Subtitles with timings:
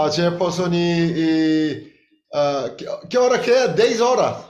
[0.00, 1.94] a Jefferson e, e
[2.32, 3.68] ah, que, que hora que é?
[3.68, 4.44] 10 horas.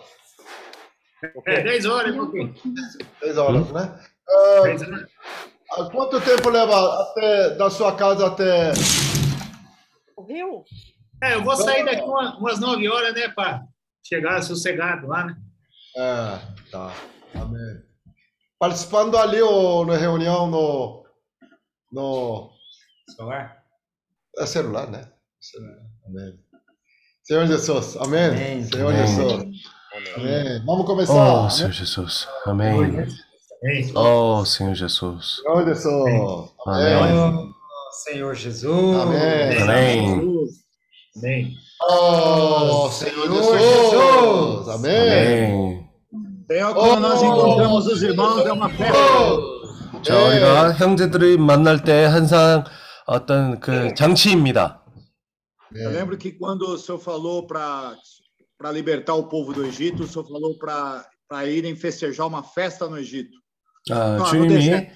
[1.47, 2.55] É, 10 horas pouquinho.
[3.21, 4.01] 10 horas, né?
[4.29, 5.07] Ah, 10 horas.
[5.73, 8.73] ah, quanto tempo leva até da sua casa até
[10.17, 10.65] Ouviu?
[11.23, 13.63] É, eu vou sair daqui uma- umas 9 horas, né, para
[14.03, 15.37] chegar sossegado lá, né?
[15.97, 16.91] É, tá.
[17.35, 17.83] Amém.
[18.59, 21.05] Participando ali ou na reunião no
[21.93, 22.51] no
[23.15, 23.63] Celular?
[24.39, 25.09] é celular, né?
[26.07, 26.35] Amém.
[27.23, 28.27] Senhor Jesus, amém.
[28.27, 28.65] Amém.
[28.65, 29.07] Senhor Amém.
[29.07, 29.33] Jesus,
[30.17, 30.63] amém.
[30.65, 31.45] Vamos começar.
[31.45, 31.51] Oh?
[31.51, 32.29] Senhor Jesus.
[32.47, 33.07] Amém.
[33.95, 35.41] Oh, Senhor Jesus.
[35.43, 37.01] Senhor Jesus, Amém.
[37.07, 37.53] Oh,
[37.93, 38.97] Senhor Jesus.
[38.97, 39.63] Amém.
[39.63, 40.49] Amém.
[41.17, 41.57] Amém.
[41.83, 45.89] Oh, Senhor Jesus, amém.
[46.51, 48.99] Senhor, quando nós encontramos os irmãos, é uma festa.
[50.03, 52.65] 자, 우리가 형제들이 만날 때 항상
[53.07, 54.84] 어떤 그 장치입니다.
[55.74, 57.96] Eu lembro que quando o senhor falou para
[58.58, 62.88] para libertar o povo do Egito, o senhor falou para para irem festejar uma festa
[62.88, 63.38] no Egito.
[63.92, 64.92] 아, 아, 주님이 네.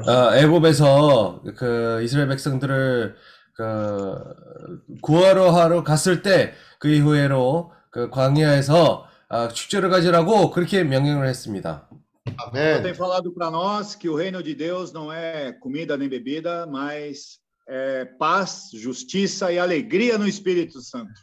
[0.00, 3.14] 어, 애굽에서 그 이스라엘 백성들을
[3.54, 4.34] 그
[5.00, 11.88] 구하러 하러 갔을 때 그 이후에로 그 광야에서 아, 축제를 가지라고 그렇게 명령을 했습니다.
[12.26, 12.82] O senhor Amém.
[12.82, 17.38] tem falado para nós que o reino de Deus não é comida nem bebida, mas
[17.69, 21.13] é paz, justiça e alegria no Espírito Santo.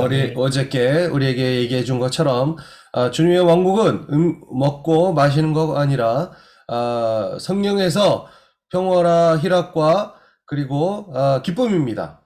[0.00, 2.56] 우리 어저께 우리에게 얘기해 준 것처럼
[2.92, 6.30] 아, 주님의 왕국은 음, 먹고 마시는 거 아니라
[6.68, 8.28] 아, 성령에서
[8.70, 10.14] 평화와 희락과
[10.46, 12.20] 그리고 아, 기쁨입니다.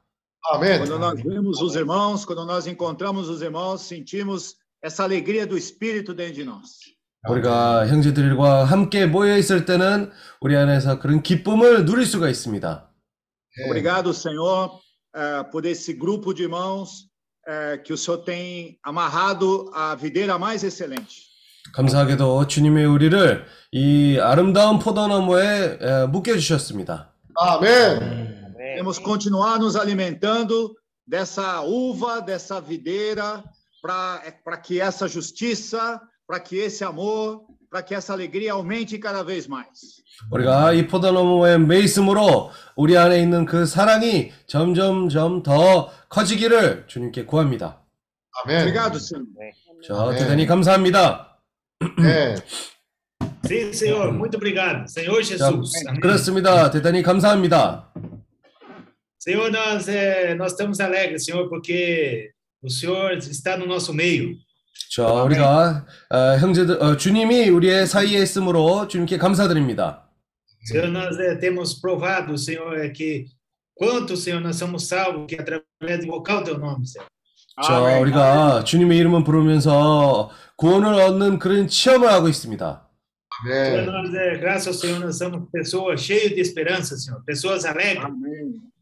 [0.53, 0.79] Amém.
[0.79, 6.15] Quando nós vemos os irmãos, quando nós encontramos os irmãos, sentimos essa alegria do Espírito
[6.15, 6.95] dentro de nós.
[7.29, 12.89] 우리가 형제들과 함께 모여 있을 때는 우리 안에서 그런 기쁨을 누릴 수가 있습니다.
[13.66, 14.80] Obrigado, Senhor,
[15.16, 17.10] eh, por esse grupo de irmãos
[17.48, 21.30] eh, que o Senhor tem amarrado à videira mais excelente.
[21.74, 27.14] 감사하게도 주님이 우리를 이 아름다운 포도나무에 에, 묶여주셨습니다.
[27.38, 28.32] Amém.
[28.78, 33.44] Temos que continuar nos alimentando dessa uva, dessa videira,
[33.82, 37.44] para que essa justiça, para que esse amor,
[37.76, 40.02] para que essa alegria aumente cada vez mais.
[40.32, 47.82] 우리가 이 포도나무에 매 있음으로 우리 안에 있는 그 사랑이 점점점 더 커지기를 주님께 구합니다.
[48.44, 48.62] Amém.
[48.62, 49.26] Obrigado, Senhor.
[49.84, 50.20] 저 아멘.
[50.20, 51.40] 대단히 감사합니다.
[51.98, 52.36] Amém.
[53.46, 54.14] Sim, Senhor.
[54.14, 54.88] Muito obrigado.
[54.88, 55.72] Senhor 자, Jesus.
[55.88, 56.02] Amém.
[56.02, 56.70] 그렇습니다.
[56.72, 57.92] 대단히 감사합니다.
[59.18, 62.32] Senhor, nós, eh, nós estamos alegres, Senhor, porque
[62.64, 64.36] o Senhor está no nosso meio.
[64.95, 70.05] 자, 우리가 어, 형제들 어, 주님이 우리의 사이에 있음으로 주님께 감사드립니다.
[70.67, 73.27] Senhor, nós eh, temos provado, Senhor, é que
[73.75, 77.07] quanto, Senhor, nós somos salvos que através de invocar o Teu nome, Senhor.
[77.63, 77.79] 자.
[78.01, 82.83] 우리가 주님의 이름을 부르면서 구원을 얻는 그런 체험을 하고 있습니다.
[83.47, 88.11] Senhor, nós, eh, graças ao Senhor, nós somos pessoas cheias de esperança, Senhor, pessoas alegres.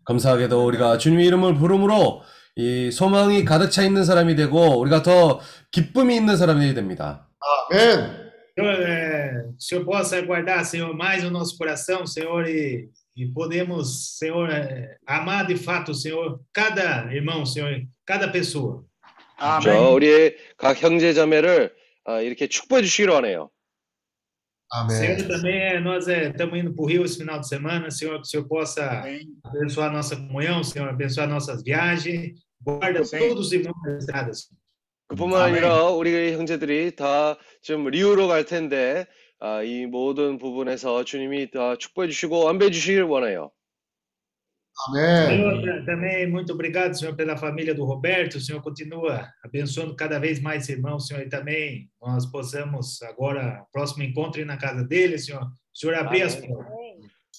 [0.07, 2.23] 감사하게도 우리가 주님의 이름을 부름으로
[2.57, 7.29] 이 소망이 가득 차 있는 사람이 되고 우리가 더 기쁨이 있는 사람이 됩니다.
[7.71, 8.25] Amém.
[8.57, 14.17] Senhor, eh, o Senhor possa guardar, Senhor, mais o nosso coração, Senhor, e, e podemos,
[14.17, 18.85] Senhor, eh, amar de fato, Senhor, cada irmão, Senhor, cada pessoa.
[19.63, 23.51] 저 우리의 각 형제 자매를 아, 이렇게 축복해 주시기를 원해요.
[24.91, 25.29] Senhor, Amém.
[25.29, 28.23] também eh, nós eh, estamos indo para o Rio esse final de semana, Senhor, que
[28.23, 29.05] o Senhor possa
[29.45, 33.20] abençoar nossa comunhão, Senhor, abençoar nossas viagens, guarda Sim.
[33.20, 34.50] todos os irmãos das estradas.
[35.08, 35.56] 그뿐만 아멘.
[35.64, 39.08] 아니라 우리 형제들이 다 지금 리우로 갈 텐데
[39.40, 43.52] 아, 이 모든 부분에서 주님이 다 축복해 주시고 안배해 주시길 원해요.
[44.88, 45.28] Amém.
[45.28, 48.36] Senhor, ta- também muito obrigado, Senhor, pela família do Roberto.
[48.38, 54.04] O Senhor continua abençoando cada vez mais irmãos, Senhor, e também nós possamos agora, próximo
[54.04, 55.44] encontro, ir na casa dele, Senhor.
[55.44, 56.66] O Senhor abrir as portas.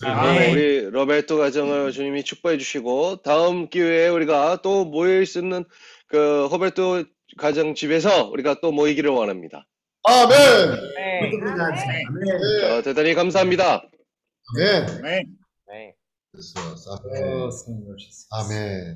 [0.04, 0.52] Amém.
[0.52, 5.64] 우리 로베르토 가정을 주님이 축복해 주시고 다음 기회에 우리가 또 모일 수 있는
[6.08, 7.06] 그 호베르토
[7.38, 9.66] 가정 집에서 우리가 또 모이기를 원합니다.
[10.08, 10.78] Senhor.
[10.92, 11.32] Amém.
[12.62, 13.84] 저 대단히 감사합니다.
[14.58, 14.86] Oh.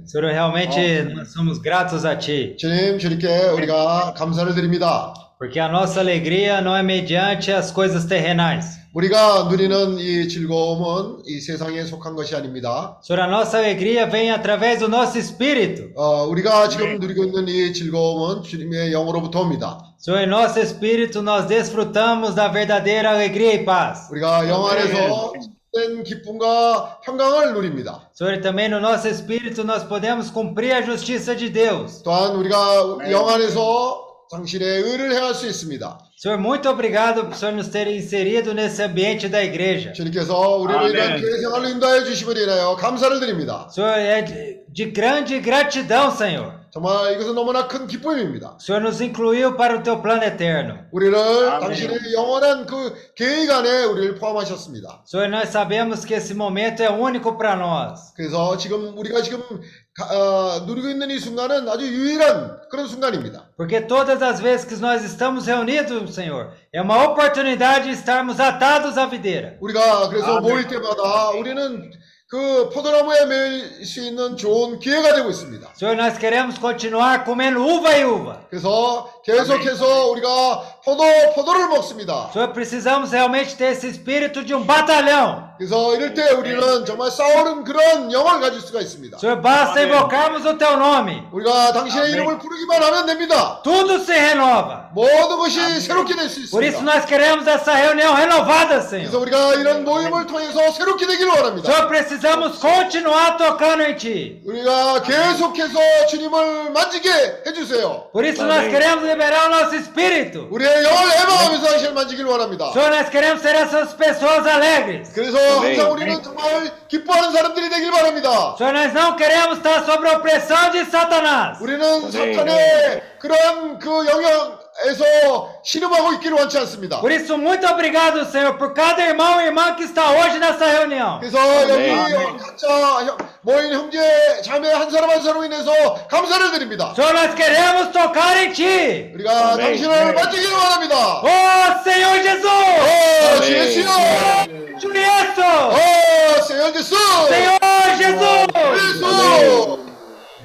[0.06, 5.14] Senhor, realmente nós somos gratos a Ti, 주님, 주님께 우리가 감사를 드립니다.
[5.40, 8.79] porque a nossa alegria não é mediante as coisas terrenais.
[8.94, 13.00] 우리가 누리는 이 즐거움은 이 세상에 속한 것이 아닙니다.
[13.04, 15.92] Senhor, a nossa alegria vem através do nosso espírito.
[15.96, 19.94] 어, 우리가 지금 누리고 있는 이 즐거움은 주님의 영으로부터 옵니다.
[20.00, 24.10] Senhor, em nosso espírito nós desfrutamos da verdadeira alegria e paz.
[24.12, 25.34] 우리가 영 안에서
[25.72, 28.10] 된 기쁨과 평강을 누립니다.
[28.12, 32.02] Senhor, também no nosso espírito nós podemos cumprir a justiça de Deus.
[32.02, 35.99] 또한 우리가 영 안에서 당신의 의를 행할 수 있습니다.
[36.17, 39.93] Senhor, muito obrigado por Senhor nos ter inserido nesse ambiente da igreja.
[39.93, 40.91] 주님께서 우리를 아멘.
[40.93, 43.69] 이런 교회 생활을 인도하여 주심을 인하여 감사를 드립니다.
[43.71, 46.65] Senhor, é de, de grande gratidão, Senhor.
[46.73, 48.57] 정말 이것은 너무나 큰 기쁨입니다.
[48.57, 50.81] O Senhor nos incluiu para o teu plano eterno.
[50.91, 51.61] 우리를 아멘.
[51.61, 55.05] 당신의 영원한 그 계획 안에 우리를 포함하셨습니다.
[55.07, 58.11] Senhor, nós sabemos que esse momento é único para nós.
[58.17, 59.39] 그래서 지금 우리가 지금
[59.88, 63.51] 가- 어, 누리고 있는 이 순간은 아주 유일한 그런 순간입니다.
[63.57, 68.99] Porque todas as vezes que nós estamos reunidos, Senhor, é uma oportunidade de estarmos atados
[68.99, 69.57] à videira.
[69.61, 70.43] 우리가 그래서 아멘.
[70.43, 71.93] 모일 때마다 우리는
[72.27, 75.75] 그 포도나무에 매일 수 있는 좋은 기회가 되고 있습니다.
[75.77, 78.41] Senhor, nós queremos continuar comendo uva e uva.
[78.51, 81.05] 그래서 계속해서 우리가 포도
[81.37, 82.31] 포도를 먹습니다.
[82.33, 85.48] Senhor, precisamos realmente ter esse espírito de um batalhão.
[85.59, 89.19] 그래서 이럴 때 우리는 정말 싸우는 그런 영을 가질 수가 있습니다.
[89.19, 89.91] Senhor, basta Amém.
[89.93, 91.23] invocarmos o teu nome.
[91.33, 92.15] 우리가 당신의 아멘.
[92.15, 93.61] 이름을 부르기만 하면 됩니다.
[93.63, 94.91] Tudo se renova.
[94.95, 96.85] 모든 것이 새롭게 될 수 Por isso 있습니다.
[96.85, 99.17] nós queremos essa reunião renovada, 그래서 Senhor.
[99.23, 101.67] 우리가 이런 모임을 통해서 새롭게 되기를 원합니다.
[101.71, 104.43] Senhor, precisamos continuar tocando em Ti.
[104.47, 105.79] 우리가 계속해서
[106.11, 107.11] 주님을 만지게
[107.47, 108.11] 해주세요.
[108.13, 108.71] Por isso nós Amém.
[108.71, 110.47] queremos liberar o nosso espírito.
[110.51, 112.73] 우리의 영을 해방하면서 당신을 만지기를 원합니다.
[112.73, 115.13] Senhor, nós queremos ser essas pessoas alegres.
[115.15, 115.48] 그래서 아멘.
[115.58, 118.56] 항상 우리는 정말 기뻐하는 사람들이 되길 바랍니다.
[118.58, 121.60] Senhor, nós não queremos estar sob a opressão de Satanás.
[121.62, 127.02] 우리는 사탄의 그런 그 영향에서 신음하고 있기를 원치 않습니다.
[127.02, 131.20] Por isso, muito obrigado, Senhor, por cada irmão e irmã que está hoje nessa reunião.
[131.20, 131.38] 그래서.
[131.70, 132.68] 여기 각자
[133.06, 135.72] 형- 모인 형제 자매 한 사람 한 사람으로 인해서
[136.10, 136.94] 감사를 드립니다.
[136.96, 139.12] Senhor, nós queremos tocar em Ti.
[139.16, 139.58] 우리가.
[139.58, 141.22] 당신을 만지기를 원합니다.
[141.24, 143.46] Oh, Senhor Jesus!
[143.46, 144.69] 주 예수여!
[144.79, 145.43] Cristo!
[145.43, 146.95] 오, 세연 예수!
[147.29, 148.47] Senhor Jesus!
[148.79, 149.85] 예수!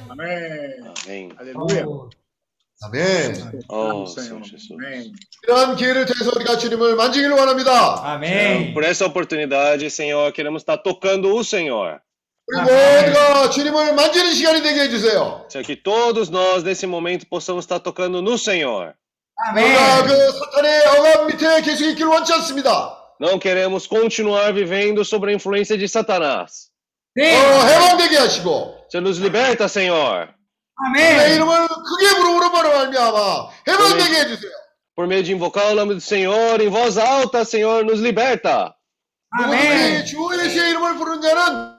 [0.10, 0.30] Amém.
[1.06, 1.30] Amém.
[1.40, 1.86] Aleluia.
[2.82, 3.64] 아멘.
[3.68, 4.42] Oh, Senhor.
[4.42, 4.72] Senhor Jesus.
[4.72, 5.12] Amém.
[5.44, 8.02] 이러한 기회를 통해서 우리가 주님을 만지기를 원합니다.
[8.04, 8.74] Amém.
[8.74, 12.00] Por essa oportunidade, Senhor, queremos estar tocando o Senhor.
[12.48, 15.46] 우리 모두가 주님을 만지는 시간이 되게 해주세요.
[15.50, 18.94] Senhor, que todos nós, nesse momento, possamos estar tocando no Senhor.
[19.54, 20.08] 우리가 Amém.
[20.08, 22.96] 그 사탄의 억압 밑에 계속 있기를 원치 않습니다.
[23.24, 26.70] Não queremos continuar vivendo sob a influência de Satanás.
[27.18, 27.68] 어, Sim.
[27.68, 30.30] 해방되게 하시고 Senhor, nos liberta, Senhor.
[30.96, 31.36] 내 Amém.
[31.36, 34.52] 이름을 크게 부르므로 말미암아 해방되게 해주세요.
[34.96, 38.74] Por meio de invocar o nome do Senhor em voz alta, Senhor, nos liberta.
[39.34, 40.04] Amém.
[40.04, 41.76] 누구든지 주 예수의 이름을 부르는 자는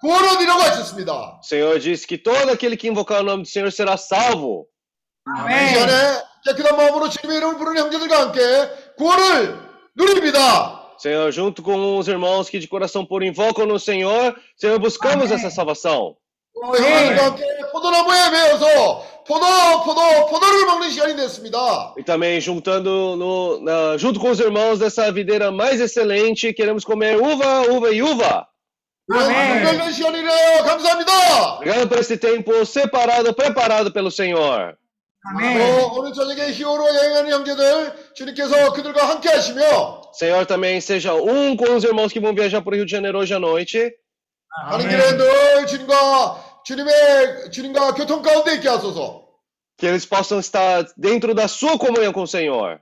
[0.00, 1.12] 구원 얻으려고 하셨습니다.
[1.38, 4.66] O Senhor disse que todo aquele que invocar o nome do Senhor será salvo.
[5.26, 5.68] 이 Amém.
[5.68, 5.92] 시간에
[6.44, 8.40] 깨끗한 마음으로 주님의 이름을 부르는 형제들과 함께
[8.96, 9.61] 구원을
[9.95, 10.05] do
[10.97, 15.35] Senhor, junto com os irmãos que de coração puro invocam no Senhor, Senhor, buscamos Amém.
[15.35, 16.15] essa salvação.
[21.97, 27.19] E também juntando no, na, junto com os irmãos dessa videira mais excelente, queremos comer
[27.19, 28.47] uva, uva e uva.
[29.11, 29.63] Amém.
[31.55, 34.77] Obrigado por esse tempo separado, preparado pelo Senhor.
[35.25, 35.61] Amém.
[35.61, 41.75] 어, 오늘 저녁에 히오로 여행하는 형제들 주님께서 그들과 함께 하시며 Senhor, também seja um com
[41.75, 43.91] os irmãos que vão viajar para o Rio de Janeiro hoje à noite.
[44.69, 49.23] 가는 길에 늘 주님과 주님의 주님과 교통 가운데 있게 하소서.
[49.77, 52.79] Que eles possam estar dentro da sua comunhão com o Senhor.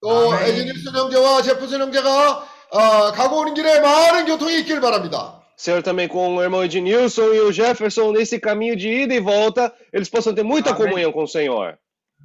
[0.00, 0.34] 또.
[0.34, 5.35] 에지닐슨 형제와 제프슨 형제가 아, 가고 오는 길에 많은 교통이 있길 바랍니다.
[5.57, 9.71] Senhor, também com o irmão Ednilson e o Jefferson, nesse caminho de ida e volta,
[9.93, 10.81] eles possam ter muita Amém.
[10.83, 11.77] comunhão com o Senhor.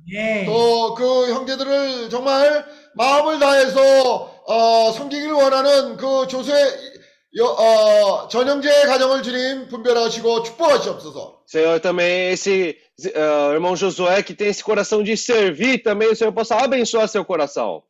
[0.09, 0.45] Amém.
[0.47, 2.65] 또 그 형제들을 정말
[2.95, 6.97] 마음을 다해서 어, 섬기기를 원하는 그 조수의
[7.39, 11.37] 여- 어, 전형제의 가정을 주님 분별하시고 축복하시옵소서.
[11.47, 12.77] Senhor, também esse
[13.15, 17.25] ah, irmão Josué que tem esse coração de servir, também o Senhor possa abençoar seu
[17.25, 17.83] coração.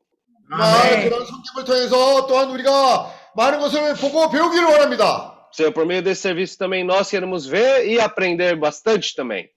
[0.49, 1.11] 정말 아멘.
[1.11, 5.49] 그런 섬김을 통해서 또한 우리가 많은 것을 보고 배우기를 원합니다.
[5.52, 9.49] Senhor, por meio desse serviço também nós queremos ver e aprender bastante também.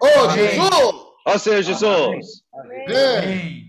[0.00, 0.38] 어, 아멘.
[0.38, 1.06] 예수!
[1.24, 2.42] Ó Senhor Jesus,
[2.88, 3.18] 네.
[3.18, 3.66] Amém.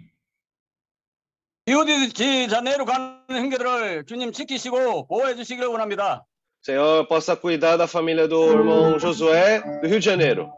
[1.68, 6.26] 이웃이 지 자네로 가는 형제들을 주님 지키시고 보호해 주시기를 원합니다.
[6.62, 10.50] Senhor, possa cuidar da família do irmão Josué do Rio de Janeiro.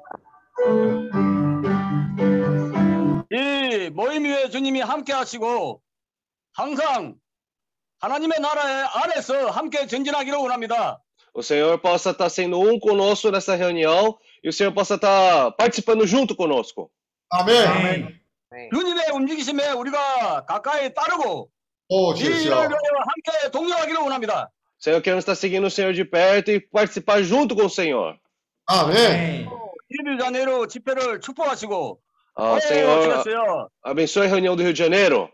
[3.31, 5.81] 이 모임 위에 주님이 함께 하시고
[6.53, 7.15] 항상
[8.03, 11.01] 하나님의 나라의 안에서 함께 전진하기를 원합니다.
[11.33, 16.05] O Senhor possa estar sendo um conosco nessa reunião e o Senhor possa estar participando
[16.07, 16.89] junto conosco.
[17.29, 17.67] 아멘.
[17.67, 18.19] Amém.
[18.73, 21.49] 주님의 움직이심에 우리가 가까이 따르고
[21.89, 22.33] 오, 이 예수야.
[22.35, 22.69] 일을 위하여
[23.05, 24.49] 함께 동력하기를 원합니다.
[24.79, 28.17] Senhor, queremos estar seguindo o Senhor de perto e participar junto com o Senhor.
[28.65, 28.95] 아멘.
[28.97, 29.49] 아멘.
[29.91, 31.99] 1일 자네로 집회를 축복하시고
[32.37, 33.67] Ah, 오, Senhor, 주였어요.
[33.83, 35.29] abençoe a reunião do Rio de Janeiro.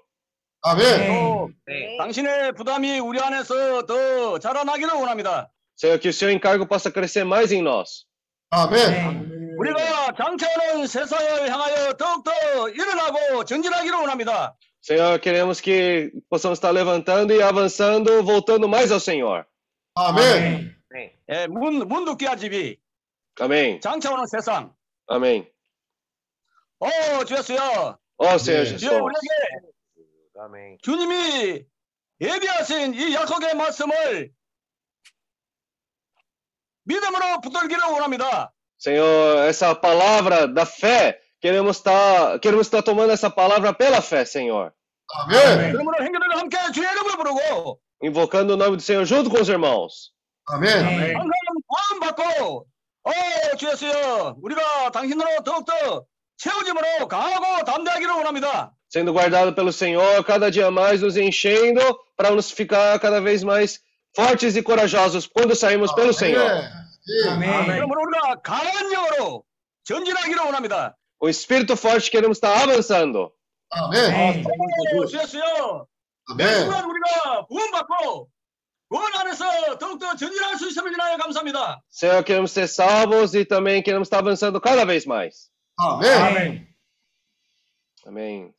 [0.61, 1.07] 아멘.
[1.07, 1.97] 또 네.
[1.99, 5.51] 당신의 부담이 우리 안에서 더 자라나기를 원합니다.
[5.77, 8.05] Senhor, que o seu encargo possa crescer mais em nós.
[8.49, 8.79] 아멘.
[8.79, 9.55] 아멘.
[9.57, 14.55] 우리가 장차하는 세상을 향하여 더욱더 일어나고 전진하기를 원합니다.
[14.81, 19.45] Senhor, queremos que possamos estar levantando e avançando, voltando mais ao Senhor.
[19.95, 20.75] 아멘.
[21.29, 22.77] 예, 문, 문두기아 집이
[23.39, 23.79] Amém.
[23.81, 24.73] 장차오는 세상.
[25.07, 25.45] Amém.
[26.79, 27.97] 오, 주였어요.
[28.17, 28.69] Ó Senhor 네.
[28.69, 28.79] Jesus.
[28.79, 29.68] 주여 우리에게
[30.82, 31.64] 주님이
[32.20, 34.32] 예비하신 이 약속의 말씀을
[36.84, 38.52] 믿음으로 붙들기를 원합니다.
[38.78, 44.72] Senhor, essa palavra da fé, queremos estar, queremos estar tomando essa palavra pela fé, Senhor.
[45.12, 45.72] 아멘.
[47.16, 50.12] 부르고 Invocando o nome do Senhor junto com os irmãos.
[50.48, 51.16] 아멘.
[58.90, 61.80] sendo guardado pelo Senhor, cada dia mais nos enchendo
[62.16, 63.80] para nos ficar cada vez mais
[64.14, 66.50] fortes e corajosos quando saímos pelo Senhor.
[67.28, 67.48] Amém.
[71.20, 73.32] O espírito forte queremos estar avançando.
[73.72, 74.42] Amém.
[76.28, 76.56] Amém.
[81.88, 85.48] Senhor, queremos ser salvos e também queremos estar avançando cada vez mais.
[85.78, 86.10] Amém.
[86.10, 86.68] Amém.
[88.04, 88.54] Amém.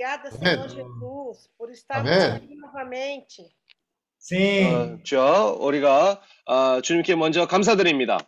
[0.00, 0.40] Obrigada, Amém.
[0.40, 2.36] Senhor Jesus, por estarmos Amém.
[2.36, 3.42] aqui novamente.
[4.18, 4.64] sim.
[4.66, 8.18] 어, 저 우리가 아, 주님께 먼저 감사드립니다.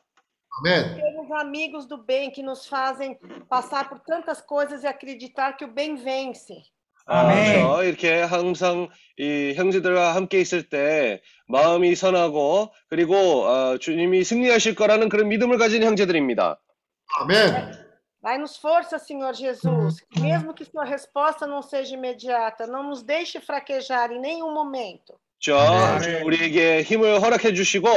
[0.61, 0.97] 아멘.
[0.97, 5.69] Temos amigos do bem que nos fazem passar por tantas coisas e acreditar que o
[5.69, 6.63] bem vence.
[7.07, 7.63] 아, 아멘.
[7.63, 15.09] 저 이렇게 항상 이 형제들과 함께 있을 때 마음이 선하고 그리고 어, 주님이 승리하실 거라는
[15.09, 16.61] 그런 믿음을 가진 형제들입니다.
[17.21, 17.92] 아멘.
[18.22, 24.12] Dai-nos força, Senhor Jesus, mesmo que sua resposta não seja imediata, não nos deixe fraquejar
[24.12, 25.16] em nenhum momento.
[25.40, 26.24] 저 아멘.
[26.24, 27.88] 우리에게 힘을 허락해 주시고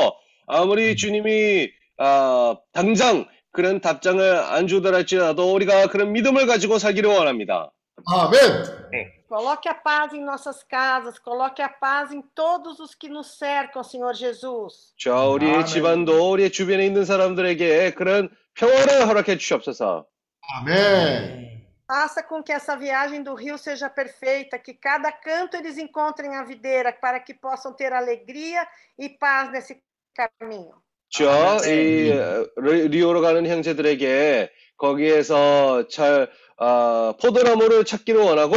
[0.47, 7.73] 아무리 주님이 아, 당장 그런 답장을 안 주더라도 우리가 그런 믿음을 가지고 살기를 원합니다.
[8.07, 8.91] 아멘.
[9.29, 13.83] Coloque a paz em nossas casas, coloque a paz em todos os que nos cercam,
[13.83, 14.93] Senhor Jesus.
[14.99, 15.67] 저 우리의 아멘.
[15.67, 20.07] 집안도 우리의 주변에 있는 사람들에게 그런 평화를 허락해 주시옵소서.
[20.54, 21.46] 아멘.
[21.88, 26.44] Faça com que essa viagem do rio seja perfeita, que cada canto eles encontrem a
[26.44, 28.66] videira, para que possam ter alegria
[28.98, 29.78] e paz nesse
[30.16, 30.74] caminho.
[31.10, 38.56] 저, 이, 어, 리- 리오로 가는 형제들에게 거기에서 잘, 아, 포도나무를 찾기를 원하고,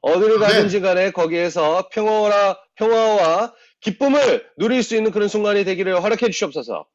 [0.00, 0.40] 어디를 아멘.
[0.48, 6.86] 가든지 간에 거기에서 평화와, 평화와 기쁨을 누릴 수 있는 그런 순간이 되기를 허락해 주시옵소서.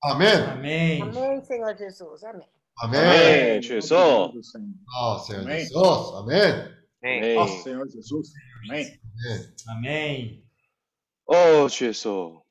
[0.00, 0.42] 아멘.
[0.56, 1.02] Amém.
[1.02, 2.24] Amém, Senhor Jesus.
[2.24, 2.48] Amém.
[2.82, 3.00] 아멘.
[3.04, 3.60] 아멘.
[3.60, 4.32] 주여서.
[4.96, 5.58] 아, Senhor.
[5.58, 5.74] Jesus.
[6.16, 6.74] 아멘.
[7.02, 7.36] 네.
[7.36, 8.34] Ó Senhor Jesus.
[8.68, 8.98] Amém.
[9.68, 10.42] Amém.
[11.26, 12.42] 어, 주여서.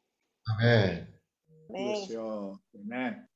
[0.46, 1.08] 아멘.
[1.70, 2.06] Amém.
[2.06, 2.58] Senhor.
[2.75, 3.27] Amém.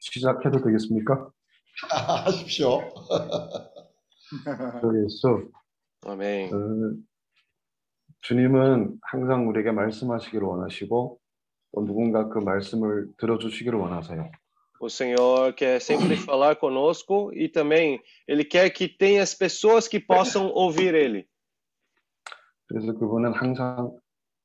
[0.00, 1.30] 시작해도 되겠습니까?
[2.24, 2.80] 하십시오.
[4.80, 5.50] 저 예수,
[6.06, 6.50] 아멘.
[8.18, 11.18] 어, 주님은 항상 우리에게 말씀하시기를 원하시고
[11.74, 14.30] 또 누군가 그 말씀을 들어주시기를 원하세요.
[14.80, 19.98] O Senhor quer sempre falar conosco e também Ele quer que tenha as pessoas que
[19.98, 21.26] possam ouvir Ele.
[22.68, 23.90] 그래서 그분은 항상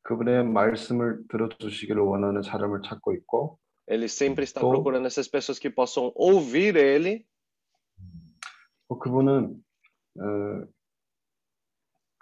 [0.04, 4.70] 그분의 말씀을 들어주시기를 원하는 사람을 찾고 있고 Ele sempre está Oh.
[4.72, 7.26] procurando essas pessoas que possam ouvir Ele
[8.90, 9.56] 또 그분은
[10.20, 10.66] 어,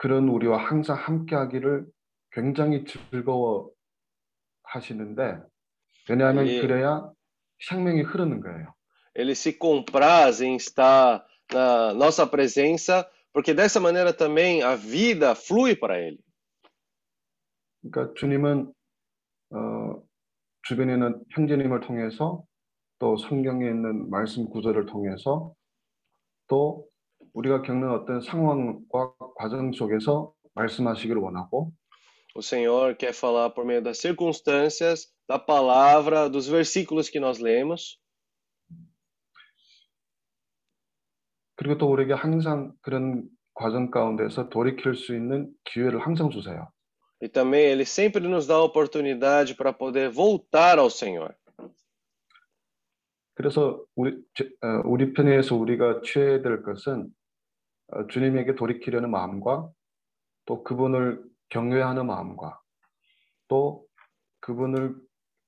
[0.01, 1.85] 그런 우리와 항상 함께 하기를
[2.31, 3.69] 굉장히 즐거워
[4.63, 5.37] 하시는데
[6.09, 6.59] 왜냐하면 예.
[6.59, 7.07] 그래야
[7.69, 8.73] 생명이 흐르는 거예요.
[9.13, 15.75] Ele se compraz em estar na nossa presença, porque dessa maneira também a vida flui
[15.75, 16.17] para ele.
[17.83, 18.73] 그러니까 주님은
[19.51, 20.03] 어,
[20.63, 22.43] 주변에 있는 형제님을 통해서
[22.97, 25.53] 또 성경에 있는 말씀 구절을 통해서
[26.47, 26.87] 또
[27.33, 31.71] 우리가 겪는 어떤 상황과 과정 속에서 말씀하시기를 원하고
[32.33, 37.99] O Senhor quer falar por meio das circunstâncias, da palavra, dos versículos que nós lemos,
[41.55, 46.69] 그리고 또 우리에게 항상 그런 과정 가운데서 돌이킬 수 있는 기회를 항상 주세요.
[47.23, 51.35] e também ele sempre nos dá a oportunidade para poder voltar ao Senhor.
[53.35, 57.20] 그래서 우리 제- 어, 우리 편에서 우리가 취해야 될 것은 어,
[58.09, 59.69] 주님에게 돌이키려는 마음과
[60.45, 62.59] 또 그분을 경외하는 마음과
[63.47, 63.85] 또
[64.39, 64.95] 그분을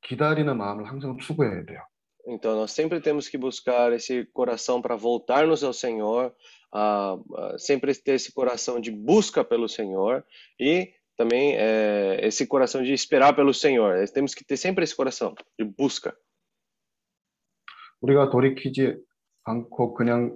[0.01, 1.81] 기다리는 마음을 항상 추구해야 돼요.
[2.25, 6.33] Então, nós sempre temos que buscar esse coração para voltarmos ao Senhor,
[6.71, 10.23] ah, ah, sempre ter esse coração de busca pelo Senhor
[10.57, 13.97] e também eh, esse coração de esperar pelo Senhor.
[13.97, 16.15] Eh, Temos que ter sempre esse coração de busca.
[18.01, 18.97] 우리가 돌이키지
[19.43, 20.35] 않고 그냥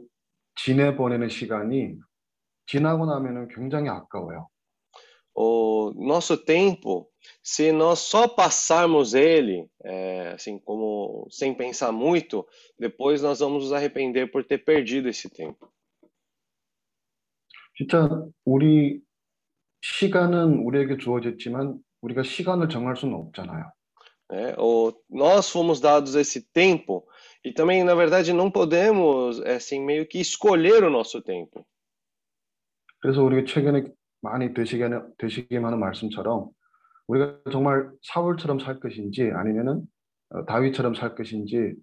[0.58, 1.96] 지내보내는 시간이
[2.66, 4.50] 지나고 나면은 굉장히 아까워요.
[5.40, 7.08] O nosso tempo,
[7.44, 12.44] se nós só passarmos ele, eh, assim como sem pensar muito,
[12.80, 15.70] depois nós vamos nos arrepender por ter perdido esse tempo.
[17.76, 18.10] 진짜
[18.44, 19.00] 우리
[19.82, 23.72] 시간은 우리에게 주어졌지만 우리가 시간을 정할 수는 없잖아요.
[24.32, 24.56] né?
[24.58, 27.06] O, nós fomos dados esse tempo
[27.47, 31.65] e também, na verdade, não podemos, é, assim, meio que escolher o nosso tempo.
[33.01, 33.85] 그래서 우리가 최근에
[34.21, 36.51] 많이 되시게 하는, 되시게 하는 말씀처럼
[37.09, 39.83] 우리가 정말 사울처럼 살 것인지 아니면은
[40.31, 41.75] 어, 다윗처럼 살 것인지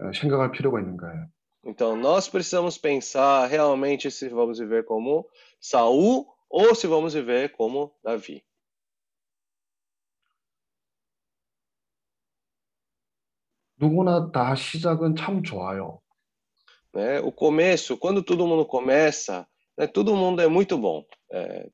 [0.00, 1.26] 어, 생각할 필요가 있는 거예요.
[1.66, 5.26] Então, nós precisamos pensar realmente se vamos viver como
[5.58, 8.44] Saul ou se vamos viver como Davi.
[13.79, 16.01] 누구나 다 시작은 참 좋아요.
[16.93, 17.19] Né?
[17.19, 21.05] O começo, quando todo mundo começa, né, todo mundo é muito bom.
[21.31, 21.69] É,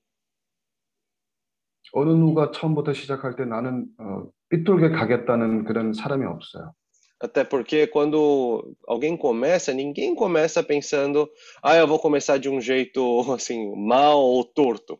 [1.93, 6.73] 어느 누가 처음부터 시작할 때 나는 어, 삐뚤게 가겠다는 그런 사람이 없어요.
[7.21, 11.29] Até porque quando alguém começa, ninguém começa pensando,
[11.63, 12.99] ah, eu vou começar de um jeito
[13.33, 14.99] assim, mal ou torto.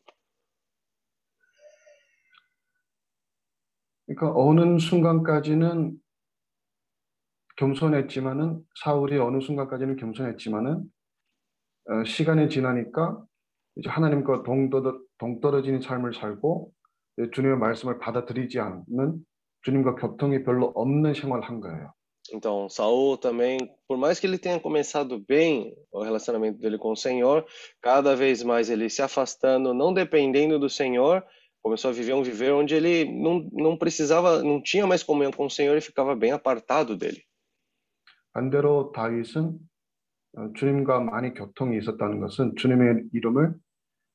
[4.07, 5.99] 그러니까 어느 순간까지는
[7.57, 10.83] 겸손했지만은 사울이 어느 순간까지는 겸손했지만은
[11.87, 13.23] 어, 시간이 지나니까
[13.77, 16.71] 이제 하나님과 동떨어, 동떨어지는 삶을 살고
[17.33, 19.25] 주님의 말씀을 받아들이지 않는
[19.63, 21.93] 주님과 교통이 별로 없는 생활을 한 거예요.
[22.33, 26.95] Então, Saul também, por mais que ele tenha começado bem o relacionamento dele com o
[26.95, 27.45] Senhor,
[27.81, 31.23] cada vez mais ele se afastando, não dependendo do Senhor,
[31.61, 35.45] começou a viver um viver onde ele não, não precisava, não tinha mais comunhão com
[35.45, 37.23] o Senhor e ficava bem apartado dele.
[38.35, 39.57] 반대로 다윗은
[40.37, 43.53] 어, 주님과 많이 교통이 있었다는 것은 주님의 이름을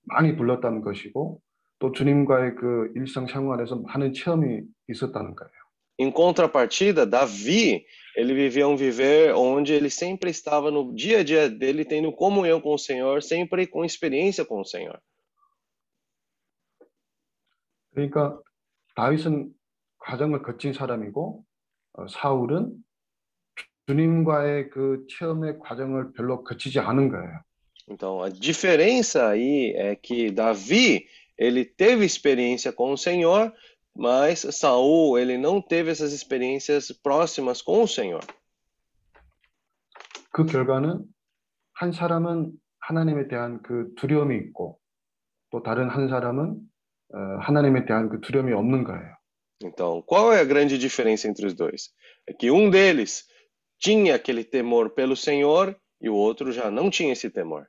[0.02, 1.40] 많이 불렀다는 것이고
[1.78, 5.52] 또 주님과의 그 일상생활에서 많은 체험이 있었다는 거예요.
[5.98, 7.84] Em contrapartida, Davi,
[8.16, 12.60] ele vivia um viver onde ele sempre estava no dia a dia dele tendo comunhão
[12.60, 14.98] com o Senhor, sempre com experiência com o Senhor.
[17.92, 18.38] 그러니까
[18.96, 19.50] 다윗은
[19.98, 21.44] 과정을 거친 사람이고
[21.94, 22.72] 어, 사울은
[23.90, 27.40] 주님과의 그 체험의 과정을 별로 거치지 않은 거예요.
[27.88, 33.52] Então, a diferença aí é que Davi, ele teve experiência com o Senhor,
[33.96, 38.22] mas Saul, ele não teve essas experiências próximas com o Senhor.
[40.30, 41.04] 그 결과는
[41.72, 44.78] 한 사람은 하나님에 대한 그 두려움이 있고
[45.50, 46.60] 또 다른 한 사람은
[47.12, 49.16] 어, 하나님에 대한 그 두려움이 없는 거예요.
[49.64, 51.90] Então, qual é a grande diferença entre os dois?
[52.28, 53.29] É que um deles
[53.80, 57.66] tinha aquele temor pelo Senhor e o outro já não tinha esse temor.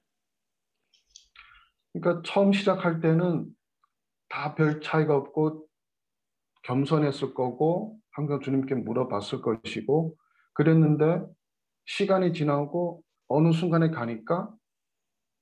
[1.93, 3.47] 그러니까 처음 시작할 때는
[4.29, 5.67] 다 별 차이가 없고
[6.63, 10.15] 겸손했을 거고 항상 주님께 물어봤을 것이고
[10.53, 11.25] 그랬는데
[11.85, 14.49] 시간이 지나고 어느 순간에 가니까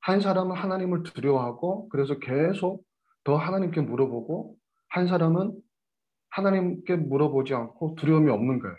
[0.02, 2.84] 한 사람은 하나님을 두려워하고 그래서 계속
[3.24, 4.56] 더 하나님께 물어보고
[4.88, 5.60] 한 사람은
[6.30, 8.78] 하나님께 물어보지 않고 두려움이 없는 거예요.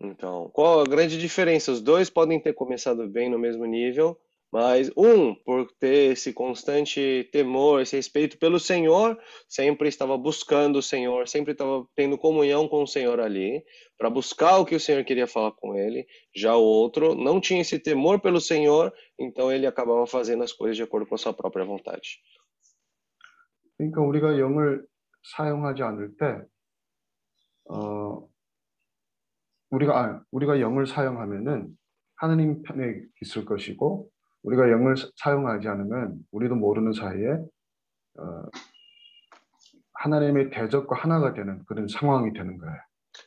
[0.00, 1.72] Então, qual a grande diferença?
[1.72, 4.18] Os dois podem ter começado bem no mesmo nível,
[4.52, 10.82] mas um, por ter esse constante temor, esse respeito pelo Senhor, sempre estava buscando o
[10.82, 13.64] Senhor, sempre estava tendo comunhão com o Senhor ali,
[13.98, 16.06] para buscar o que o Senhor queria falar com ele.
[16.34, 20.76] Já o outro não tinha esse temor pelo Senhor, então ele acabava fazendo as coisas
[20.76, 22.20] de acordo com a sua própria vontade.
[23.76, 24.86] 그러니까 우리가 영을
[25.36, 26.46] 사용하지 않을 때,
[27.70, 28.27] 어,
[29.69, 31.67] 우리가 아, 우리가 영을 사용하면은
[32.15, 34.09] 하나님 편에 있을 것이고
[34.43, 37.27] 우리가 영을 사- 사용하지 않으면 우리도 모르는 사이에
[38.19, 38.43] 어,
[39.93, 42.77] 하나님의 대적과 하나가 되는 그런 상황이 되는 거예요.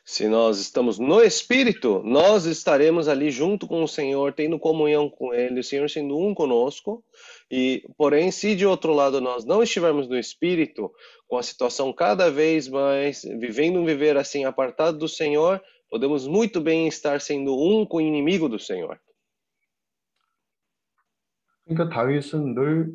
[0.05, 5.35] Se nós estamos no Espírito, nós estaremos ali junto com o Senhor, tendo comunhão com
[5.35, 7.05] Ele, o Senhor sendo um conosco.
[7.50, 10.90] E, porém, se de outro lado nós não estivermos no Espírito,
[11.28, 15.61] com a situação cada vez mais vivendo um viver assim apartado do Senhor,
[15.91, 18.99] podemos muito bem estar sendo um com o inimigo do Senhor.
[21.65, 22.93] 그러니까 다윗은 늘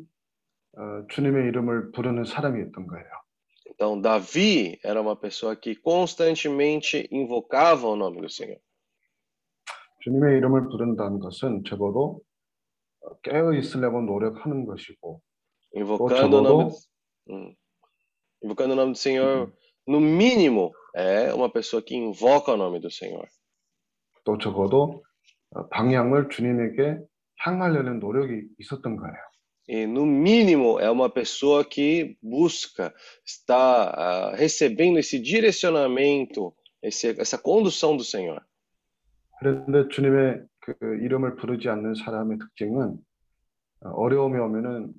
[0.75, 3.07] 어, 주님의 이름을 부르는 사람이었던 거예요.
[3.69, 8.59] Então, Davi era uma pessoa que constantemente invocava o nome do Senhor.
[10.01, 12.21] 주님의 이름을 부른다는 것은 적어도
[13.01, 15.21] 어, 깨어 있으려고 노력하는 것이고
[15.75, 16.77] Invocando o nome, 적어도
[17.29, 17.55] Hum.
[18.41, 19.51] invocando o nome do Senhor,
[19.87, 23.26] no mínimo, é uma pessoa que invoca o nome do Senhor.
[24.24, 25.04] 또 적어도
[25.50, 26.98] 어, 방향을 주님에게
[27.38, 29.16] 향하려는 노력이 있었던 거예요.
[29.70, 32.92] E no mínimo é uma pessoa que busca,
[33.24, 38.40] está ah, recebendo esse direcionamento, esse, essa condução do Senhor.
[39.38, 42.96] 그런데 주님의 그 이름을 부르지 않는 사람의 특징은
[43.84, 44.92] 어, 어려움이 오면은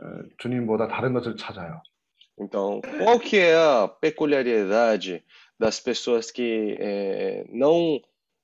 [0.00, 0.04] 어,
[0.38, 1.82] 주님보다 다른 것을 찾아요.
[2.39, 5.23] Então, qual que é a peculiaridade
[5.59, 8.01] das pessoas que eh, não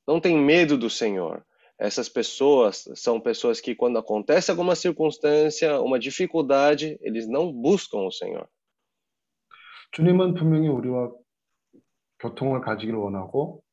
[0.08, 1.44] não têm medo do Senhor?
[1.80, 8.12] Essas pessoas são pessoas que quando acontece alguma circunstância, uma dificuldade, eles não buscam o
[8.12, 8.48] Senhor.
[9.92, 11.12] 주님은 분명히 우리와
[12.20, 13.64] 교통을 가지기를 원하고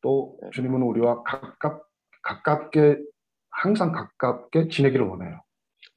[0.00, 1.82] 또 주님은 우리와 가깝
[2.22, 2.98] 가깝게
[3.50, 5.40] 항상 가깝게 지내기를 원해요.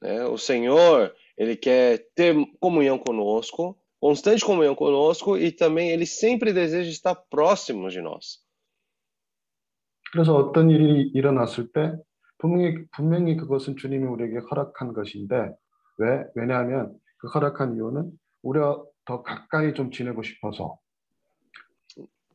[0.02, 0.24] né?
[0.24, 6.90] O Senhor, ele quer ter comunhão conosco, constante comunhão conosco e também ele sempre deseja
[6.90, 8.44] estar próximo de nós.
[10.12, 11.92] 그래서 어떤 일이 일어났을 때
[12.38, 15.50] 분명히 분명히 그것은 주님이 우리에게 허락한 것인데
[15.98, 16.24] 왜?
[16.34, 18.10] 왜냐하면 그 허락한 이유는
[18.42, 20.78] 우리가 더 가까이 좀 지내고 싶어서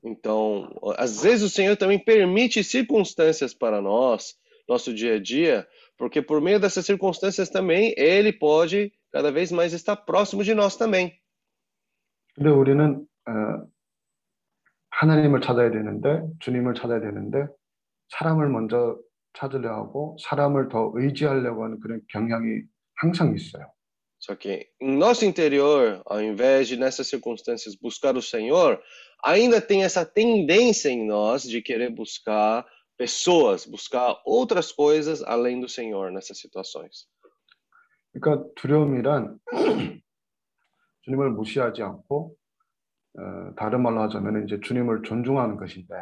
[0.03, 4.36] Então, às vezes o Senhor também permite circunstâncias para nós,
[4.67, 9.73] nosso dia a dia, porque por meio dessas circunstâncias também ele pode cada vez mais
[9.73, 11.19] estar próximo de nós também.
[12.36, 13.67] 근데 우리는 어,
[14.91, 17.45] 하나님을 찾아야 되는데 주님을 찾아야 되는데
[18.10, 18.97] 사람을 먼저
[19.34, 22.62] 찾으려 하고 사람을 더 의지하려고 하는 그런 경향이
[22.95, 23.71] 항상 있어요.
[24.19, 28.79] Só que em nosso interior, ao invés de nessas circunstâncias buscar o Senhor,
[29.23, 32.63] ainda tem essa tendência em nós de querer buscar
[32.95, 37.07] pessoas, buscar outras coisas além do Senhor nessas situações.
[38.20, 39.38] 그러니까 두려움이란
[41.02, 42.35] 주님을 무시하지 않고
[43.18, 45.94] 어, 다른 말로 하자면 이제 주님을 존중하는 것인데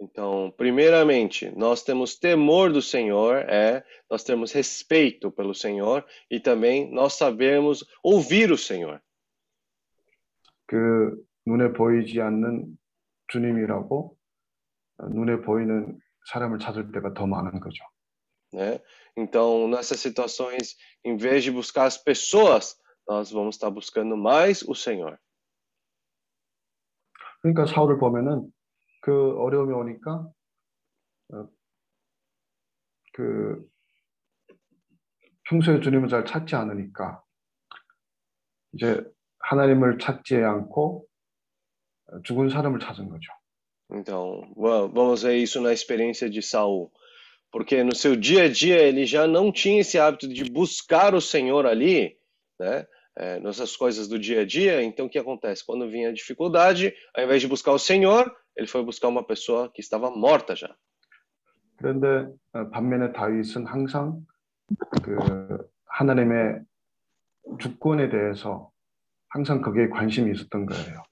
[0.00, 6.88] Então, primeiramente, nós temos temor do Senhor, é, nós temos respeito pelo Senhor e também
[6.92, 9.00] nós sabemos ouvir o Senhor.
[10.66, 12.78] 그 눈에 보이지 않는
[13.26, 14.16] 주님이라고
[14.98, 15.98] 어, 눈에 보이는
[16.30, 17.82] 사람을 찾을 때가 더 많은 거죠.
[18.51, 18.79] né?
[19.15, 22.75] Então, nessas situações, em vez de buscar as pessoas,
[23.07, 25.17] nós vamos estar buscando mais o Senhor.
[27.41, 28.49] 그러니까 사울을 보면은
[29.01, 30.31] 그 어려움이 오니까
[31.33, 31.49] 어,
[33.13, 33.67] 그
[35.49, 37.21] 평소에 주님을 잘 찾지 않으니까
[38.73, 39.03] 이제
[39.39, 41.05] 하나님을 찾지 않고
[42.07, 43.31] 어, 죽은 사람을 찾은 거죠.
[43.91, 46.89] Então, va- vamos ver isso na experiência de Saul.
[47.51, 51.21] Porque no seu dia a dia ele já não tinha esse hábito de buscar o
[51.21, 52.17] Senhor ali,
[52.59, 52.85] né?
[53.15, 54.81] É, nessas coisas do dia a dia.
[54.81, 55.63] Então, o que acontece?
[55.63, 59.71] Quando vinha a dificuldade, ao invés de buscar o Senhor, ele foi buscar uma pessoa
[59.71, 60.75] que estava morta já.
[61.77, 64.25] 그런데 어, 반면에 다윗은 항상
[65.03, 65.17] 그
[65.85, 66.61] 하나님의
[67.59, 68.71] 주권에 대해서
[69.29, 71.03] 항상 거기에 관심이 있었던 거예요.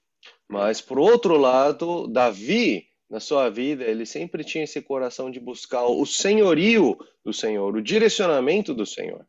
[0.48, 5.84] Mas, por outro lado, Davi, na sua vida, ele sempre tinha esse coração de buscar
[5.84, 9.26] o senhorio do Senhor, o direcionamento do Senhor.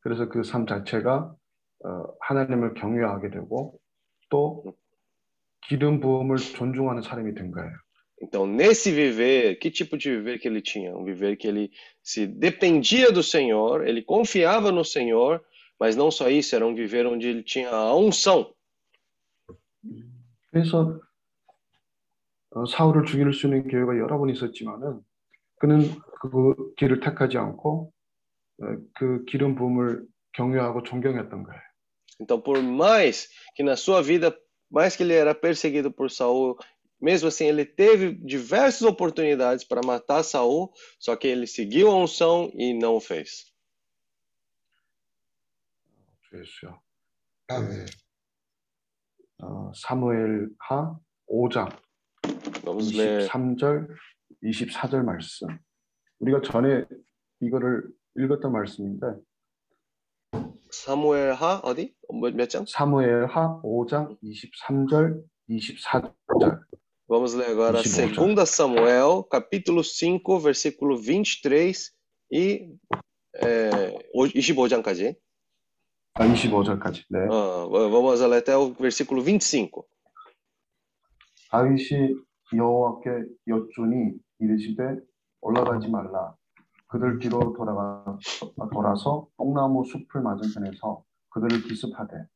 [0.00, 1.34] 그래서 그 삶 자체가
[1.84, 3.78] 어, 하나님을 경외하게 되고
[4.28, 4.74] 또
[5.68, 7.72] 기름 부음을 존중하는 사람이 된 거예요.
[8.20, 10.96] Então, nesse viver, que tipo de viver que ele tinha?
[10.96, 11.70] Um viver que ele
[12.02, 15.40] se dependia do Senhor, ele confiava no Senhor,
[15.78, 18.52] mas não só isso, era um viver onde ele tinha a unção.
[20.50, 21.00] 그래서 어,
[22.67, 25.01] 사울을 죽일 수 있는 기회가 여러 번 있었지만은
[25.59, 25.89] 그는
[26.21, 27.91] 그 길을 택하지 않고
[28.61, 31.61] 어, 그 기름 부음을 경외하고 존경했던 거예요.
[32.19, 34.35] Então, por mais que na sua vida,
[34.69, 36.57] mais que ele era perseguido por Saul,
[37.01, 42.51] mesmo assim ele teve diversas oportunidades para matar Saul, só que ele seguiu a unção
[42.53, 43.51] e não o fez.
[46.29, 46.81] 주 예수요.
[47.47, 47.85] 아멘.
[49.41, 50.97] 어, 사무엘하
[51.29, 51.77] 5장
[52.65, 53.87] Ler 23절,
[54.43, 55.47] 24절 말씀.
[56.19, 56.85] 우리가 전에
[57.41, 57.83] 이거를
[58.15, 59.07] 읽었던 말씀인데
[60.71, 61.93] 사무엘하 어디?
[62.09, 62.65] 몇, 몇 장?
[62.65, 66.63] 사무엘하 5장 23절, 24절.
[67.09, 71.91] Vamos ler agora 25 2 Samuel, capítulo 5, versículo 23
[72.31, 72.69] e
[73.35, 75.15] é, 25장까지.
[76.15, 77.03] 아, 25절까지.
[77.09, 77.27] 네.
[77.29, 79.85] Ah, vamos ler até o versículo 25.
[81.51, 82.15] 다윗이
[82.55, 83.09] 여호와께
[83.47, 84.97] 여쭈니 이르시되
[85.41, 86.35] 올라가지 말라.
[86.87, 88.17] 그들 뒤로 돌아가
[88.71, 92.27] 돌아서 뽕나무 숲을 맞은편에서 그들을 기습하되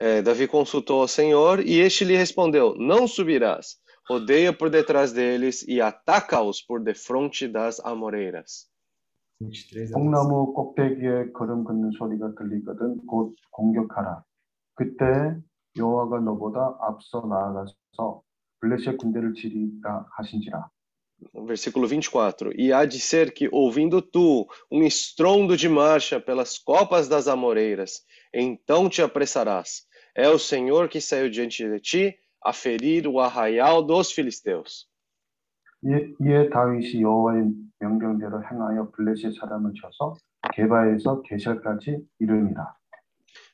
[0.00, 3.80] É, Davi consultou ao Senhor e este lhe respondeu: Não subirás.
[4.08, 8.70] Rodeia por detrás deles e ataca-os por defronte das amoreiras.
[9.40, 14.22] 23 뽕나무 꼭대기에 걸음 걷는 소리가 들리거든 곧 공격하라.
[14.74, 15.04] 그때
[15.76, 18.22] 여호와가 너보다 앞서 나아가서
[18.61, 20.69] 블레셋 군대를 치리라 하신지라.
[21.45, 27.07] Versículo 24: E há de ser que, ouvindo tu um estrondo de marcha pelas copas
[27.07, 28.01] das amoreiras,
[28.33, 29.85] então te apressarás.
[30.15, 34.87] É o Senhor que saiu diante de ti a ferir o arraial dos filisteus.
[35.85, 40.15] 이에, 이에 다윗이 여호와의 명령대로 행하여 블레셋 사람을 쳐서
[40.53, 42.75] 게바에서 게셀까지 이르니라.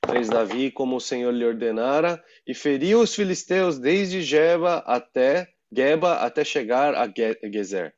[0.07, 6.17] Fez Davi como o Senhor lhe ordenara e feriu os filisteus desde Geba até Geba
[6.27, 7.93] até chegar a Ge- Gezer.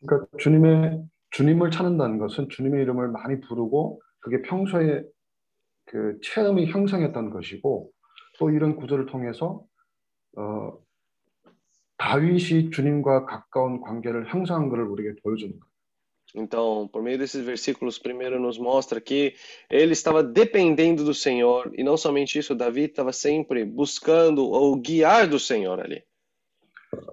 [0.00, 5.04] 그러니까 주님의 주님을 찾는다는 것은 주님의 이름을 많이 부르고 그게 평소에
[5.86, 7.90] 그 체험이 형성했던 것이고
[8.38, 9.64] 또 이런 구절을 통해서
[10.36, 10.78] 어,
[11.98, 15.71] 다윗이 주님과 가까운 관계를 형성한 것을 우리에게 보여주는 거예요.
[16.35, 19.33] Então, por meio desses versículos, primeiro nos mostra que
[19.69, 25.27] ele estava dependendo do Senhor, e não somente isso, Davi estava sempre buscando o guiar
[25.27, 26.03] do Senhor ali.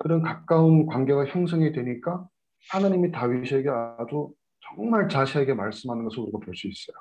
[0.00, 2.28] 그런 가까운 관계가 형성이 되니까
[2.70, 6.96] 하나님이 다윗에게 아주 정말 자세하게 말씀하는 것을 우리가 볼 수 있어요.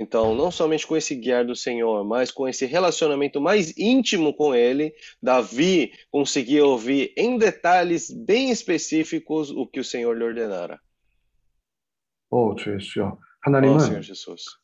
[0.00, 4.54] Então, não somente com esse guiar do Senhor, mas com esse relacionamento mais íntimo com
[4.54, 10.78] ele, Davi conseguia ouvir em detalhes bem específicos o que o Senhor lhe ordenara.
[12.33, 13.19] 오, 주 예수여.
[13.41, 14.57] 하나님은 Senhor Jesus.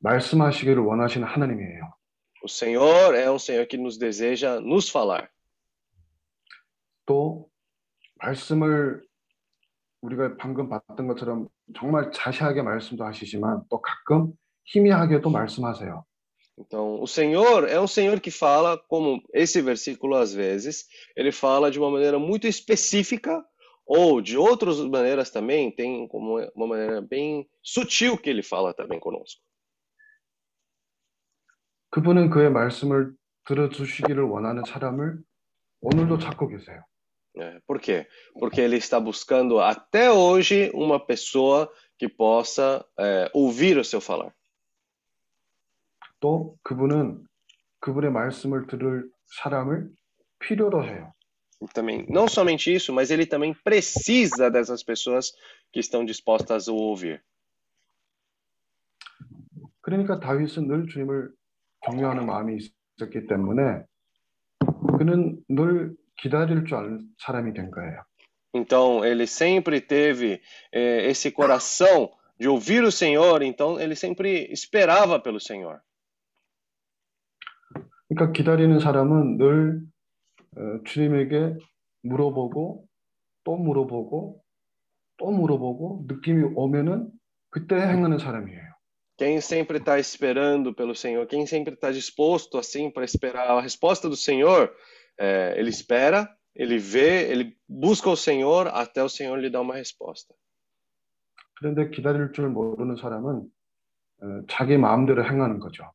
[0.00, 1.94] 말씀하시기를 원하시는 하나님이에요.
[2.42, 5.30] O Senhor é um Senhor que nos deseja nos falar.
[7.06, 7.48] 또
[8.16, 9.02] 말씀을
[10.02, 14.34] 우리가 방금 봤던 것처럼 정말 자세하게 말씀도 하시지만 또 가끔
[14.64, 16.04] 희미하게도 말씀하세요.
[16.58, 20.86] Então, o Senhor é um Senhor que fala, como esse versículo às vezes,
[21.16, 23.42] ele fala de uma maneira muito específica,
[23.89, 28.99] ou de outras maneiras também, tem como uma maneira bem sutil que ele fala também
[28.99, 29.41] conosco.
[31.91, 33.13] 그분은 그의 말씀을
[33.45, 35.19] 들어주시기를 원하는 사람을
[35.81, 36.83] 오늘도 찾고 계세요.
[37.35, 37.59] né?
[37.67, 38.07] Por quê?
[38.39, 44.33] Porque ele está buscando até hoje uma pessoa que possa é, ouvir o seu falar.
[46.19, 47.23] 또 그분은
[47.81, 49.89] 그분의 말씀을 들을 사람을
[50.39, 51.13] 필요로 해요.
[51.61, 55.31] E também, não somente isso, mas ele também precisa dessas pessoas
[55.71, 57.23] que estão dispostas a o ouvir.
[59.81, 61.31] 그러니까 다윗은 늘 주님을
[61.81, 62.57] 경외하는 마음이
[62.97, 63.83] 있었기 때문에
[64.97, 68.03] 그는 늘 기다릴 줄 아는 사람이 된 거예요.
[68.53, 75.19] Então, ele sempre teve eh, esse coração de ouvir o Senhor, então ele sempre esperava
[75.19, 75.81] pelo Senhor.
[78.07, 79.98] 그러니까 기다리는 사람은 늘 어,
[80.85, 81.57] 주님에게
[82.03, 82.87] 물어보고
[83.43, 84.41] 또 물어보고
[85.17, 87.09] 또 물어보고 느낌이 오면은
[87.49, 88.75] 그때 행하는 사람이에요.
[89.17, 94.09] Quem sempre está esperando pelo Senhor, quem sempre está disposto assim para esperar a resposta
[94.09, 94.75] do Senhor,
[95.17, 99.75] eh, ele espera, ele vê, ele busca o Senhor até o Senhor lhe dar uma
[99.75, 100.35] resposta.
[101.57, 103.49] 그런데 기다릴 줄 모르는 사람은
[104.21, 105.89] 어, 자기 마음대로 행하는 거죠.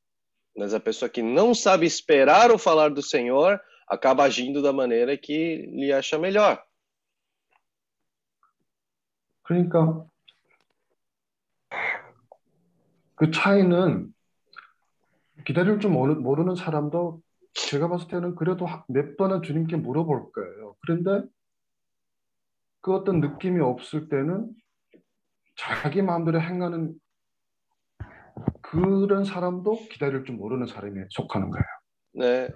[0.57, 5.16] Mas a pessoa que não sabe esperar o falar do Senhor acaba agindo da maneira
[5.18, 6.60] que lhe acha melhor.
[9.44, 10.06] 그러니까
[13.16, 14.14] 그 차이는
[15.46, 17.22] 기다릴 줄 모르, 모르는 사람도
[17.54, 20.76] 제가 봤을 때는 그래도 하- 몇 번은 주님께 물어볼 거예요.
[20.82, 21.28] 그런데
[22.82, 24.50] 그 어떤 느낌이 없을 때는
[25.56, 27.00] 자기 마음대로 행하는
[28.62, 31.66] 그런 사람도 기다릴 줄 모르는 사람에 속하는 거예요.
[32.18, 32.50] né?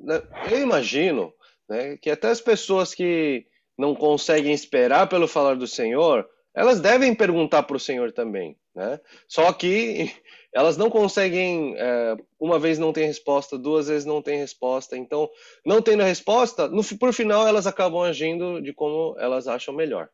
[0.00, 1.32] Né, Eu imagino,
[1.68, 7.14] né, que até as pessoas que não conseguem esperar pelo falar do Senhor, elas devem
[7.14, 8.98] perguntar para o Senhor também, né?
[9.28, 10.10] Só que
[10.54, 14.96] elas não conseguem, é, uma vez não tem resposta, duas vezes não tem resposta.
[14.96, 15.28] Então,
[15.66, 20.08] não tendo resposta, no, fi- por final elas acabam agindo de como elas acham melhor.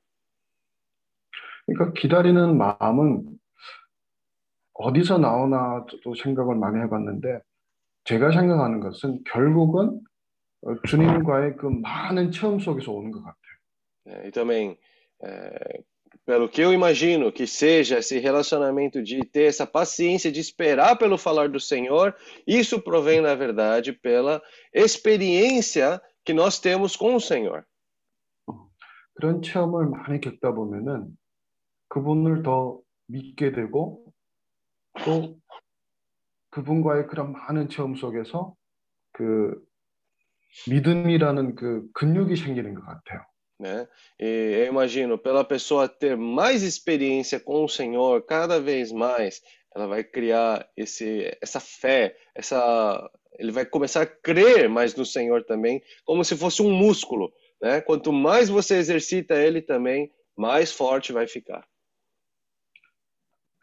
[1.67, 3.39] 그러니까 기다리는 마음은
[4.75, 7.41] 어디서 나오나 또 생각을 많이 해봤는데
[8.07, 10.01] 제가 생각하는 것은 결국은
[10.63, 13.53] 어, 주님과의 그 많은 체험 속에서 오는 것 같아요.
[14.07, 14.29] né?
[14.29, 14.79] E também,
[15.23, 15.83] é,
[16.25, 21.17] pelo que eu imagino que seja esse relacionamento de ter essa paciência de esperar pelo
[21.19, 22.15] falar do Senhor,
[22.47, 27.65] isso provém, na verdade, pela experiência que nós temos com o Senhor.
[29.15, 31.17] 그런 체험을 많이 겪다 보면은
[31.89, 34.05] 그분을 더 믿게 되고
[35.05, 35.37] 또
[36.58, 38.56] 그분과의 그런 많은 체험 속에서
[39.14, 39.64] 그
[40.68, 43.22] 믿음이라는 그 근육이 생기는 것 같아요.
[43.60, 43.88] né?
[44.20, 49.42] E eu imagino, pela pessoa ter mais experiência com o Senhor, cada vez mais,
[49.76, 55.44] ela vai criar esse, essa fé, essa, ele vai começar a crer mais no Senhor
[55.44, 57.82] também, como se fosse um músculo, né?
[57.82, 61.64] Quanto mais você exercita ele também, mais forte vai ficar.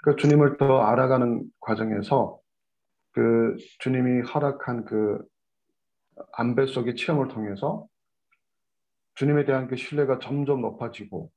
[0.05, 2.44] 그 주님을 더 알아가는 과정에서
[3.15, 5.23] 그 주님이 허락한 그
[6.33, 7.87] 안배 속의 체험을 통해서
[9.15, 11.31] 주님에 대한 그 신뢰가 점점 높아지고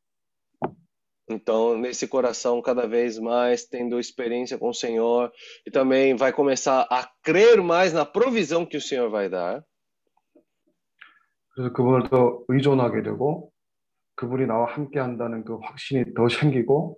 [1.29, 5.29] Então, nesse coração, cada vez mais tendo experiência com o Senhor,
[5.65, 9.61] e também vai começar a crer mais na provisão que o Senhor vai dar.
[11.53, 13.51] 그래서 그분을 더 의존하게 되고
[14.15, 16.97] 그분이 나와 함께 한다는 그 확신이 더 생기고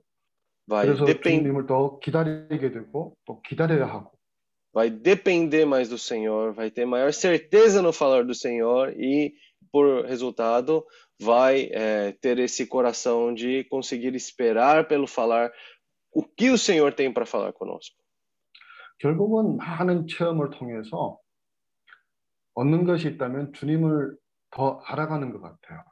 [0.67, 4.18] Vai, 그래서 depend, 주님을 더 기다리게 되고 또 기다려야 하고
[4.72, 9.34] vai depender mais do Senhor, vai ter maior certeza no falar do Senhor e,
[9.70, 10.84] por resultado,
[11.20, 15.52] vai eh, ter esse coração de conseguir esperar pelo falar
[16.12, 17.96] o que o Senhor tem para falar conosco.
[18.98, 21.18] 결국은 많은 체험을 통해서
[22.54, 24.16] 얻는 것이 있다면 주님을
[24.50, 25.82] 더 알아가는 것 같아요.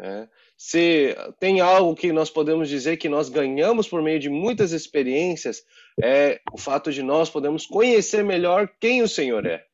[0.00, 0.28] né?
[0.56, 5.62] Se tem algo que nós podemos dizer que nós ganhamos por meio de muitas experiências,
[6.02, 9.64] é o fato de nós podemos conhecer melhor quem o Senhor é.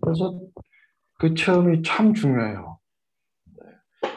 [0.00, 0.40] 그래서
[1.18, 2.78] 그 체험이 참 중요해요.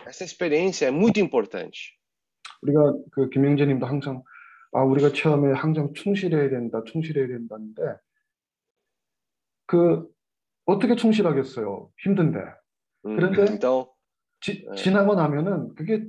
[0.07, 1.93] Essa experiência é muito importante.
[2.63, 4.23] 우리가 그 김영재님도 항상
[4.71, 7.81] 아 우리가 체험에 항상 충실해야 된다, 충실해야 된다는데
[9.67, 10.07] 그
[10.65, 11.91] 어떻게 충실하겠어요?
[12.03, 12.39] 힘든데
[13.05, 13.87] Hum, 그런데 Então,
[14.39, 14.75] 지, 네.
[14.75, 16.03] 지나고 나면은 그게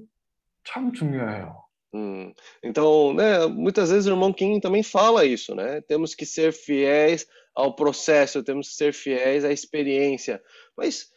[0.64, 1.66] 참 중요해요.
[1.96, 5.80] hum, então, né, muitas vezes o irmão Kim também fala isso, né?
[5.82, 10.42] Temos que ser fiéis ao processo, temos que ser fiéis à experiência.
[10.76, 11.10] Mas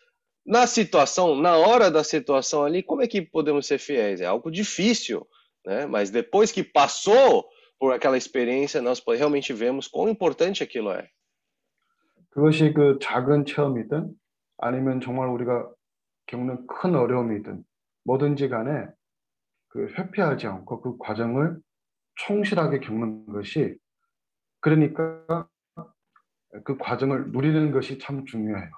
[0.45, 4.21] na situação, na hora da situação ali, como é que podemos ser fiéis?
[4.21, 5.27] É algo difícil,
[5.65, 5.85] né?
[5.85, 7.45] Mas depois que passou
[7.77, 11.09] por aquela experiência, nós realmente vemos quão importante aquilo é.
[12.31, 14.13] 그것이 그 작은 체험이든
[14.59, 15.67] 아니면 정말 우리가
[16.26, 17.64] 겪는 큰 어려움이든
[18.04, 18.86] 뭐든지 간에
[19.68, 21.58] 그 회피하지 않고 그 과정을
[22.16, 23.76] 충실하게 겪는 것이
[24.60, 25.48] 그러니까
[26.64, 28.70] 그 과정을 누리는 것이 참 중요해요.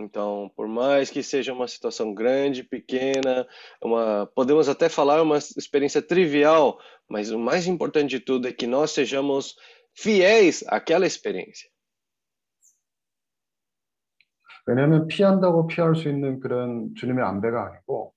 [0.00, 3.44] Então, por mais que seja uma situação grande, pequena,
[3.82, 8.66] uma, podemos até falar uma experiência trivial, mas o mais importante de tudo é que
[8.66, 9.56] nós sejamos
[9.94, 11.68] fiéis àquela experiência.
[14.68, 18.12] 왜냐하면 피한다고 피할 수 있는 그런 주님의 안배가 아니고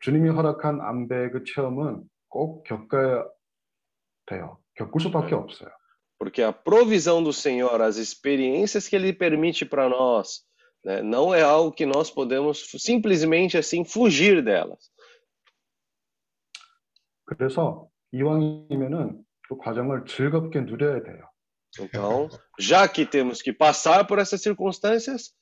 [0.00, 3.26] 주님이 허락한 안배의 그 체험은 꼭 겪어야
[4.24, 4.58] 돼요.
[4.74, 5.68] 겪을 수밖에 없어요.
[6.18, 10.46] Porque a provisão do Senhor, as experiências que Ele permite para nós,
[10.82, 14.90] né, não é algo que nós podemos simplesmente assim fugir delas.
[17.26, 21.28] 그래서 이왕이면은 그 과정을 즐겁게 누려야 돼요.
[21.78, 25.34] Então, já que temos que passar por essas circunstâncias,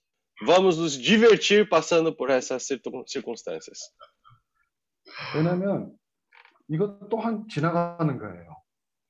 [0.45, 3.91] vamos nos divertir passando por essas circun- circunstâncias.
[5.35, 5.97] 왜냐하면
[6.67, 8.55] 이것 또한 지나가는 거예요.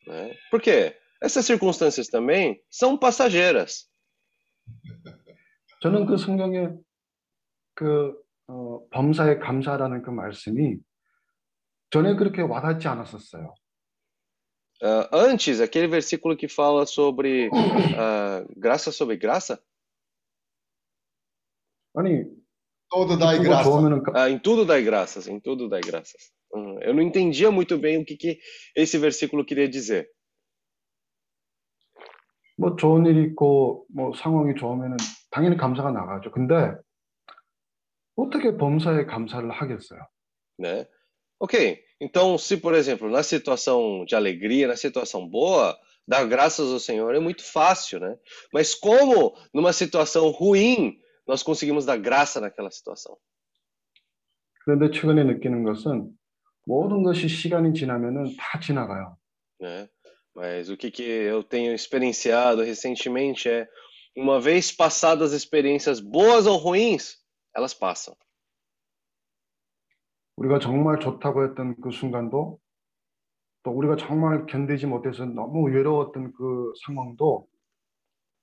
[0.08, 0.36] Né?
[0.52, 0.96] Por quê?
[1.22, 3.90] Essas circunstâncias também são passageiras.
[5.82, 6.70] 저는 그 성경에
[7.76, 8.16] 그
[8.48, 10.78] 어, 범사에 감사라는 그 말씀이
[11.90, 13.54] 전에 그렇게 와닿지 않았었어요.
[14.82, 17.50] Ah, antes, aquele versículo que fala sobre
[17.98, 19.58] ah, graça sobre graça,
[21.96, 22.24] 아니
[22.90, 23.64] Todo dai 기쁘고 graça.
[23.70, 26.32] 좋으면은 가- ah, em tudo dai graças, em tudo dai graças.
[26.54, 28.40] Hum, eu não entendia muito bem o que, que
[28.76, 30.08] esse versículo queria dizer.
[32.58, 34.96] 뭐 좋은 일이 있고 뭐 상황이 좋으면은
[35.32, 36.32] 당연히 감사가 나가죠.
[36.32, 36.74] 근데
[38.16, 40.00] 어떻게 범사에 감사를 하겠어요?
[40.58, 40.88] né?
[41.40, 45.78] Ok, então se por exemplo na situação de alegria, na situação boa,
[46.08, 48.16] dar graças ao Senhor é muito fácil, né?
[48.54, 50.98] Mas como numa situação ruim
[51.30, 53.18] nós conseguimos dar graça naquela situação?
[54.64, 56.10] 그런데 최근에 느끼는 것은
[56.66, 59.18] 모든 것이 시간이 지나면은 다 지나가요.
[59.62, 59.88] né?
[60.36, 63.68] Mas o que que eu tenho experienciado recentemente é
[64.18, 67.18] uma vez passadas as experiências boas ou ruins,
[67.56, 68.16] elas passam.
[70.38, 72.60] 우리가 정말 좋다고 했던 그 순간도
[73.64, 77.48] 또 우리가 정말 견디지 못해서 너무 외로웠던 그 상황도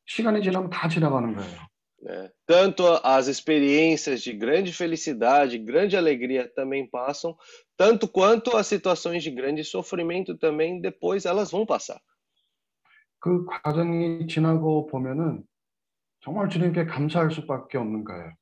[0.06, 1.60] 시간이 지나면 다 지나가는 거예요.
[2.02, 2.30] né?
[2.46, 7.36] Tanto as experiências de grande felicidade, grande alegria também passam,
[7.76, 12.00] tanto quanto as situações de grande sofrimento também depois elas vão passar.
[13.20, 15.44] 그 과정이 지나고 보면은
[16.20, 18.32] 정말 주님께 감사할 수밖에 없는 거예요.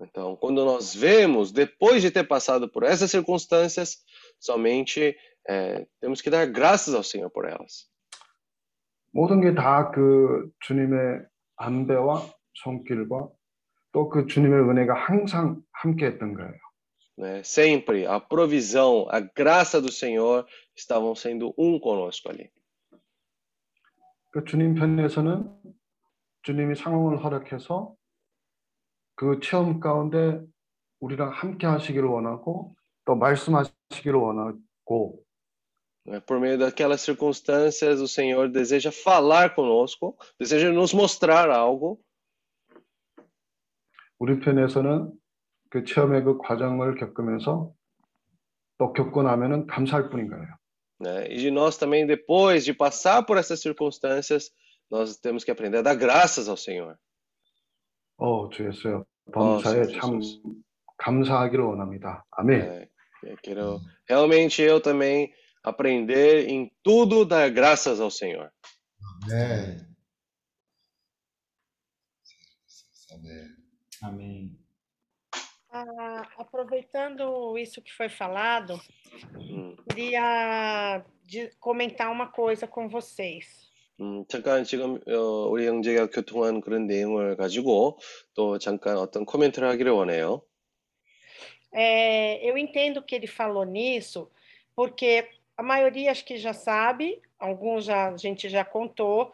[0.00, 3.98] Então, quando nós vemos, depois de ter passado por essas circunstâncias,
[4.40, 5.14] somente
[5.46, 7.92] eh, temos que dar graças ao Senhor por elas.
[9.14, 11.20] 모든 게 다 그 주님의
[11.56, 12.24] 안배와
[12.63, 13.29] 손길과
[13.93, 16.53] 또 그 주님의 은혜가 항상 함께했던 거예요.
[17.17, 17.41] né?
[17.43, 20.45] Sempre a provisão, a graça do Senhor
[20.75, 22.49] estavam sendo um conosco ali.
[24.31, 25.49] 그 주님 편에서는
[26.43, 27.95] 주님이 상황을 허락해서
[29.15, 30.39] 그 체험 가운데
[30.99, 35.23] 우리랑 함께 하시기를 원하고 또 말씀하시기를 원하고?
[36.25, 41.99] Por meio daquelas circunstâncias, o Senhor deseja falar conosco, deseja nos mostrar algo,
[44.19, 45.11] 우리 편에서는
[45.69, 47.73] 그 체험의 그 과정을 겪으면서
[48.77, 50.47] 또 겪고 나면은 감사할 뿐인 거예요.
[50.99, 51.27] né?
[51.29, 54.49] E de nós também, depois de passar por essas circunstâncias,
[54.89, 56.97] nós temos que aprender a dar graças ao Senhor.
[58.17, 60.19] 어, 주 예수여, 어, 범사에 주 참.
[60.97, 62.25] 감사하기를 원합니다.
[62.31, 62.59] 아멘.
[62.59, 62.89] né?
[63.23, 68.51] Eu quero realmente eu também aprender em tudo dar graças ao Senhor.
[69.27, 69.77] 네.
[73.23, 73.56] 네.
[74.06, 74.56] Amém.
[75.70, 78.78] Ah, aproveitando isso que foi falado,
[79.38, 83.70] 음, queria de- comentar uma coisa com vocês.
[84.00, 87.98] 음, 잠깐 지금 어, 우리 형제가 교통한 그런 내용을 가지고
[88.34, 90.42] 또 잠깐 어떤 코멘트를 하기를 원해요.
[91.72, 94.30] É, eu entendo que ele falou nisso,
[94.76, 99.32] porque a maioria acho que já sabe, alguns já, a gente já contou.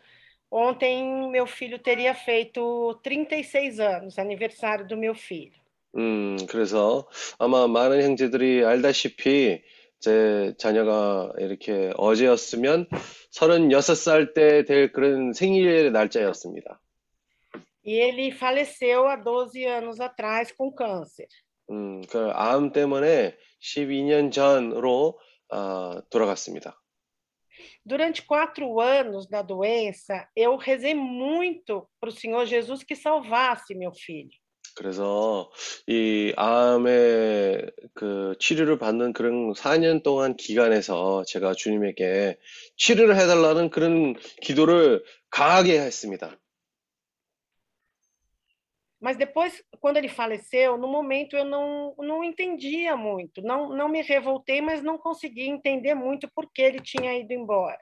[0.56, 5.52] Ontem meu filho teria feito 36 anos, aniversário do meu filho.
[5.98, 7.08] 음, 그래서
[7.40, 9.64] 아마 많은 형제들이 알다시피
[10.00, 12.88] 제 자녀가 이렇게 어제였으면
[13.32, 16.80] 36살 때 될 그런 생일의 날짜였습니다.
[17.84, 21.28] E ele faleceu há 12 anos atrás com câncer.
[21.72, 25.18] 음, 그암 때문에 12년 전으로
[25.50, 26.80] 아, 돌아갔습니다.
[27.86, 33.92] Durante quatro anos da doença, eu rezei muito para o Senhor Jesus que salvasse meu
[33.92, 34.32] filho.
[34.76, 35.52] 그래서
[35.86, 42.40] 이 암의 그 치료를 받는 그런 4년 동안 기간에서 제가 주님에게
[42.78, 46.40] 치료를 해달라는 그런 기도를 강하게 했습니다.
[49.04, 54.02] Mas depois, quando ele faleceu, no momento eu não, não entendia muito, não, não me
[54.02, 57.78] revoltei, mas não conseguia entender muito por que ele tinha ido embora.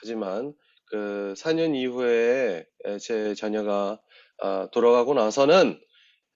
[0.00, 0.52] 하지만
[0.86, 4.00] 그 4년 이후에 에, 제 자녀가
[4.42, 5.78] 아, 돌아가고 나서는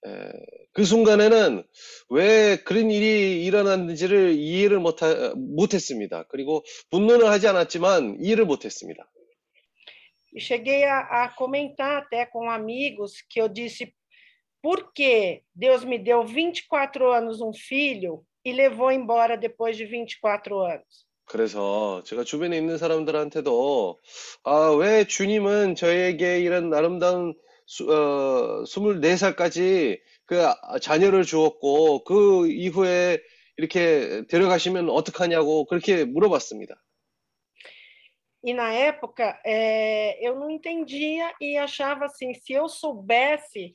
[0.05, 0.31] 에,
[0.71, 1.63] 그 순간에는
[2.09, 6.23] 왜 그런 일이 일어났는지를 이해를 못하, 못했습니다.
[6.29, 9.11] 그리고 분노는 하지 않았지만 이해를 못했습니다.
[10.33, 13.93] E cheguei a, a comentar até com amigos que eu disse:
[14.62, 20.60] por que Deus me deu 24 anos um filho e levou embora depois de 24
[20.60, 21.06] anos?
[21.26, 23.98] 그래서 제가 주변에 있는 사람들한테도
[24.44, 27.34] 아, 왜 주님은 저에게 이런 아름다운
[27.66, 33.20] 수, 어, 24살까지 그 아- 자녀를 주었고 그 이후에
[33.56, 36.76] 이렇게 데려가시면 어떡하냐고 그렇게 물어봤습니다.
[38.44, 43.74] E na época eh, eu não entendia e achava assim: se eu soubesse,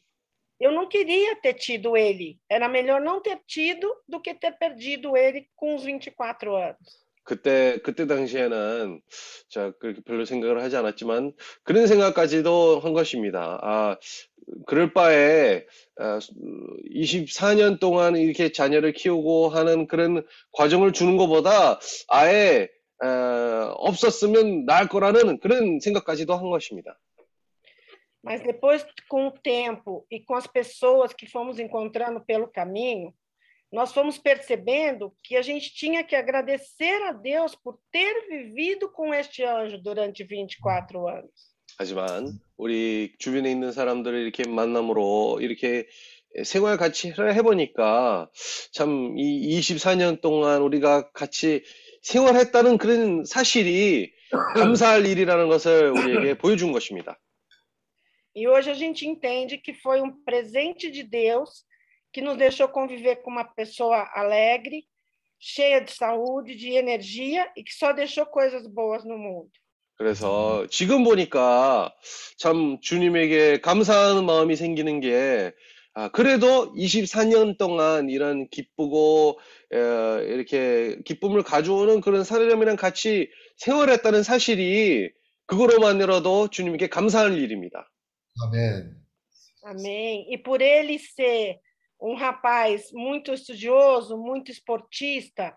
[0.60, 2.38] eu não queria ter tido ele.
[2.48, 7.06] Era melhor não ter tido do que ter perdido ele com os 24 anos.
[7.26, 9.00] 그때 그때 당시에는
[9.48, 11.32] 자 그렇게 별로 생각을 하지 않았지만
[11.64, 13.58] 그런 생각까지도 한 것입니다.
[13.62, 13.96] 아
[14.66, 15.66] 그럴 바에
[15.98, 16.20] 아,
[16.94, 22.68] 24년 동안 이렇게 자녀를 키우고 하는 그런 과정을 주는 것보다 아예
[23.02, 26.96] 아, 없었으면 나을 거라는 그런 생각까지도 한 것입니다.
[28.25, 33.13] Mas depois, com o tempo e com as pessoas que fomos encontrando pelo caminho,
[33.71, 39.13] nós fomos percebendo que a gente tinha que agradecer a Deus por ter vivido com
[39.13, 41.51] este anjo durante 24 anos.
[41.79, 45.87] 하지만 우리 주변에 있는 사람들을 이렇게 만남으로 이렇게
[46.43, 48.29] 생활 같이 해보니까
[48.71, 51.63] 참 이 24년 동안 우리가 같이
[52.03, 54.11] 생활했다는 그런 사실이
[54.55, 57.17] 감사할 일이라는 것을 우리에게 보여준 것입니다.
[58.36, 61.64] E hoje a gente entende que foi um presente de Deus
[62.12, 64.84] que nos deixou conviver com uma pessoa alegre,
[65.40, 69.50] cheia de saúde, de energia e que só deixou coisas boas no mundo.
[69.96, 71.94] 그래서 지금 보니까
[72.36, 75.54] 참 주님에게 감사하는 마음이 생기는 게
[75.94, 79.40] 아, 그래도 24년 동안 이런 기쁘고
[79.72, 79.78] 에,
[80.26, 85.10] 이렇게 기쁨을 가져오는 그런 사람이랑 같이 생활했다는 사실이
[85.46, 87.90] 그거로만으로도 주님께 감사할 일입니다.
[88.43, 89.01] 아멘.
[89.63, 90.25] Amém.
[90.33, 91.59] E por ele ser
[92.01, 95.55] um rapaz muito estudioso, muito esportista,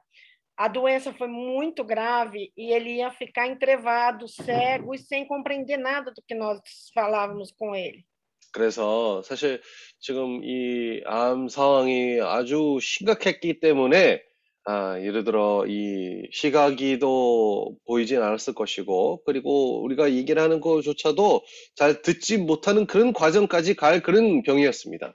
[0.57, 6.13] a doença foi muito grave e ele ia ficar entrevado, cego e sem compreender nada
[6.13, 6.61] do que nós
[6.95, 8.05] falávamos com ele.
[8.53, 9.61] 그래서 사실
[9.99, 14.23] 지금 이 암 상황이 아주 심각했기 때문에
[14.69, 21.43] 아, 예를 들어 이 시각이도 보이진 않았을 것이고 그리고 우리가 얘기를 하는 것조차도
[21.77, 25.15] 잘 듣지 못하는 그런 과정까지 갈 그런 병이었습니다.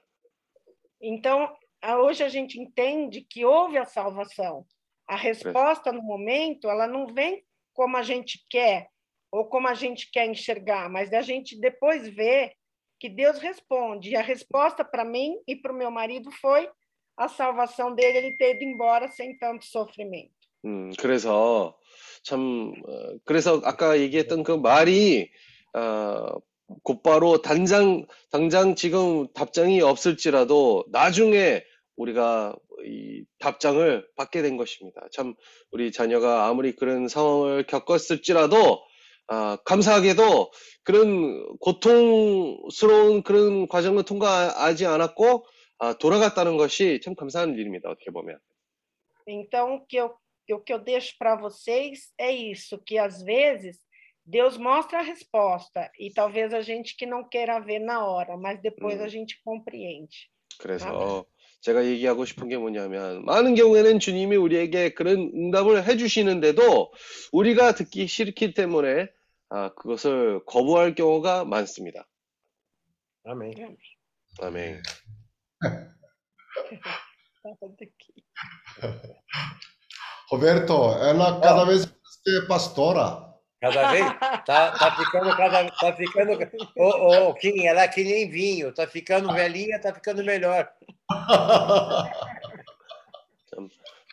[1.01, 1.47] Então,
[1.81, 4.65] a- hoje a gente entende que houve a salvação.
[5.07, 7.43] A resposta no momento, ela não vem
[7.73, 8.87] como a gente quer
[9.31, 12.53] ou como a gente quer enxergar, mas a gente depois vê
[12.99, 14.11] que Deus responde.
[14.11, 16.69] E a resposta para mim e para o meu marido foi
[17.16, 20.32] a salvação dele, ele ter ido embora sem tanto sofrimento.
[20.64, 21.76] 음, 그래서
[22.22, 25.30] 참, 어, 그래서 아까 얘기했던 그 말이,
[25.74, 26.26] 어,
[26.82, 31.62] 곧바로 당장, 당장 지금 답장이 없을지라도 나중에
[31.96, 32.56] 우리가
[32.86, 35.06] 이 답장을 받게 된 것입니다.
[35.12, 35.34] 참,
[35.70, 38.82] 우리 자녀가 아무리 그런 상황을 겪었을지라도,
[39.28, 40.50] 아, 감사하게도
[40.82, 45.46] 그런 고통스러운 그런 과정을 통과하지 않았고,
[45.78, 47.90] 아, 돌아갔다는 것이 참 감사한 일입니다.
[47.90, 48.38] 어떻게 보면.
[49.26, 50.14] Então, o que eu,
[50.52, 53.78] o que eu deixo para vocês é isso, que às vezes
[54.24, 58.60] Deus mostra a resposta e talvez a gente que não queira ver na hora, mas
[58.60, 59.08] depois a 음.
[59.08, 60.30] gente compreende.
[60.58, 61.26] 그래서
[61.62, 66.92] 제가 얘기하고 싶은 게 뭐냐면 많은 경우에는 주님이 우리에게 그런 응답을 해주시는데도
[67.32, 69.08] 우리가 듣기 싫기 때문에
[69.48, 72.06] 아, 그것을 거부할 경우가 많습니다.
[73.26, 73.54] Amém.
[74.40, 74.82] 아멘.
[80.29, 83.27] Roberto, ela cada vez mais é pastora.
[83.61, 84.05] Cada vez
[84.45, 86.37] tá, tá ficando cada tá ficando
[86.77, 90.69] ô ô Kim, ela é que nem vinho, tá ficando velhinha, tá ficando melhor.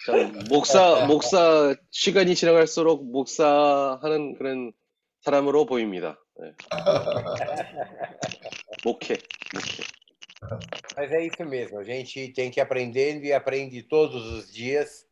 [0.06, 4.72] 참, 목사, 목사, 시간이 지나갈수록 목사하는 그런
[5.20, 6.16] 사람으로 보입니다.
[6.38, 6.52] 네.
[8.84, 9.18] 목회,
[9.52, 9.82] 목회.
[10.95, 15.07] Mas é isso mesmo, a gente tem que ir aprendendo e aprende todos os dias.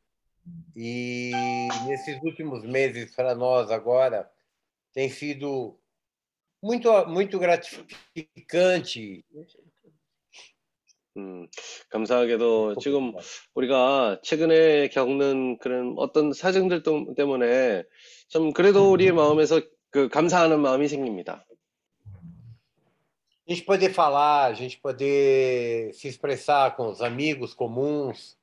[0.76, 1.32] E
[1.88, 4.30] nesses últimos meses para nós agora
[4.94, 5.78] tem sido
[6.62, 9.24] muito muito gratificante.
[11.18, 11.48] 음,
[11.90, 13.14] 감사하게도 지금
[13.54, 17.84] 우리가 최근에 겪는 그런 어떤 사정들 때- 때문에
[18.30, 21.46] 좀 그래도 우리의 마음에서 그 감사하는 마음이 생깁니다.
[23.49, 28.39] A gente poder falar, a gente poder se expressar com os amigos comuns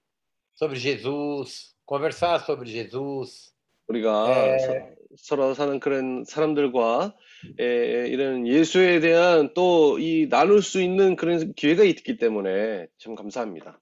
[0.54, 3.52] sobre Jesus, conversar sobre Jesus.
[3.88, 4.58] 우리가 네.
[4.60, 7.14] 서- 서로 사는 그런 사람들과
[7.60, 13.80] 에, 이런 예수에 대한 또 이 나눌 수 있는 그런 기회가 있기 때문에 참 감사합니다.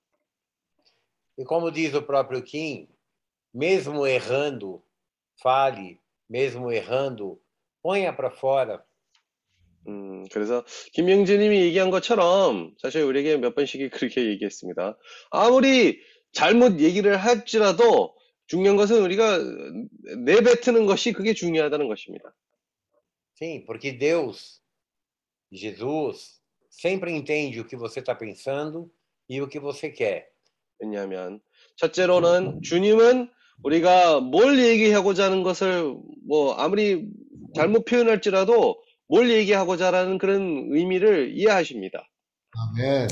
[1.38, 2.88] E como diz o próprio Kim,
[3.54, 4.82] mesmo errando,
[5.42, 6.00] fale,
[6.30, 7.40] mesmo errando,
[7.84, 8.84] ponha para fora.
[9.89, 14.97] 음, 그래서 김영진님이 얘기한 것처럼 사실 우리에게 몇 번씩 그렇게 얘기했습니다.
[15.31, 16.01] 아무리
[16.33, 18.15] 잘못 얘기를 할지라도
[18.47, 19.39] 중요한 것은 우리가
[20.25, 22.35] 내뱉는 것이 그게 중요하다는 것입니다.
[23.37, 24.61] Sim, porque Deus,
[25.53, 28.91] Jesus, sempre entende o que você está pensando
[29.29, 30.27] e o que você quer.
[30.79, 31.41] 왜냐하면
[31.77, 33.31] 첫째로는 주님은
[33.63, 37.09] 우리가 뭘 얘기하고자 하는 것을 뭐 아무리
[37.55, 42.10] 잘못 표현할지라도 뭘 얘기하고자 하는 그런 의미를 이해하십니다.
[42.52, 43.08] 아멘.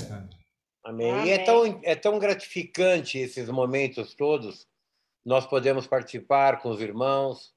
[0.84, 1.26] Amém.
[1.26, 4.68] E é tão, é tão gratificante esses momentos todos.
[5.26, 7.54] Nós podemos participar com os irmãos,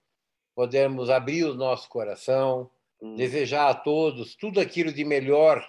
[0.54, 2.68] podemos abrir o nosso coração,
[3.00, 5.62] 음, desejar a todos tudo aquilo de melhor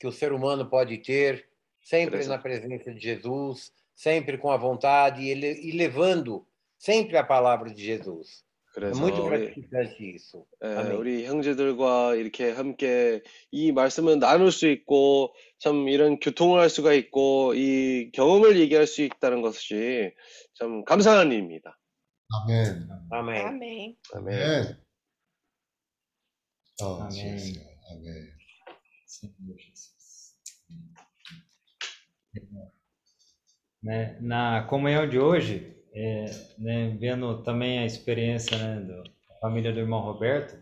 [0.00, 1.48] que o ser humano pode ter,
[1.80, 2.28] sempre Interessante.
[2.28, 6.44] na presença de Jesus, sempre com a vontade e, le- e levando
[6.76, 8.44] sempre a palavra de Jesus.
[8.73, 10.45] 그래서 muito 우리, gratificante isso.
[10.63, 10.91] 에, 아멘.
[10.93, 17.53] 우리 형제들과 이렇게 함께 이 말씀을 나눌 수 있고 참 이런 교통을 할 수가 있고
[17.53, 20.13] 이 경험을 얘기할 수 있다는 것이
[20.55, 21.77] 참 감사한 일입니다.
[22.45, 22.87] 아멘.
[23.11, 23.45] Amém.
[23.45, 23.97] 아멘.
[24.13, 24.77] 아멘.
[26.81, 27.37] 어, 아멘.
[27.37, 27.59] 주여.
[27.91, 28.41] 아멘.
[33.83, 36.24] né, na comunhão de hoje, é,
[36.58, 40.56] né, vendo também a experiência né, do- da família do irmão Roberto,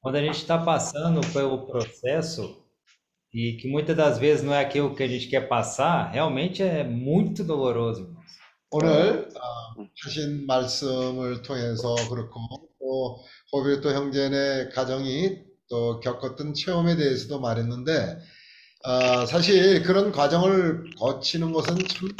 [0.00, 2.64] quando a gente está passando pelo processo
[3.32, 6.84] e que muitas das vezes não é aquilo que a gente quer passar, realmente é
[6.84, 8.24] muito doloroso, irmãos.
[8.70, 12.40] 오늘 어, 하신 말씀을 통해서 그렇고
[12.80, 15.38] 또 호비또 형제네 가정이
[15.68, 18.18] 또 겪었던 체험에 대해서도 말했는데
[18.84, 22.14] 어, 사실 그런 과정을 거치는 것은 참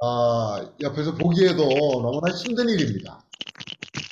[0.00, 3.24] 어, 옆에서 보기에도 너무나 힘든 일입니다.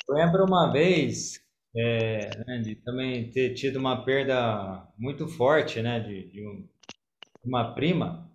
[0.09, 1.39] Lembro uma vez
[1.75, 6.67] é, né, de também ter tido uma perda muito forte, né, de, de um-
[7.45, 8.29] uma prima,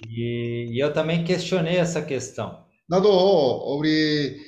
[0.00, 2.64] e, e eu também questionei essa questão.
[2.88, 4.38] 나도 우리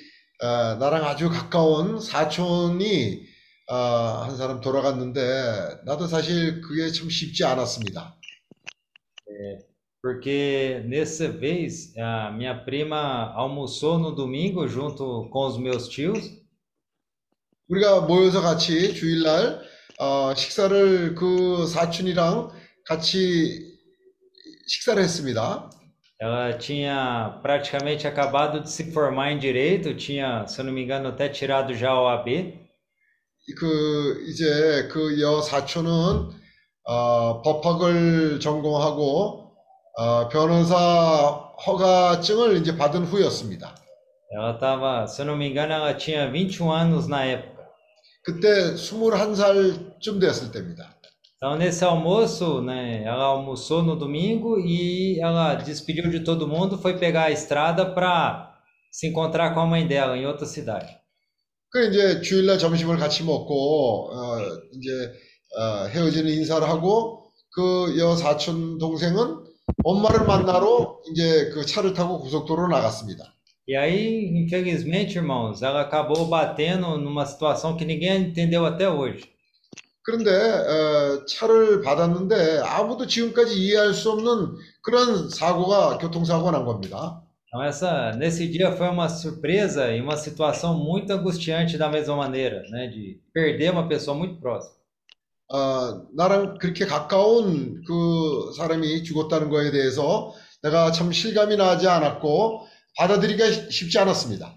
[0.43, 3.27] 어, 나랑 아주 가까운 사촌이
[3.69, 8.17] 어, 한 사람 돌아갔는데 나도 사실 그게 참 쉽지 않았습니다.
[10.06, 16.42] Porque nessa vez a minha prima almoçou no domingo junto com os meus tios,
[17.70, 19.62] 우리가 모여서 같이 주일날
[20.00, 22.52] 어, 식사를 그 사촌이랑
[22.86, 23.78] 같이
[24.68, 25.70] 식사를 했습니다.
[26.20, 31.10] ela tinha praticamente acabado de se formar em direito, tinha, se eu não me engano,
[31.10, 32.60] até tirado já o AB.
[33.58, 36.30] 그 이제 그 여 사촌은
[36.84, 39.45] 어, 법학을 전공하고
[39.99, 40.77] 어, 변호사
[41.67, 43.75] 허가증을 이제 받은 후였습니다.
[44.31, 47.65] Ela estava, se eu não me engano, ela tinha 21 anos na época.
[48.25, 50.95] 그때 21살쯤 됐을 때입니다.
[51.37, 56.99] Então, nesse almoço, né, ela almoçou no domingo e ela despediu de todo mundo, foi
[56.99, 58.55] pegar a estrada para
[58.91, 60.95] se encontrar com a mãe dela em outra cidade.
[61.71, 64.39] 그 이제 주일날 점심을 같이 먹고 어,
[64.73, 65.13] 이제
[65.59, 69.47] 어, 헤어지는 인사를 하고 그 여 사촌 동생은
[69.86, 73.34] 엄마를 만나러 이제 그 차를 타고 고속도로로 나갔습니다.
[73.68, 79.32] E aí, infelizmente, irmãos, ela acabou batendo numa situação que ninguém entendeu até hoje.
[80.04, 87.22] 그런데 어, 차를 받았는데 아무도 지금까지 이해할 수 없는 그런 사고가 교통사고가 난 겁니다.
[87.48, 92.64] Então, essa, nesse dia foi uma surpresa e uma situação muito angustiante da mesma maneira,
[92.70, 94.74] né, de perder uma pessoa muito próxima.
[95.49, 100.33] 어, 나랑 그렇게 가까운 그 사람이 죽었다는 거에 대해서
[100.63, 102.67] 내가 참 실감이 나지 않았고
[102.99, 104.55] 받아들이기가 쉽지 않았습니다.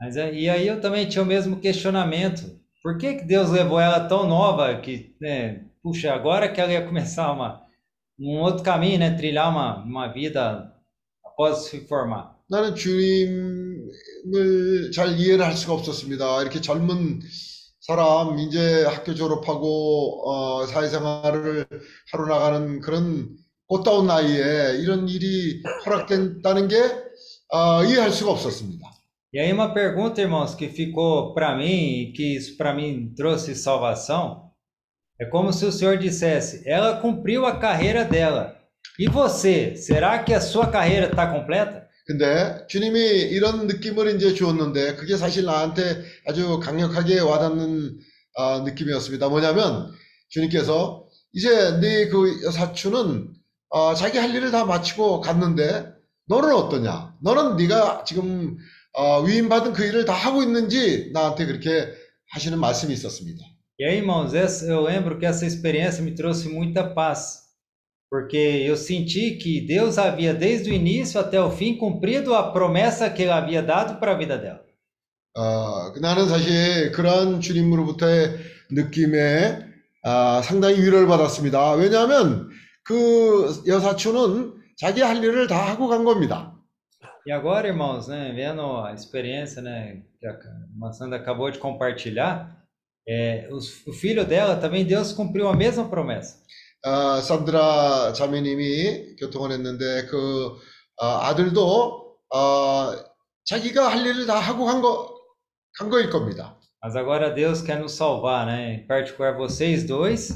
[0.00, 2.56] Mas é- e aí eu também tinha o mesmo questionamento.
[2.82, 6.86] Por que que Deus levou ela tão nova que, né, puxa, agora que ela ia
[6.86, 7.62] começar uma,
[8.18, 10.72] um outro caminho, né, trilhar uma, uma vida
[11.24, 12.36] após se formar?
[12.50, 13.90] 나는 주님을
[14.94, 16.40] 잘 이해를 할 수가 없었습니다.
[16.42, 17.20] 이렇게 젊은
[17.87, 21.65] 사람 이제 학교 졸업하고 어, 사회생활을
[22.11, 23.35] 하러 나가는 그런
[23.67, 26.77] 꽃다운 나이에 이런 일이 허락된다는 게
[27.49, 28.93] 어, 이해할 수가 없었습니다.
[29.35, 33.55] E aí uma pergunta, irmãos, que ficou para mim e que isso para mim trouxe
[33.55, 34.51] salvação,
[35.19, 38.55] é como se o Senhor dissesse: ela cumpriu a carreira dela.
[38.99, 41.86] E você, será que a sua carreira está completa?
[42.08, 47.98] 근데 주님이 이런 느낌을 이제 주었는데 그게 사실 나한테 아주 강력하게 와닿는
[48.36, 49.28] 아, 느낌이었습니다.
[49.28, 49.92] 뭐냐면
[50.30, 51.50] 주님께서 이제
[51.80, 53.28] 네 그 사촌은
[53.68, 55.86] 어, 자기 할 일을 다 마치고 갔는데
[56.28, 57.14] 너는 어떠냐?
[57.22, 58.56] 너는 네가 지금
[58.94, 61.92] 어, 위임받은 그 일을 다 하고 있는지 나한테 그렇게
[62.32, 63.44] 하시는 말씀이 있었습니다.
[63.80, 64.32] E aí, irmãos,
[64.66, 67.47] eu lembro que essa experiência me trouxe muita paz,
[68.09, 73.09] porque eu senti que Deus havia, desde o início até o fim, cumprido a promessa
[73.09, 74.61] que Ele havia dado para a vida dela.
[75.35, 78.37] 어, 나는 사실 그러한 주님으로부터의
[78.71, 79.65] 느낌에
[80.03, 81.73] 아, 상당히 위로를 받았습니다.
[81.73, 82.49] 왜냐하면
[82.83, 86.51] 그 여사촌은 자기 할 일을 다 하고 간 겁니다.
[87.25, 90.35] E agora, irmãos, né, vendo a experiência, né, que a
[90.77, 92.51] Maçã acabou de compartilhar,
[93.07, 96.35] é, os- o filho dela também, Deus cumpriu a mesma promessa.
[96.84, 100.56] 아, 산드라 자매님이 교통을 했는데 그
[101.00, 103.04] 아, 아들도 아,
[103.44, 105.14] 자기가 할 일을 다 하고 간 거,
[105.78, 106.56] 간 거일 겁니다.
[106.80, 108.74] Mas agora Deus quer nos salvar, né?
[108.74, 110.30] Em particular vocês dois,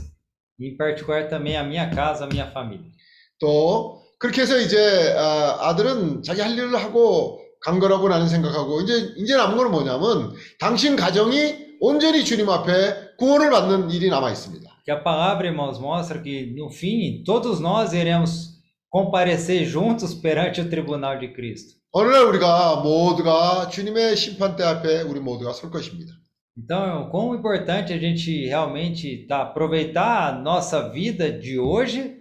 [0.59, 2.90] e em particular também a minha casa, a minha família.
[3.38, 9.14] 또 그렇게 해서 이제 아, 아들은 자기 할 일을 하고 간 거라고 나는 생각하고 이제
[9.16, 14.72] 이제 남은 건 뭐냐면 당신 가정이 온전히 주님 앞에 구원을 받는 일이 남아 있습니다.
[14.84, 18.58] Que a palavra, irmãos, mostra que no fim todos nós iremos
[18.89, 21.78] comparecer juntos perante o tribunal de Cristo.
[21.91, 26.14] 어느 날 우리가 모두가 주님의 심판대 앞에 우리 모두가 설 것입니다.
[26.58, 32.18] Então, quão importante a gente realmente tá, aproveitar a nossa vida de hoje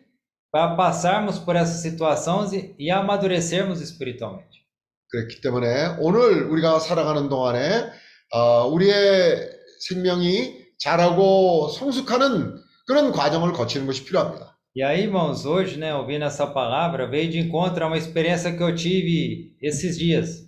[0.53, 4.65] para passarmos por essas situações e, e amadurecermos espiritualmente.
[5.09, 7.91] 그렇기 때문에 오늘 우리가 살아가는 동안에
[8.33, 12.57] 어, 우리의 생명이 자라고 성숙하는
[12.87, 14.57] 그런 과정을 거치는 것이 필요합니다.
[14.79, 18.63] E aí, irmãos, hoje, né, ouvindo essa palavra, veio de encontro a uma experiência que
[18.63, 20.47] eu tive esses dias.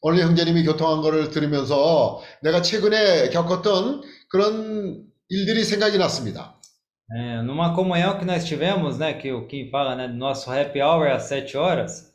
[0.00, 6.58] 오늘 형제님이 교통한 거를 들으면서 내가 최근에 겪었던 그런 일들이 생각이 났습니다.
[7.14, 10.80] É, numa comunhão que nós tivemos, né, que o Kim fala, né, do nosso happy
[10.80, 12.10] hour às sete horas,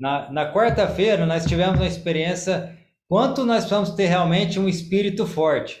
[0.00, 2.76] na, na quarta-feira nós tivemos uma experiência
[3.08, 5.80] quanto nós precisamos ter realmente um espírito forte.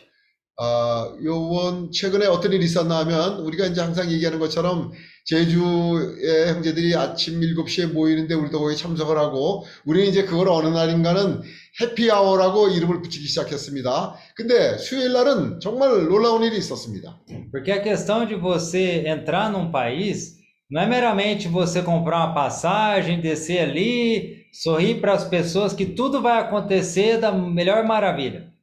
[0.59, 4.91] 아, 요번 최근에 어떤 일이 있었나 하면 우리가 이제 항상 얘기하는 것처럼
[5.23, 11.41] 제주의 형제들이 아침 7시에 모이는데 우리도 거기 참석을 하고 우리는 이제 그걸 어느 날인가는
[11.79, 14.15] 해피아워라고 이름을 붙이기 시작했습니다.
[14.35, 17.19] 근데 수요일 날은 정말 놀라운 일이 있었습니다.
[17.51, 20.37] Porque a questão de você entrar num país
[20.71, 26.19] não é meramente você comprar uma passagem, descer ali, sorrir para as pessoas que tudo
[26.19, 28.56] vai acontecer da melhor maravilha.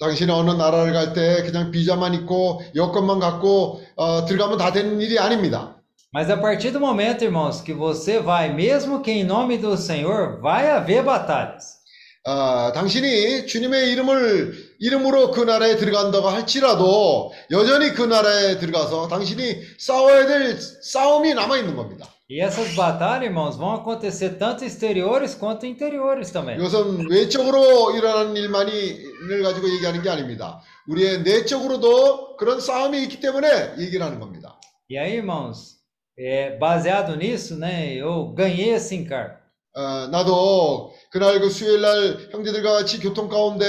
[0.00, 5.18] 당신이 어느 나라를 갈 때 그냥 비자만 있고 여권만 갖고 어, 들어가면 다 되는 일이
[5.18, 5.74] 아닙니다.
[6.14, 10.40] Mas a partir do momento, irmãos, que você vai, mesmo que em nome do Senhor,
[10.40, 11.78] vai haver batalhas.
[12.24, 20.26] 아, 당신이 주님의 이름을 이름으로 그 나라에 들어간다고 할지라도 여전히 그 나라에 들어가서 당신이 싸워야
[20.26, 22.06] 될 싸움이 남아 있는 겁니다.
[22.29, 26.57] E essas batalhas, irmãos, vão acontecer tanto exteriores quanto interiores também.
[26.57, 30.61] 이것은 외적으로 일어나는 일만이를 가지고 얘기하는 게 아닙니다.
[30.87, 34.59] 우리의 내적으로도 그런 싸움이 있기 때문에 얘기를 하는 겁니다.
[34.89, 35.77] E aí, irmãos,
[36.17, 39.43] é, baseado nisso, né, eu ganhei esse encargo.
[39.75, 43.65] 어, 나도 그날 그 수요일 날 형제들과 같이 교통 가운데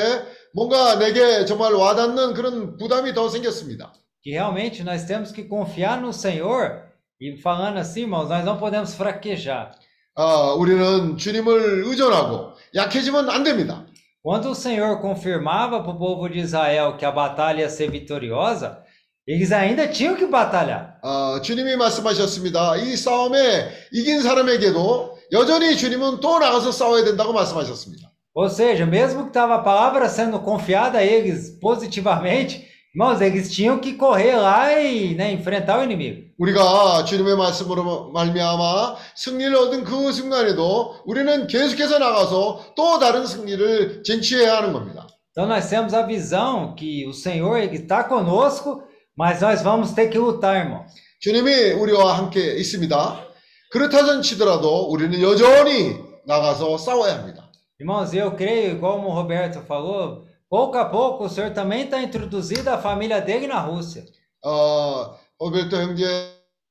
[0.53, 3.93] 뭔가 내게 정말 와닿는 그런 부담이 더 생겼습니다.
[4.23, 6.88] Que realmente nós temos que confiar no Senhor.
[7.21, 9.73] E falando assim, irmãos, nós não podemos fraquejar.
[10.17, 13.87] 아, 우리는 주님을 의존하고 약해지면 안 됩니다.
[14.23, 18.83] Quando o Senhor confirmava para o povo de Israel que a batalha ia ser vitoriosa,
[19.27, 20.99] eles ainda tinham que batalhar.
[21.03, 22.77] 아, 주님이 말씀하셨습니다.
[22.77, 28.11] 이 싸움에 이긴 사람에게도 여전히 주님은 또 나가서 싸워야 된다고 말씀하셨습니다.
[28.37, 33.79] Ou seja, mesmo que estava a palavra sendo confiada a eles positivamente, irmãos, eles tinham
[33.79, 36.25] que correr lá e né, enfrentar o inimigo.
[36.39, 44.57] 우리가 주님의 말씀으로 말미암아 승리를 얻은 그 순간에도 우리는 계속해서 나가서 또 다른 승리를 쟁취해야
[44.59, 45.07] 하는 겁니다.
[45.31, 48.85] Então nós temos a visão que o Senhor está conosco,
[49.17, 50.87] mas nós vamos ter que lutar, irmãos.
[51.21, 53.27] 주님이 우리와 함께 있습니다.
[53.71, 55.97] 그렇다전 치더라도 우리는 여전히
[56.27, 57.51] 나가서 싸워야 합니다.
[57.81, 62.69] Irmãos, eu creio, igual o Roberto falou, pouco a pouco o Senhor também está introduzindo
[62.71, 64.05] a família dele na Rússia.
[64.45, 65.77] 어, 오베르토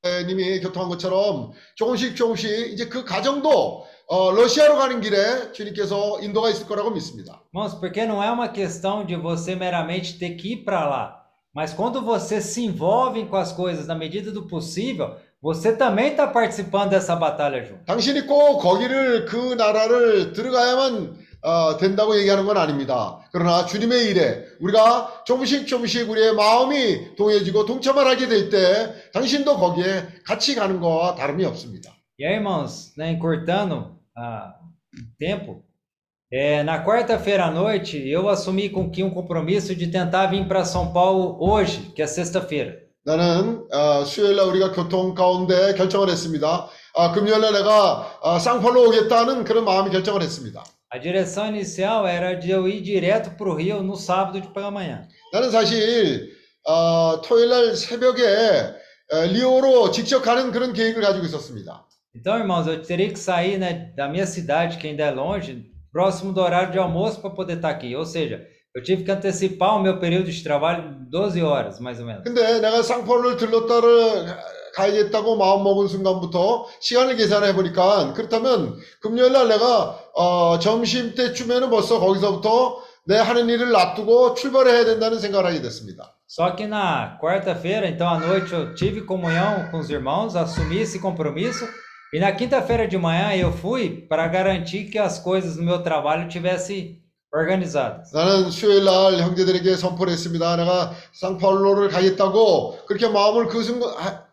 [0.04, 6.68] 형제님이 교통한 것처럼 조금씩 조금씩 이제 그 가정도 어, 러시아로 가는 길에 주님께서 인도가 있을
[6.68, 7.42] 거라고 믿습니다.
[7.54, 11.24] Irmãos, porque não é uma questão de você meramente ter que ir para lá,
[11.54, 16.28] mas quando você se envolve com as coisas na medida do possível, você também está
[16.28, 17.86] participando dessa batalha junto.
[17.86, 23.21] 당신이 꼭 거기를 그 나라를 들어가야만 어, 된다고 얘기하는 건 아닙니다.
[23.33, 30.09] 그러나 주님의 일에 우리가 조금씩 조금씩 우리의 마음이 동해지고 동참을 하게 될 때 당신도 거기에
[30.27, 31.93] 같이 가는 거와 다름이 없습니다.
[32.21, 34.53] E aí, irmãos, né, encurtando ah,
[35.21, 35.63] tempo,
[36.33, 40.65] é, na quarta-feira à noite eu assumi com que um compromisso de tentar vir para
[40.65, 42.89] São Paulo hoje, que é sexta-feira.
[43.05, 46.69] 나는 어, 수요일 날 우리가 교통 가운데 결정을 했습니다.
[46.97, 50.63] 아, 금요일 날 내가 아, 쌍팔로 오겠다는 그런 마음이 결정을 했습니다.
[50.92, 54.70] A direção inicial era de eu ir direto para o Rio no sábado de pela
[54.70, 55.08] manhã.
[55.32, 56.32] 나는 사실
[56.66, 58.24] 어, 토요일날 새벽에
[59.12, 61.86] 어, 리오로 직접 가는 그런 계획을 가지고 있었습니다.
[62.16, 66.32] Então, irmãos, eu teria que sair né, da minha cidade, que ainda é longe, próximo
[66.32, 67.96] do horário de almoço para poder estar aqui.
[67.96, 68.46] Ou seja,
[68.76, 72.24] eu tive que antecipar o meu período de trabalho 12 horas, mais ou menos.
[72.24, 74.38] 근데 내가 쌍포를 들렀다를
[74.75, 81.99] 가야겠다고 마음 먹은 순간부터 시간을 계산해 보니까 그렇다면 금요일 날 내가 어, 점심 때쯤에는 벌써
[82.01, 86.15] 거기서부터 내 하는 일을 놔두고 출발해야 된다는 생각을 하게 됐습니다.
[86.31, 91.01] Só que na quarta-feira, então à noite, eu tive comunhão com os irmãos, assumi esse
[91.01, 91.67] compromisso.
[92.13, 96.29] E na quinta-feira de manhã eu fui para garantir que as coisas no meu trabalho
[96.29, 97.01] tivessem
[97.33, 98.13] organizadas.
[98.13, 100.57] 나는 수요일 날 형제들에게 선포를 했습니다.
[100.57, 104.28] 내가 상파울로를 가겠다고 그렇게 마음을 그 순간 아,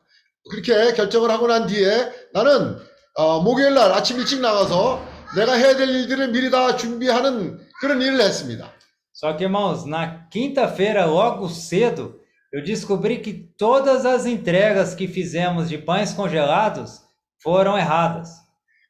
[0.50, 2.78] 그렇게 결정을 하고 난 뒤에 나는
[3.16, 8.22] 어, 목요일 날 아침 일찍 나가서 내가 해야 될 일들을 미리 다 준비하는 그런 일을
[8.22, 8.72] 했습니다.
[9.14, 12.20] Só que, irmãos, na quinta-feira, logo cedo,
[12.52, 17.00] eu descobri que todas as entregas que fizemos de pães congelados
[17.41, 18.30] foram erradas.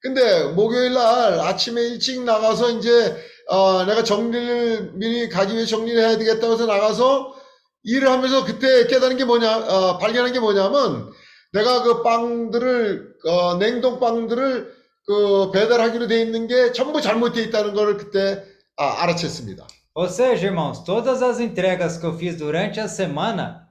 [0.01, 3.15] 근데 목요일 날 아침에 일찍 나가서 이제
[3.47, 7.35] 어, 내가 정리를 미리 가기 위해 정리를 해야 되겠다고 해서 나가서
[7.83, 11.11] 일을 하면서 그때 깨달은 게 뭐냐, 어, 발견한 게 뭐냐면
[11.54, 14.74] 내가 그 빵들을 어, 냉동 빵들을
[15.06, 18.44] 그 배달하기로 돼 있는 게 전부 잘못돼 있다는 걸 그때
[18.76, 19.66] 아, 알아챘습니다.
[19.94, 23.68] Ou seja, irmãos, todas as entregas que eu fiz durante a semana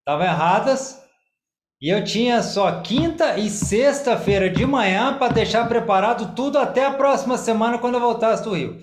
[0.00, 1.00] estavam erradas
[1.80, 6.92] e eu tinha só quinta e sexta-feira de manhã para deixar preparado tudo até a
[6.92, 8.76] próxima semana quando eu voltasse do Rio.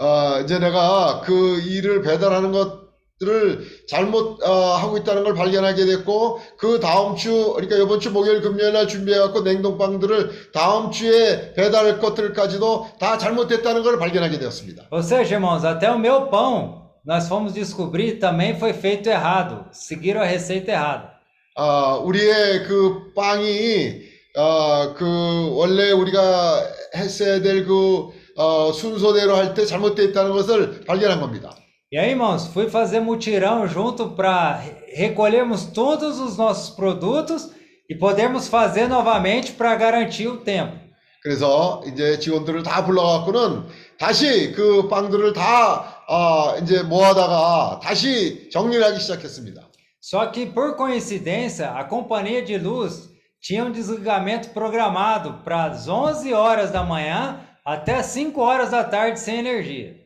[0.00, 2.79] 어, 이제 내가 그 일을 배달하는 것
[3.21, 8.41] 들을 잘못 어, 하고 있다는 걸 발견하게 됐고 그 다음 주 그러니까 이번 주 목요일
[8.41, 14.87] 금요일 날 준비해 갖고 냉동빵들을 다음 주에 배달할 것들까지도 다 잘못됐다는 걸 발견하게 되었습니다.
[14.91, 20.21] Ou seja, irmãos, até o meu pão nós fomos descobrir também foi feito errado, seguiram
[20.21, 21.11] a receita errada.
[21.55, 24.01] 아, 우리의 그 빵이
[24.37, 26.63] 어, 그 원래 우리가
[26.95, 31.53] 했어야 될그 어, 순서대로 할 때 잘못되어 있다는 것을 발견한 겁니다.
[31.90, 34.60] E aí, irmãos, fui fazer mutirão junto para
[34.92, 37.50] recolhermos todos os nossos produtos
[37.88, 40.86] e podermos fazer novamente para garantir o tempo.
[41.22, 43.66] 그래서 이제 직원들을 다 불러갖고는
[43.98, 49.62] 다시 그 빵들을 다 어, 이제 모아다가 다시 정리를 하기 시작했습니다.
[50.00, 53.10] Só que por coincidência, a companhia de luz
[53.40, 59.18] tinha um desligamento programado para as 11 horas da manhã até 5 horas da tarde
[59.18, 59.96] sem energia.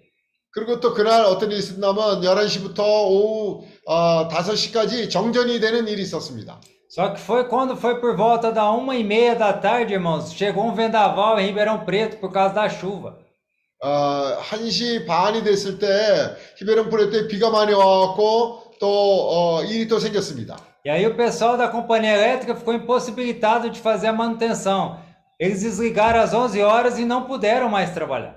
[0.55, 6.61] 그리고 또 그날 어떤 일이 있었냐면 11시부터 오후 어, 5시까지 정전이 되는 일이 있었습니다.
[6.89, 10.67] Só que foi quando foi por volta da uma e meia da tarde, irmãos, chegou
[10.67, 13.17] um vendaval em Ribeirão Preto por causa da chuva.
[13.83, 15.87] 어, 1시 반이 됐을 때
[16.59, 20.57] 히베론 프레 때 비가 많이 와갖고 또 어, 일이 또 생겼습니다.
[20.85, 24.99] E aí o pessoal da companhia elétrica ficou impossibilitado de fazer a manutenção.
[25.39, 28.37] Eles desligaram às 11 horas e não puderam mais trabalhar.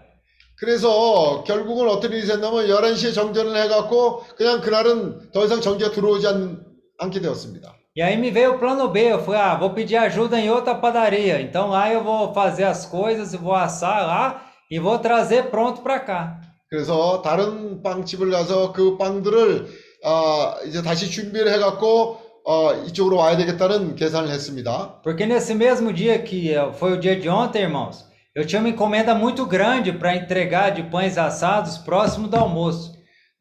[0.61, 6.64] 그래서 결국은 어떤 일이 있었냐면 11시에 정전을 해갖고 그냥 그날은 더 이상 전기가 들어오지 않,
[6.98, 7.74] 않게 되었습니다.
[7.96, 10.74] E aí me veio o plano B, eu falei, ah, vou pedir ajuda em outra
[10.74, 11.40] padaria.
[11.40, 15.98] Então lá eu vou fazer as coisas, vou assar lá e vou trazer pronto para
[16.00, 16.40] cá.
[16.70, 19.66] 그래서 다른 빵집을 가서 그 빵들을
[20.04, 25.00] 어, 이제 다시 준비를 해 갖고 어, 이쪽으로 와야 되겠다는 계산을 했습니다.
[25.02, 28.69] Porque nesse mesmo dia que eh, foi o dia de ontem, irmãos, eu tinha uma
[28.69, 32.93] encomenda muito grande para entregar de pães assados próximo do almoço.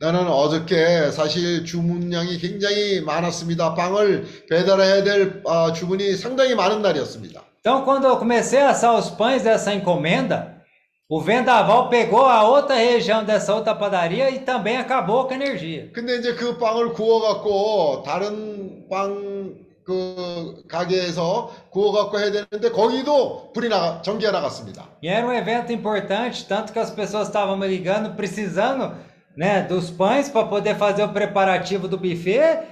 [0.03, 3.75] 나는 어저께 사실 주문량이 굉장히 많았습니다.
[3.75, 7.41] 빵을 배달해야 될 어, 주문이 상당히 많은 날이었습니다.
[7.61, 10.61] Então, quando eu comecei a assar os pães dessa encomenda,
[11.09, 15.93] o vendaval pegou a outra região dessa outra padaria e também acabou com a energia.
[15.93, 19.55] 근데 이제 그 빵을 구워갖고 다른 빵
[19.87, 24.89] 그 가게에서 구워갖고 해야 되는데 거기도 불이 나가 전기가 나갔습니다.
[25.03, 28.95] E era um evento importante, tanto que as pessoas estavam me ligando precisando,
[29.37, 32.63] né, dos pães para poder fazer o preparativo do buffet,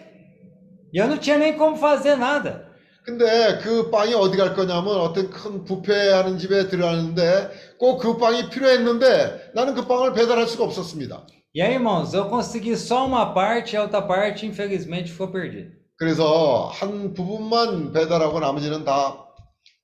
[0.92, 2.70] e eu não tinha nem como fazer nada.
[3.02, 8.50] 근데 그 빵이 어디 갈 거냐면 어떤 큰 뷔페 하는 집에 들어가는데 꼭 그 빵이
[8.50, 11.26] 필요했는데 나는 그 빵을 배달할 수가 없었습니다.
[11.52, 15.72] E aí, irmãos, eu consegui só uma parte, e a outra parte, infelizmente, ficou perdida.
[15.96, 19.26] 그래서 한 부분만 배달하고 나머지는 다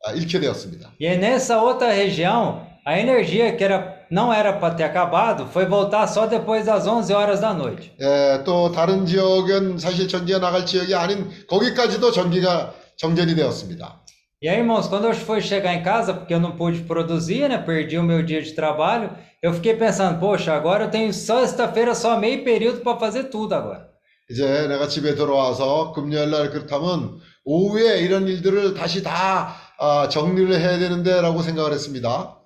[0.05, 0.91] 아, 잃게 되었습니다.
[1.01, 5.66] E aí, nessa outra região, a energia que era, não era para ter acabado foi
[5.66, 7.93] voltar só depois das 11 horas da noite.
[8.01, 14.03] 예, 또 다른 지역은 사실 전기가 나갈 지역이 아닌 거기까지도 전기가 정전이 되었습니다.
[14.43, 17.57] E aí, irmãos, quando eu fui chegar em casa, porque eu não pude produzir, né?
[17.59, 19.11] Perdi o meu dia de trabalho,
[19.43, 23.55] eu fiquei pensando, poxa, agora eu tenho só sexta-feira, só meio período para fazer tudo
[23.55, 23.89] agora.
[24.32, 30.78] 이제 내가 집에 들어와서 금요일 날 그렇다면 오후에 이런 일들을 다시 다 아, 정리를 해야
[30.80, 32.38] 되는데라고 생각을 했습니다.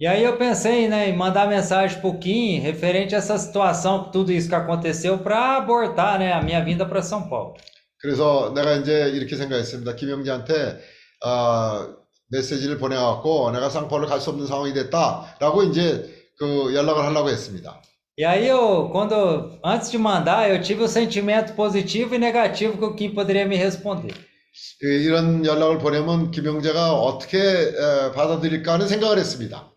[0.00, 4.32] E aí eu pensei, né, em mandar mensagem pro Kim referente a essa situação, tudo
[4.32, 7.54] isso que aconteceu, para abortar, né, a minha vinda para São Paulo.
[8.00, 9.94] 그래서 내가 이제 이렇게 생각했습니다.
[9.94, 10.80] 김영지한테
[11.24, 11.88] 아,
[12.32, 17.80] 메시지를 보내갖고 내가 상포를 갈 수 없는 상황이 됐다라고 이제 그 연락을 하려고 했습니다.
[18.21, 22.83] E aí eu, quando, antes de mandar, eu tive o sentimento positivo e negativo que
[22.85, 24.13] o Kim poderia me responder.
[24.83, 29.71] 이- 이런 연락을 보내면 김영재가 어떻게 에, 받아들일까 하는 생각을 했습니다.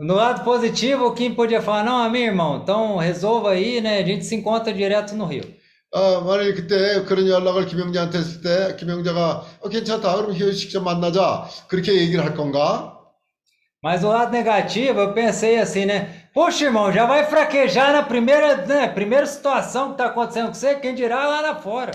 [0.00, 4.04] No lado positivo, o Kim podia falar, não, meu irmão, então resolva aí, né, a
[4.04, 5.44] gente se encontra direto no Rio.
[5.92, 10.82] 아, 만약에 그때 그런 연락을 김영재한테 했을 때 김영재가 어, 괜찮다 그럼 희연 씨 직접
[10.82, 12.94] 만나자 그렇게 얘기를 할 건가?
[13.82, 16.21] Mas o lado negativo, eu pensei assim, né?
[16.33, 20.75] Poxa, irmão, já vai fraquejar na primeira, né, primeira situação que tá acontecendo com você,
[20.75, 21.91] quem dirá lá na fora.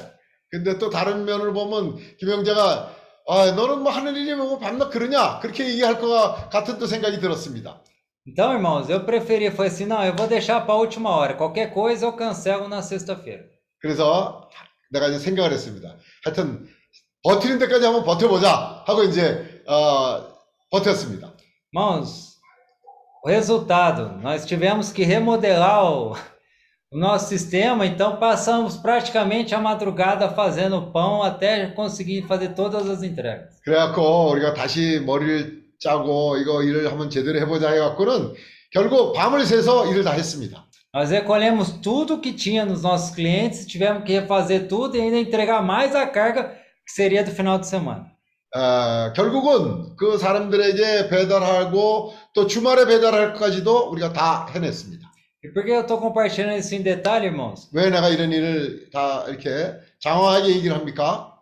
[0.50, 2.96] 근데 또 다른 면을 보면 김영재가
[3.28, 5.40] 아, 너는 뭐 일이면 뭐 밤낮 그러냐?
[5.40, 7.82] 그렇게 얘기할 것 같은 또 생각이 들었습니다.
[8.26, 11.34] Então, irmãos, eu preferi, foi assim, não, eu vou deixar para a última hora.
[11.34, 13.44] Qualquer coisa eu cancelo na sexta-feira.
[13.80, 14.48] 그래서
[14.90, 15.96] 내가 이제 생각을 했습니다.
[16.24, 16.66] 하여튼
[17.22, 20.24] 버티는 데까지 한번 버텨보자 하고 이제 어,
[20.70, 21.32] 버텼습니다.
[21.74, 22.37] Irmãos,
[23.25, 26.17] resultado, nós tivemos que remodelar o,
[26.91, 33.01] o nosso sistema, então passamos praticamente a madrugada fazendo pão até conseguir fazer todas as
[33.01, 33.61] entregas.
[33.63, 38.33] 그래갖고 우리가 다시 머리를 짜고 이거 일을 한번 제대로 해보자 해갖고는
[38.71, 40.65] 결국 밤을 새서 일을 다 했습니다.
[40.95, 45.63] Nós recolhemos tudo que tinha nos nossos clientes, tivemos que refazer tudo e ainda entregar
[45.63, 48.11] mais a carga que seria do final de semana.
[48.54, 55.08] 어, 결국은 그 사람들에게 배달하고 또 주말에 배달할 것까지도 우리가 다 해냈습니다.
[55.44, 57.68] E por que eu estou compartilhando isso em detalhe, irmãos?
[57.72, 61.34] 왜 내가 이런 일을 다 이렇게 장황하게 얘기를 합니까?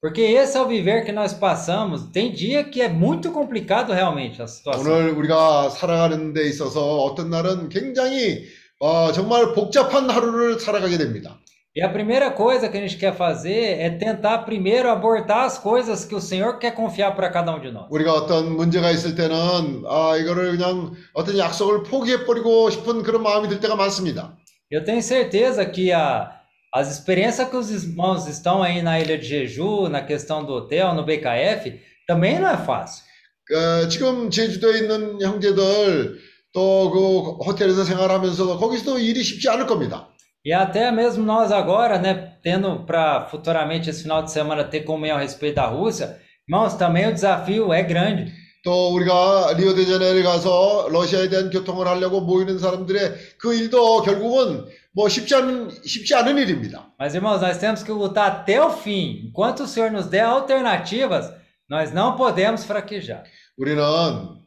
[0.00, 2.12] Porque esse é o viver que nós passamos.
[2.12, 4.80] Tem dia que é muito complicado realmente a situação.
[4.80, 8.44] 오늘 우리가 살아가는 데 있어서 어떤 날은 굉장히
[8.80, 11.40] 어, 정말 복잡한 하루를 살아가게 됩니다.
[11.77, 16.05] E a primeira coisa que a gente quer fazer é tentar primeiro abortar as coisas
[16.05, 17.87] que o Senhor quer confiar para cada um de nós.
[17.89, 23.49] 우리가 어떤 문제가 있을 때는 아 이거를 그냥 어떤 약속을 포기해 버리고 싶은 그런 마음이
[23.49, 24.37] 들 때가 많습니다.
[24.69, 26.31] Eu tenho certeza que a,
[26.71, 30.93] as experiências que os irmãos estão aí na Ilha de Jeju, na questão do hotel,
[30.93, 33.03] no BKF, também não é fácil.
[33.51, 36.19] 어, 지금 제주도에 있는 형제들
[36.53, 40.07] 또 그 호텔에서 생활하면서도 거기서도 일이 쉽지 않을 겁니다.
[40.47, 45.17] E até mesmo nós agora, né, tendo para futuramente esse final de semana ter comunhão
[45.17, 48.31] a respeito da Rússia, irmãos, também o desafio é grande.
[48.63, 55.35] 또 우리가 리오데자네이루에 가서 러시아에 대한 교통을 하려고 모이는 사람들의 그 일도 결국은 뭐 쉽지
[55.35, 56.93] 않은 쉽지 않은 일입니다.
[56.97, 59.27] Mas, irmãos, nós temos que lutar até o fim.
[59.27, 61.33] Enquanto o Senhor nos der alternativas,
[61.69, 63.23] nós não podemos fraquejar.
[63.57, 63.83] 우리는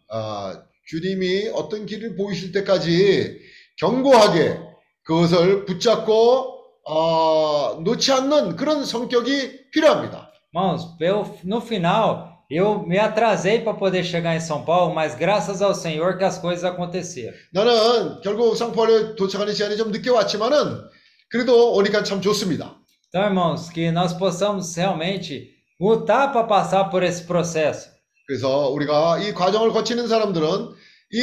[0.08, 3.38] 아, 주님이 어떤 길을 보이실 때까지
[3.78, 4.58] 견고하게
[5.03, 10.31] 그것을 붙잡고 어, 놓지 않는 그런 성격이 필요합니다.
[10.53, 15.61] Irmãos, eu, no final, eu me atrasei para poder chegar em São Paulo, mas graças
[15.61, 17.33] ao Senhor que as coisas aconteceram.
[17.53, 20.81] 나는 결국 상파울에 도착하는 시간이 좀 늦게 왔지만은
[21.29, 22.75] 그래도 오니까 참 좋습니다.
[23.07, 25.49] Então, irmãos, que nós possamos realmente
[25.79, 27.89] lutar para passar por esse processo.
[28.27, 30.69] 그래서 우리가 이 과정을 거치는 사람들은
[31.13, 31.19] 이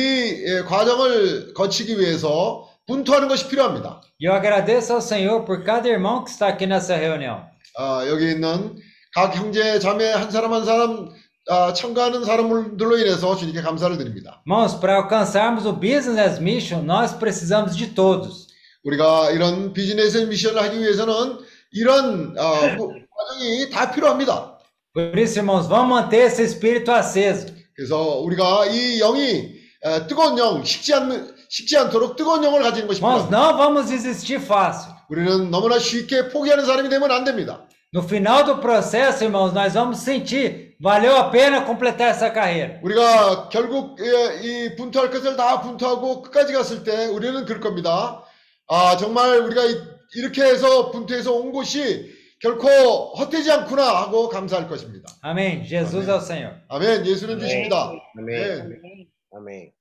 [0.46, 4.01] 예, 과정을 거치기 위해서 분투하는 것이 필요합니다.
[4.20, 7.45] E eu agradeço ao Senhor por cada irmão que está aqui nessa reunião.
[7.76, 8.76] 아, 여기 있는
[9.14, 11.11] 각 형제 자매 한 사람 한 사람
[11.51, 14.43] 아, 참가하는 사람들로 인해서 주님께 감사를 드립니다.
[14.47, 18.49] Irmãos, para alcançarmos o Business Mission, nós precisamos de todos.
[18.84, 21.39] 우리가 이런 비즈니스 미션을 하기 위해서는
[21.72, 24.57] 이런 아, 그 과정이 다 필요합니다.
[24.95, 27.53] Por isso, irmãos, vamos manter esse espírito aceso.
[27.76, 32.86] 그래서 우리가 이 영이 에, 뜨거운 영, 식지 않는 식지 않도록 뜨거운 영을 가지는
[33.30, 34.92] não vamos desistir fácil.
[35.09, 37.66] 우리는 너무나 쉽게 포기하는 사람이 되면 안 됩니다.
[37.94, 42.78] No final do processo, irmãos, nós vamos sentir, valeu a pena completar essa carreira.
[42.82, 48.22] 우리가 결국 예, 이 분투할 것을 다 분투하고 끝까지 갔을 때 우리는 그럴 겁니다.
[48.68, 49.80] 아 정말 우리가 이-
[50.16, 52.68] 이렇게 해서 분투해서 온 곳이 결코
[53.16, 55.09] 헛되지 않구나 하고 감사할 것입니다.
[55.24, 55.64] Amém.
[55.64, 56.55] Jesus é o Senhor.
[56.68, 57.07] 아멘.
[57.07, 57.40] 예수는 아멘.
[57.40, 57.90] 주십니다.
[58.18, 58.44] Amém.
[58.61, 59.09] 아멘.
[59.34, 59.77] Amém.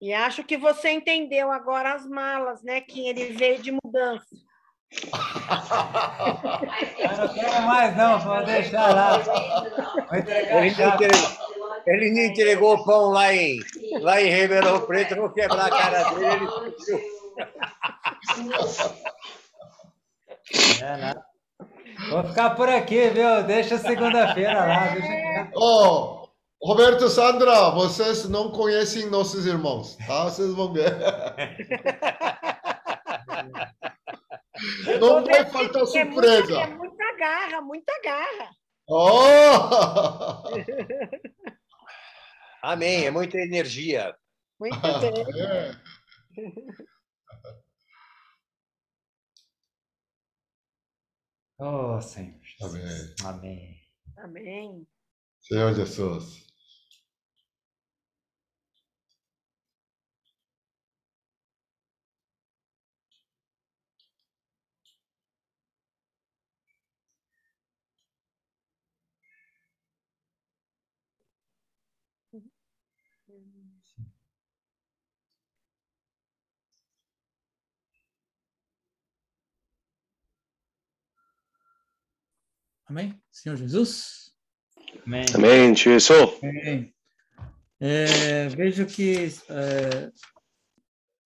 [0.00, 2.80] E acho que você entendeu agora as malas, né?
[2.80, 4.26] Que ele veio de mudança.
[6.98, 9.18] Eu não quero mais, não, vou deixar lá.
[9.18, 9.34] Vou
[10.14, 11.08] Ele não, entregou,
[11.86, 13.58] ele não entregou o pão lá em,
[14.00, 16.46] lá em Ribeirão Preto, vou quebrar a cara dele.
[16.88, 17.14] Ele.
[20.82, 21.24] É, nada.
[22.10, 23.42] Vou ficar por aqui, viu?
[23.44, 24.88] Deixa segunda-feira lá.
[24.88, 25.50] Deixa...
[25.56, 26.23] 어,
[26.64, 30.24] Roberto Sandra, vocês não conhecem nossos irmãos, tá?
[30.24, 30.96] Vocês vão ver.
[34.98, 36.66] Não vai faltar É muita, é surpresa.
[36.68, 38.50] muita garra, muita garra.
[38.88, 40.44] Oh!
[42.62, 44.16] Amém, é muita energia.
[44.58, 45.26] Muito bem.
[45.36, 45.76] 예.
[51.58, 52.40] Oh, Senhor.
[52.62, 52.86] Amém.
[52.86, 53.14] Jesus.
[53.22, 53.80] Amém.
[54.16, 54.86] Amém.
[55.40, 56.43] Senhor Jesus.
[82.87, 83.19] Amém?
[83.31, 84.31] Senhor Jesus?
[85.05, 85.25] Amém.
[85.35, 85.75] 아멘.
[85.75, 86.13] 주 예수.
[86.43, 86.93] Amém.
[87.79, 90.11] É, vejo que é,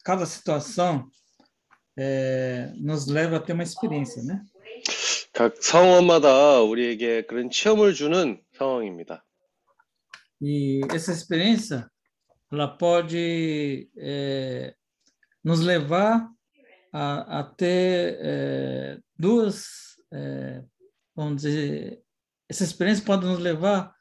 [0.03, 1.09] cada situação
[1.97, 4.43] é, nos leva a ter uma experiência, né?
[5.33, 9.25] 각 상황마다 우리에게 그런 체험을 주는 상황입니다.
[10.39, 11.89] E essa experiência,
[12.51, 14.75] ela pode é,
[15.43, 16.29] nos levar
[16.91, 20.61] a, a ter é, duas, é,
[21.18, 22.00] vamos dizer,
[22.48, 23.92] essa experiência pode nos levar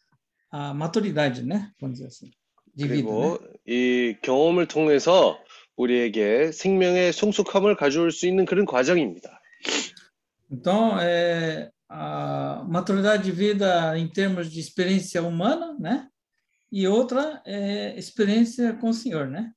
[0.52, 1.72] à maturidade, né?
[1.82, 2.32] Vamos dizer assim,
[2.76, 3.12] de vida, né?
[3.12, 5.40] 그리고 이 경험을 통해서
[5.76, 9.42] 우리에게 생명의 성숙함을 가져올 수 있는 그런 과정입니다.
[10.52, 16.08] Então, é, a maturidade de vida em termos de experiência humana, né?
[16.72, 19.52] E outra é experiência com o Senhor, né?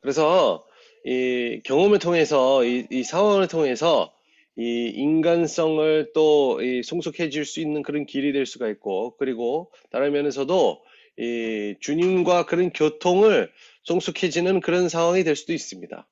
[0.00, 0.66] 그래서
[1.04, 4.12] 이 경험을 통해서 이, 이 상황을 통해서
[4.58, 10.82] 이 인간성을 또 이 성숙해질 수 있는 그런 길이 될 수가 있고 그리고 다른 면에서도
[11.18, 13.52] 이 주님과 그런 교통을
[13.84, 16.06] 성숙해지는 그런 상황이 될 수도 있습니다.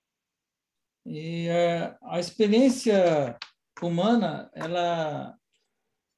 [1.09, 3.39] E a experiência
[3.81, 5.37] humana, ela,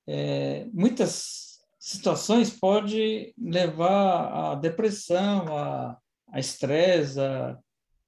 [0.07, 5.99] é, muitas situações pode levar à depressão, a,
[6.33, 7.59] a estresse, a,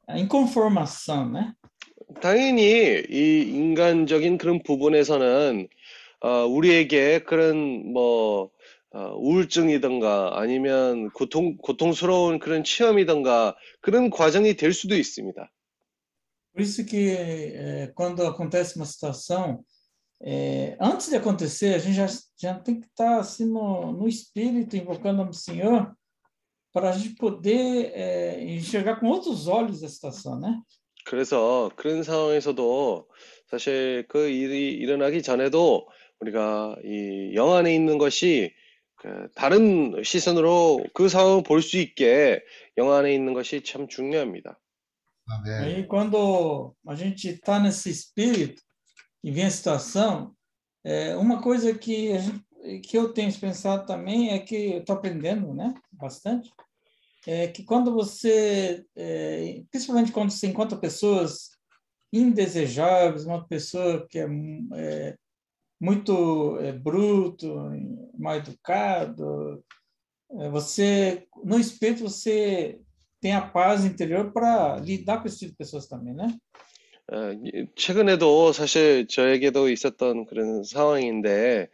[0.08, 1.54] a inconformação, né?
[2.20, 5.68] 당연히 이 인간적인 그런 부분에서는
[6.22, 8.50] 어, 우리에게 그런 뭐
[8.92, 15.50] 어, 우울증이든가 아니면 고통 고통스러운 그런 체험이든가 그런 과정이 될 수도 있습니다.
[16.52, 19.64] Por isso que é, quando acontece uma situação,
[20.20, 22.06] é, antes de acontecer, a gente já,
[22.36, 25.94] já tem que estar assim no, no espírito, invocando o Senhor,
[26.72, 30.60] para a gente poder é, enxergar com outros olhos a situação, né?
[31.06, 33.08] 그래서 그런 상황에서도
[33.50, 35.88] 사실 그 일이 일어나기 전에도
[36.20, 38.52] 우리가 이 영 안에 있는 것이
[38.96, 42.42] 그 다른 시선으로 그 상황을 볼 수 있게
[42.78, 44.58] 영 안에 있는 것이 참 중요합니다.
[45.26, 45.62] 아멘.
[45.62, 48.60] Aí, quando a gente está nesse espírito
[49.22, 50.34] e vem a situação,
[50.84, 52.44] é, uma coisa que, gente,
[52.82, 56.50] que eu tenho pensado também é que eu estou aprendendo, né, bastante,
[57.27, 61.49] é que quando você, é, principalmente quando você encontra pessoas
[62.13, 64.27] indesejáveis, uma pessoa que é,
[64.75, 65.15] é
[65.79, 67.53] muito é, bruto,
[68.17, 69.63] mal educado,
[70.31, 72.79] é, você, no espírito, você
[73.19, 76.37] tem a paz interior para lidar com esse tipo de pessoas também, né?
[77.11, 81.69] 어, 이- 최근에도 사실 저에게도 있었던 그런 상황인데,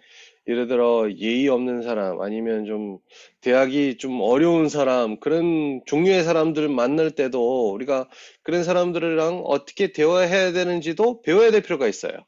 [0.48, 2.98] 예를 들어 예의 없는 사람, 아니면 좀
[3.40, 8.08] 대하기 좀 어려운 사람, 그런 종류의 사람들을 만날 때도 우리가
[8.42, 12.24] 그런 사람들이랑 어떻게 대화해야 되는지도 배워야 될 필요가 있어요.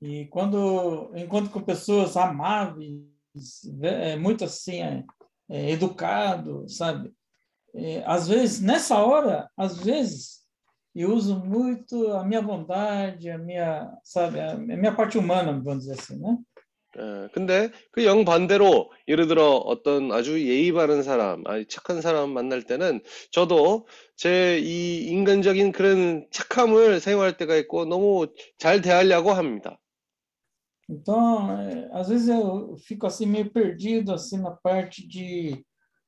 [0.00, 3.00] E quando encontro com pessoas amáveis,
[3.82, 5.04] é, muito assim, é,
[5.48, 7.12] é, educado, sabe?
[7.74, 10.44] É, às vezes, nessa hora, às vezes,
[10.94, 15.98] eu uso muito a minha bondade, a minha, sabe, a minha parte humana, vamos dizer
[15.98, 16.38] assim, né?
[16.98, 22.62] 예, 근데 그 영반대로 예를 들어 어떤 아주 예의 바른 사람, 아니 착한 사람 만날
[22.62, 23.86] 때는 저도
[24.16, 28.26] 제 이 인간적인 그런 착함을 사용할 때가 있고 너무
[28.58, 29.78] 잘 대하려고 합니다.
[30.88, 31.50] Então,
[31.92, 35.64] às vezes eu fico assim meio perdido assim na parte de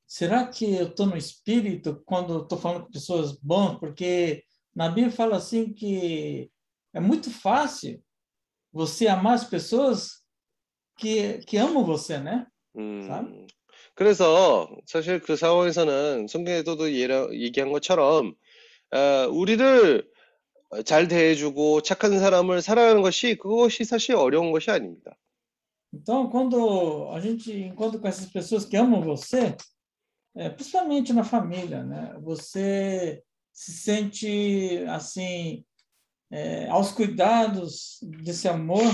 [0.07, 3.77] será que eu estou no espírito quando estou falando com pessoas boas?
[3.77, 4.43] Porque
[4.73, 6.49] na Bíblia fala assim que
[6.93, 8.01] é muito fácil
[8.71, 10.18] você amar as pessoas
[10.99, 12.45] que, que amam você, né?
[12.77, 13.47] 음,
[13.95, 18.33] 그래서 사실 그 상황에서는 성경에서도 예라, 얘기한 것처럼
[18.91, 20.07] 어, 우리를
[20.85, 25.17] 잘 대해주고 착한 사람을 사랑하는 것이 그것이 사실 어려운 것이 아닙니다.
[25.91, 29.57] Então, quando a gente encontra com essas pessoas que amam você,
[30.35, 32.15] é, principalmente na família, né?
[32.21, 35.65] Você se sente assim
[36.31, 38.85] é, aos cuidados desse amor,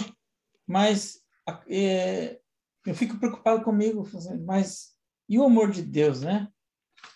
[0.66, 1.25] mas
[1.68, 2.40] é,
[2.86, 4.08] eu fico preocupado comigo,
[4.46, 4.96] mas
[5.28, 6.48] e o amor de Deus, né?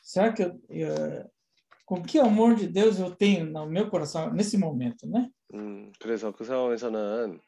[0.02, 1.28] Será que eu, é,
[1.86, 5.30] com que amor de Deus eu tenho no meu coração nesse momento, né?
[5.54, 7.40] 음, 그래서 그 상황에서는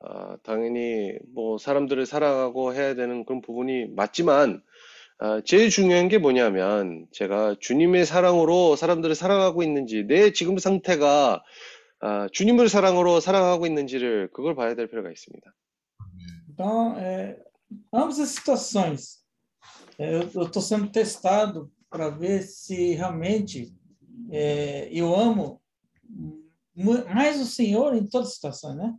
[0.00, 4.62] 아, 당연히 뭐 사람들을 사랑하고 해야 되는 그런 부분이 맞지만
[5.18, 11.42] 아, 제일 중요한 게 뭐냐면 제가 주님의 사랑으로 사람들을 사랑하고 있는지 내 지금 상태가
[12.00, 15.52] 아, 주님을 사랑으로 사랑하고 있는지를 그걸 봐야 될 필요가 있습니다.
[16.60, 17.42] Então, é,
[17.90, 19.24] ambas as situações,
[19.98, 23.72] é, eu estou sendo testado para ver se realmente
[24.30, 25.62] é, eu amo
[27.14, 28.94] mais o Senhor em todas as situações, né?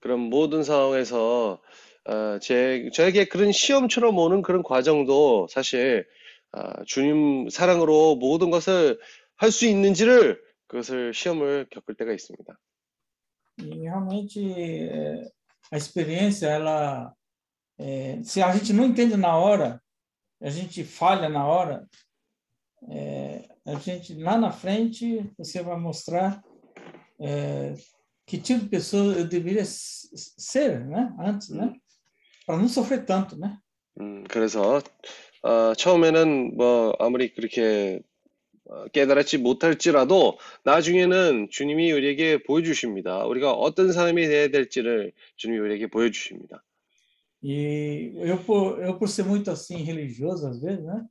[0.00, 1.60] 그런 모든 상황에서
[2.06, 6.06] 어, 제, 저에게 그런 시험처럼 오는 그런 과정도 사실
[6.52, 8.98] 아, 주님 사랑으로 모든 것을
[9.36, 12.58] 할 수 있는지를 그것을 시험을 겪을 때가 있습니다.
[13.58, 15.34] E realmente
[15.71, 17.13] a experiência, ela,
[17.77, 19.81] é, se a gente não entende na hora,
[20.41, 21.87] a gente falha na hora,
[22.89, 26.41] é, a gente lá na frente você vai mostrar
[27.19, 27.73] é,
[28.25, 31.13] que tipo de pessoa eu deveria s- ser, né?
[31.19, 31.73] Antes, né?
[32.45, 33.57] Para não sofrer tanto, né?
[33.99, 34.81] 음, 그래서
[35.43, 38.12] 어, 처음에는 뭐 아무리 그렇게 어,
[38.92, 43.24] 깨달았지 못할지라도 나중에는 주님이 우리에게 보여주십니다.
[43.26, 46.62] 우리가 어떤 사람이 되어야 될지를 주님이 우리에게 보여주십니다.
[47.42, 51.04] E eu por, eu por ser muito assim religioso às vezes, né?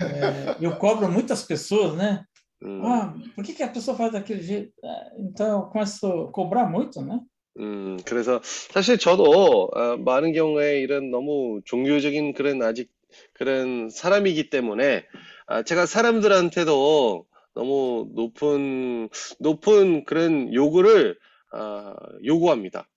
[0.00, 2.24] É, eu cobro muitas pessoas, né?
[2.62, 4.72] 음, Ah, por que que a pessoa faz daquele jeito?
[4.84, 7.18] Ah, Então eu começo a cobrar muito, né?
[7.58, 12.88] 음, 그래서 사실 저도 어, 많은 경우에 이런 너무 종교적인 그런 아직
[13.32, 15.06] 그런 사람이기 때문에
[15.46, 19.08] 아, 제가 사람들한테도 너무 높은
[19.40, 21.18] 높은 그런 요구를
[21.52, 21.94] 아,
[22.24, 22.88] 요구합니다.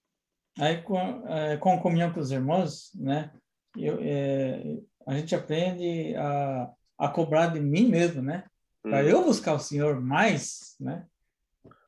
[0.59, 3.31] Aí com, eh, com comunhão com os irmãos, né?
[3.77, 8.43] Eu, eh, a gente aprende a, a cobrar de mim mesmo, né?
[8.83, 11.05] Para 음, eu buscar o Senhor mais, né?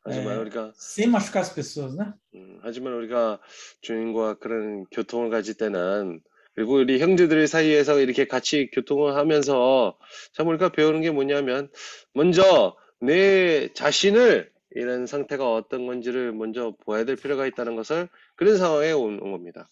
[0.05, 0.39] 하지만 예.
[0.41, 2.13] 우리가 Sem machucar as pessoas, né?
[2.35, 3.39] 음, 하지만 우리가
[3.81, 6.21] 주님과 그런 교통을 가질 때는
[6.55, 9.97] 그리고 우리 형제들 사이에서 이렇게 같이 교통을 하면서
[10.33, 11.69] 참 우리가 배우는 게 뭐냐면
[12.13, 18.91] 먼저 내 자신을 이런 상태가 어떤 건지를 먼저 보아야 될 필요가 있다는 것을 그런 상황에
[18.91, 19.67] 온, 온 겁니다.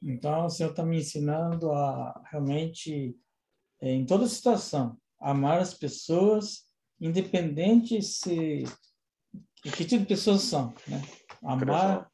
[0.00, 3.16] Então, o Senhor está me ensinando a realmente,
[3.82, 6.66] eh, em toda situação, amar as pessoas,
[7.00, 8.64] independente se
[9.60, 11.02] que tipo de pessoas são, né?
[11.42, 12.08] Amar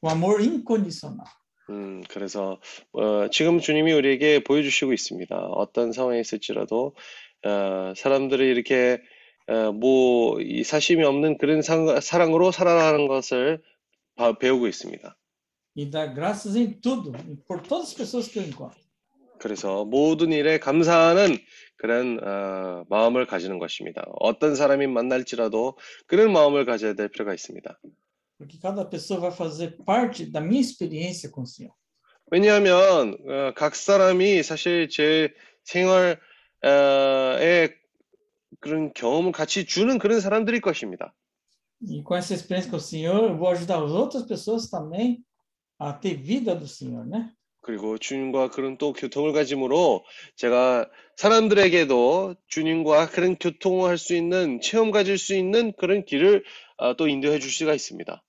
[0.00, 1.26] com amor incondicional.
[1.70, 2.60] 음, 그래서
[2.92, 5.36] 어, 지금 주님이 우리에게 보여주시고 있습니다.
[5.36, 6.94] 어떤 상황에 있을지라도
[7.44, 9.00] 어, 사람들이 이렇게
[9.48, 13.62] 어, 뭐, 이 사심이 없는 그런 상, 사랑으로 살아가는 것을
[14.16, 15.16] 바- 배우고 있습니다.
[15.76, 17.12] E dar graças em tudo,
[17.46, 18.80] por todas as pessoas que eu encontro.
[19.38, 21.36] 그래서 모든 일에 감사하는
[21.76, 24.02] 그런 어, 마음을 가지는 것입니다.
[24.18, 25.76] 어떤 사람이 만날지라도
[26.06, 27.78] 그런 마음을 가져야 될 필요가 있습니다.
[28.38, 31.74] Porque cada pessoa vai fazer parte da minha experiência com o Senhor.
[32.30, 35.32] 왜냐하면 어, 각 사람이 사실 제
[35.64, 36.16] 생활에
[38.60, 41.14] 그런 경험을 같이 주는 그런 사람들일 것입니다.
[41.82, 45.22] E com essa experiência com o Senhor, eu vou ajudar as outras pessoas também
[45.78, 47.30] a ter vida do Senhor, né?
[47.62, 50.04] 그리고 주님과 그런 또 교통을 가짐으로
[50.36, 56.44] 제가 사람들에게도 주님과 그런 교통을 할 수 있는 체험 가질 수 있는 그런 길을
[56.78, 58.22] 아, 또 인도해 줄 수가 있습니다.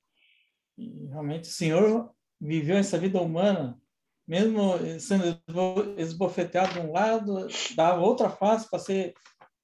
[0.78, 3.80] E realmente o Senhor viveu essa vida humana,
[4.28, 9.14] mesmo sendo esbo- esbofeteado de um lado, dava outra face para ser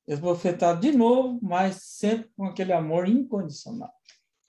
[0.07, 3.91] esbofetado de novo, mas sempre com aquele amor incondicional.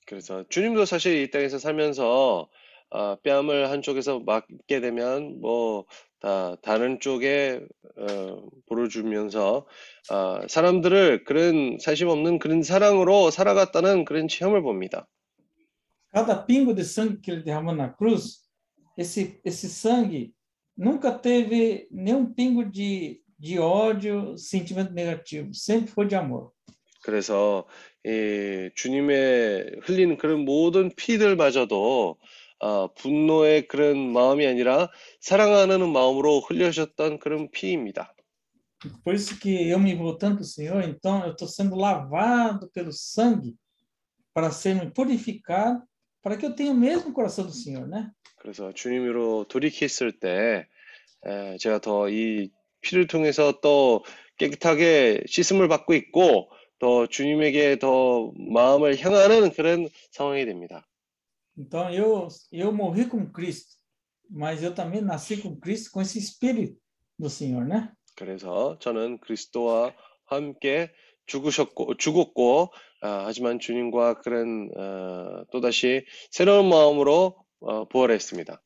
[0.07, 2.49] 그래서 주님도 사실 이 땅에서 살면서
[2.91, 5.87] 아, 뺨을 한쪽에서 맞게 되면 뭐
[6.21, 7.61] 다 다른 쪽에
[7.99, 9.67] 어, 볼을 주면서
[10.09, 15.07] 아, 사람들을 그런 사심 없는 그런 사랑으로 살아갔다는 그런 체험을 봅니다.
[16.14, 18.40] Cada pingo de sangue que ele derramou na cruz,
[18.98, 20.34] esse, esse sangue
[20.76, 26.52] nunca teve nenhum pingo de, de ódio, sentimento negativo, sempre foi de amor.
[27.02, 27.66] 그래서
[28.04, 32.18] 이 주님의 흘린 그런 모든 피들마저도
[32.62, 34.90] 아, 분노의 그런 마음이 아니라
[35.22, 38.14] 사랑하는 마음으로 흘려졌던 그런 피입니다.
[39.04, 42.94] Por isso que eu me voltando para o Senhor, então eu estou sendo lavado pelo
[42.94, 43.58] sangue
[44.34, 45.84] para ser purificado,
[46.25, 48.11] para que eu tenha o mesmo coração do Senhor, né?
[48.39, 50.67] 그래서 주님으로 돌이켰을 때
[51.27, 54.05] 에, 제가 더 이 피를 통해서 또
[54.37, 60.87] 깨끗하게 씻음을 받고 있고 또 주님에게 더 마음을 향하는 그런 상황이 됩니다.
[61.57, 63.77] Então eu eu morri com Cristo,
[64.29, 66.77] mas eu também nasci com Cristo com esse espírito
[67.19, 67.93] do Senhor, né?
[68.17, 69.95] 그래서 저는 그리스도와
[70.27, 70.91] 함께
[71.27, 78.61] 죽으셨고 죽었고 아, 하지만 주님과 그런 어, 또다시 새로운 마음으로 어, 부활했습니다.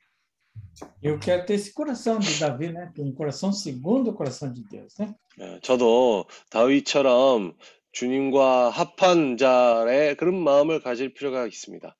[1.02, 2.92] Eu quero ter esse coração de Davi, né?
[2.98, 5.14] Um coração segundo o coração de Deus, né?
[5.40, 7.56] 어, 저도 다윗처럼
[7.92, 11.96] 주님과 합한 자의 그런 마음을 가질 필요가 있습니다.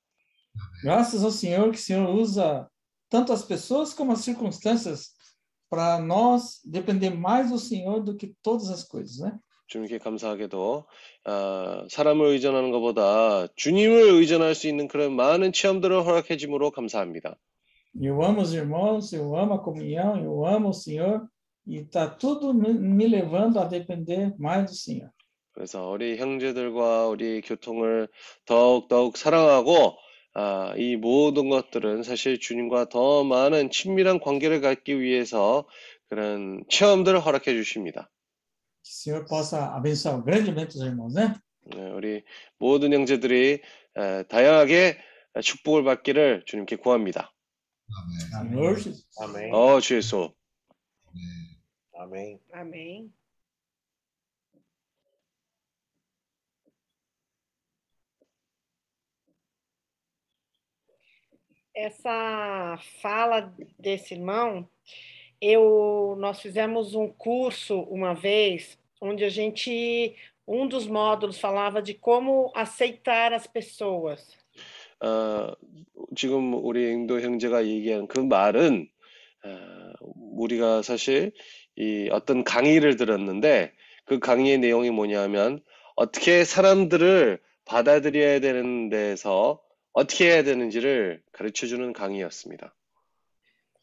[0.83, 2.69] Graças ao Senhor que o Senhor usa
[3.09, 5.13] tanto as pessoas como as circunstâncias
[5.69, 9.39] para nós depender mais do Senhor do que todas as coisas, né?
[9.69, 10.85] 주님께 감사하게도
[11.25, 17.37] 아, 사람을 의존하는 것보다 주님을 의존할 수 있는 그런 많은 체험들을 허락해 주므로 감사합니다.
[17.95, 21.27] Eu amo os irmãos, eu amo a comunhão, eu amo o Senhor
[21.65, 25.09] e está tudo me, me levando a depender mais do Senhor.
[25.53, 28.07] 그래서 우리 형제들과 우리 교통을
[28.45, 29.97] 더욱 더욱 사랑하고
[30.35, 35.67] 아, 이 모든 것들은 사실 주님과 더 많은 친밀한 관계를 갖기 위해서
[36.09, 38.09] 그런 체험들을 허락해 주십니다.
[38.83, 41.35] Que o Senhor possa abençoar grandemente os irmãos, né?
[41.75, 42.23] 네, 우리
[42.57, 43.61] 모든 형제들이
[43.95, 44.97] 에, 다양하게
[45.41, 47.31] 축복을 받기를 주님께 구합니다.
[48.75, 49.05] Jesus.
[49.19, 49.51] Amém.
[49.51, 50.33] 어, 주 예수.
[51.95, 52.39] Amém.
[52.53, 53.11] Amém.
[61.75, 64.69] Essa fala desse irmão,
[65.41, 70.15] eu, nós fizemos um curso uma vez, onde a gente,
[70.47, 74.37] um dos módulos falava de como aceitar as pessoas.
[75.01, 75.53] 어,
[76.15, 78.89] 지금 우리 인도 형제가 얘기한 그 말은
[79.45, 81.31] 어, 우리가 사실
[81.77, 83.71] 이 어떤 강의를 들었는데
[84.03, 85.61] 그 강의의 내용이 뭐냐면
[85.95, 89.61] 어떻게 사람들을 받아들여야 되는 데서
[89.93, 92.73] 어떻게 해야 되는지를 가르쳐 주는 강의였습니다.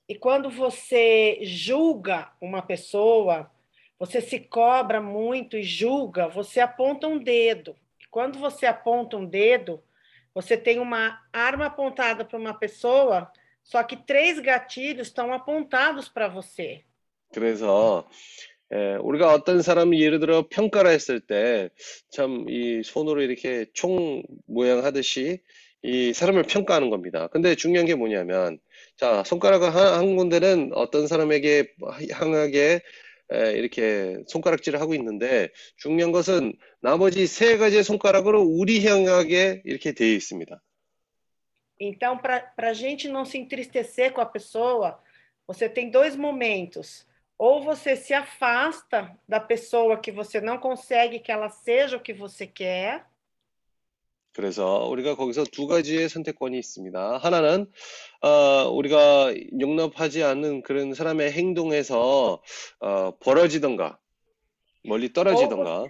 [0.07, 3.49] E quando você julga uma pessoa,
[3.97, 7.75] você se cobra muito e julga, você aponta um dedo.
[7.99, 9.81] E quando você aponta um dedo,
[10.33, 13.31] você tem uma arma apontada para uma pessoa,
[13.63, 16.83] só que três gatilhos estão apontados para você.
[17.33, 18.07] 그래서
[18.73, 21.69] 에, 우리가 어떤 사람이 예를 들어 평가를 했을 때
[22.09, 25.39] 참 이 손으로 이렇게 총 모양 하듯이
[25.83, 27.27] 이 사람을 평가하는 겁니다.
[27.27, 28.59] 근데 중요한 게 뭐냐면
[28.96, 31.74] 자 손가락을 한, 한 군데는 어떤 사람에게
[32.12, 32.80] 향하게
[33.32, 40.08] 에, 이렇게 손가락질을 하고 있는데 중요한 것은 나머지 세 가지의 손가락으로 우리 향하게 이렇게 되어
[40.08, 40.62] 있습니다.
[41.78, 44.98] Então, para a gente não se entristecer com a pessoa,
[45.46, 47.06] você tem dois momentos.
[47.38, 52.14] Ou você se afasta da pessoa que você não consegue que ela seja o que
[52.14, 53.04] você quer,
[54.36, 57.16] 그래서 우리가 거기서 두 가지의 선택권이 있습니다.
[57.16, 57.72] 하나는
[58.20, 62.42] 어, 우리가 용납하지 않는 그런 사람의 행동에서
[62.80, 63.98] 어, 벌어지던가
[64.84, 65.86] 멀리 떨어지던가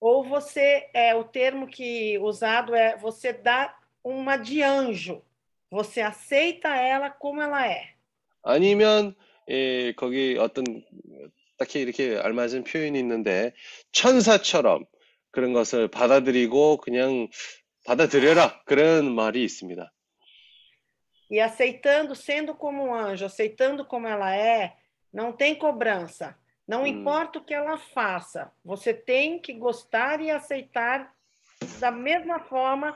[0.00, 5.20] ou você é o termo que usado é você dá uma de anjo.
[5.70, 7.82] Você aceita ela como ela é.
[8.42, 9.14] 아니면
[9.50, 10.64] 예, 거기 어떤
[11.58, 13.52] 딱히 이렇게 알맞은 표현이 있는데
[13.90, 14.86] 천사처럼
[15.31, 17.27] 그런 것을 받아들이고 그냥
[17.85, 19.91] 받아들여라 그런 말이 있습니다.
[21.31, 24.75] E aceitando, sendo como um anjo, aceitando como ela é,
[25.11, 26.35] não tem cobrança.
[26.67, 26.87] Não Hum.
[26.87, 31.11] importa o que ela faça, você tem que gostar e aceitar
[31.79, 32.95] da mesma forma,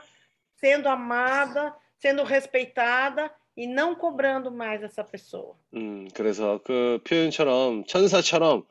[0.56, 5.56] sendo amada, sendo respeitada e não cobrando mais essa pessoa.
[5.74, 8.64] 음, 그래서 그 표현처럼 천사처럼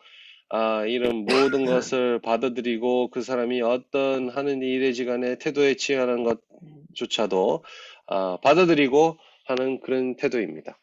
[0.49, 7.65] 아, 이런 모든 것을 받아들이고 그 사람이 어떤 하는 일에 간에 태도에 취하는 것조차도
[8.07, 9.17] 아, 받아들이고
[9.47, 10.79] 하는 그런 태도입니다.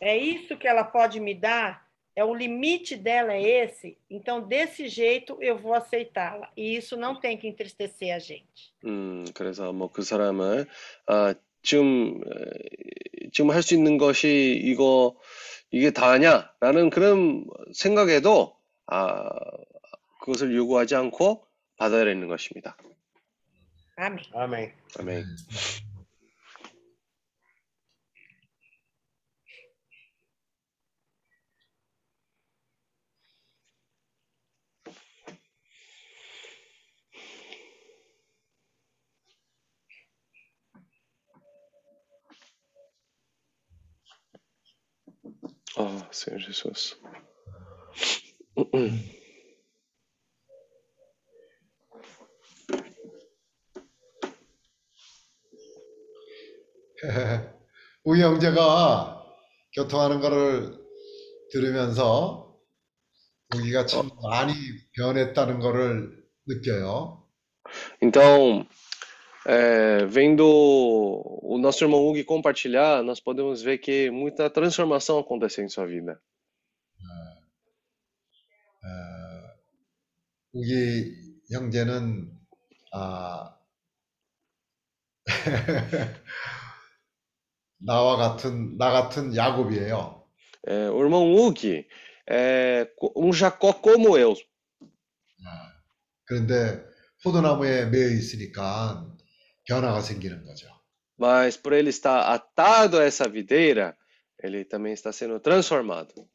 [0.00, 1.86] É isso que ela pode me dar?
[2.14, 3.96] É o limite dela é esse?
[4.10, 6.50] Então, desse jeito, eu vou aceitá-la.
[6.56, 8.72] E isso não tem que entristecer a gente.
[8.84, 10.66] 음, 그래서 뭐 그 사람을
[11.06, 15.16] 아, 지금 에, 지금 할 수 있는 것이 이거
[15.70, 17.44] 이게 다냐라는 그런
[17.74, 18.55] 생각에도
[18.86, 19.28] 아,
[20.20, 21.46] 그것을 요구하지 않고
[21.78, 22.76] 받아들이는 것입니다.
[23.98, 24.18] Amém.
[24.34, 24.72] Amém.
[24.98, 25.24] 아멘.
[45.78, 46.96] Ah, Senhor Jesus.
[58.04, 59.24] 우리 형제가
[59.74, 60.78] 교통하는 거를
[61.52, 62.56] 들으면서
[63.54, 64.52] 우리가 참 많이
[64.96, 67.22] 변했다는 거를 느껴요.
[68.00, 68.66] Então,
[69.46, 75.68] é, vendo o nosso irmão Hugo compartilhar, nós podemos ver que muita transformação aconteceu em
[75.68, 76.20] sua vida.
[80.56, 81.14] 우리
[81.52, 82.30] 형제는
[82.92, 83.54] 아,
[87.76, 90.24] 나와 같은 나 같은 야곱이에요.
[90.66, 91.84] É, o irmão Hugo
[92.26, 94.34] é um Jacó como eu.
[96.24, 96.82] 그런데
[97.22, 99.06] 포도나무에 매여 있으니까
[99.64, 100.68] 변화가 생기는 거죠.
[101.18, 103.94] Mas por ele estar atado a essa videira,
[104.42, 106.26] ele também está sendo transformado.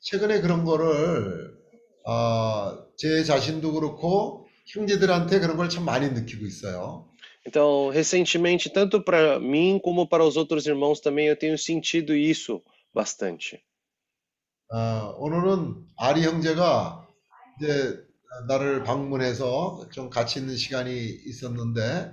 [0.00, 1.61] 최근에 그런 거를
[2.04, 7.08] 아, 제 자신도 그렇고 형제들한테 그런 걸 참 많이 느끼고 있어요.
[7.46, 12.62] Então, recentemente, tanto para mim como para os outros irmãos também, eu tenho sentido isso
[12.94, 13.60] bastante.
[14.70, 17.06] 아, 오늘은 아리 형제가
[17.60, 17.98] 이제
[18.48, 20.90] 나를 방문해서 좀 같이 있는 시간이
[21.26, 22.12] 있었는데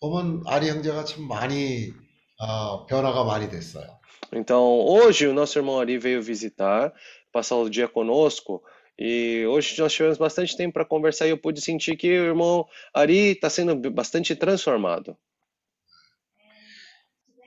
[0.00, 1.92] 보면 아리 형제가 참 많이
[2.38, 3.86] 아, 변화가 많이 됐어요.
[4.32, 6.92] Então, hoje o nosso irmão Ari veio visitar,
[7.32, 8.62] passar o dia conosco,
[9.00, 12.66] e hoje nós tivemos bastante tempo para conversar e eu pude sentir que o irmão
[12.92, 15.16] Ari está sendo bastante transformado.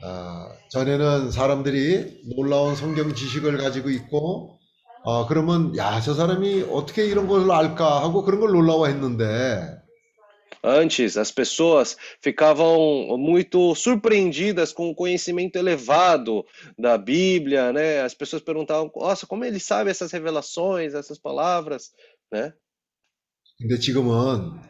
[0.05, 4.59] 아, 전에는 사람들이 놀라운 성경 지식을 가지고 있고,
[5.05, 9.82] 어, 그러면, 야, 저 사람이 어떻게 이런 걸 알까 하고 그런 걸 놀라워했는데,
[10.62, 16.44] Antes, as pessoas ficavam muito surpreendidas com o conhecimento elevado
[16.76, 18.00] da Bíblia, né?
[18.00, 21.92] As pessoas perguntavam, nossa, como ele sabe essas revelações, essas palavras,
[22.32, 22.52] né?
[23.60, 24.60] 근데 지금은,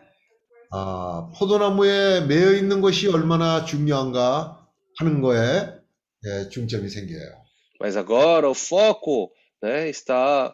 [0.70, 4.66] 아, 포도나무에 매여 있는 것이 얼마나 중요한가
[4.98, 5.78] 하는 거에
[6.26, 7.44] 예, 중점이 생겨요.
[7.80, 9.30] Mas agora o foco,
[9.62, 10.52] né, está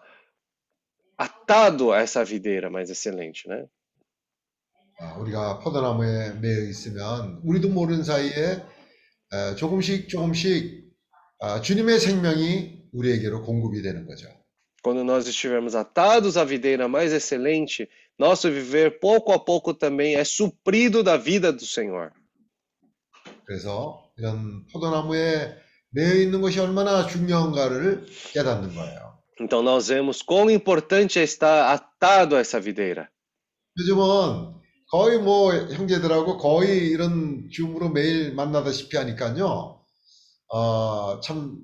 [1.16, 3.66] atado a essa videira mais excelente, né?
[5.00, 8.62] 아, 우리가 포도나무에 매여 있으면 우리도 모르는 사이에
[9.32, 10.84] 에, 조금씩 조금씩
[11.40, 14.28] 아, 주님의 생명이 우리에게로 공급이 되는 거죠.
[14.82, 17.88] Quando nós estivermos atados à videira mais excelente,
[18.18, 22.12] nosso viver pouco a pouco também é suprido da vida do Senhor.
[23.46, 25.56] 그래서 이런 포도나무에
[25.90, 29.18] 매여 있는 것이 얼마나 중요한가를 깨닫는 거예요.
[29.40, 33.08] Então nós vemos quão importante é estar atado a essa videira.
[33.78, 34.57] 요즘은
[34.89, 39.83] 거의 뭐 형제들하고 거의 이런 줌으로 매일 만나다시피 하니까요.
[40.51, 41.59] 어, 참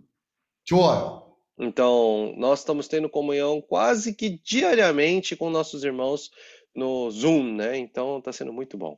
[0.64, 1.26] 좋아요.
[1.58, 6.30] Então, nós estamos tendo comunhão quase que diariamente com nossos irmãos
[6.76, 7.78] no Zoom, né?
[7.78, 8.98] Então, está sendo muito bom.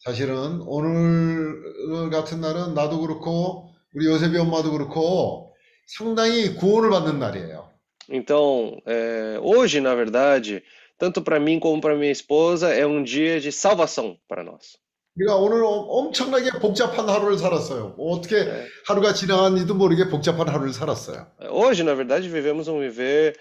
[0.00, 5.54] 사실은 오늘 같은 날은 나도 그렇고 우리 요셉이 엄마도 그렇고
[5.86, 7.70] 상당히 구원을 받는 날이에요.
[8.10, 10.62] Então, é, hoje, na verdade,
[11.00, 14.76] tanto para mim como para minha esposa, é um dia de salvação para nós.
[15.16, 17.96] 우리가 오늘 엄- 엄청나게 복잡한 하루를 살았어요.
[17.98, 18.64] 어떻게 네.
[18.86, 21.26] 하루가 지나갔는지도 모르게 복잡한 하루를 살았어요.
[21.50, 23.34] Hoje, na verdade, vivemos um viver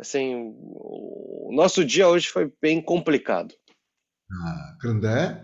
[0.00, 3.54] assim, o nosso dia hoje foi bem complicado.
[4.30, 5.42] 아, 그런데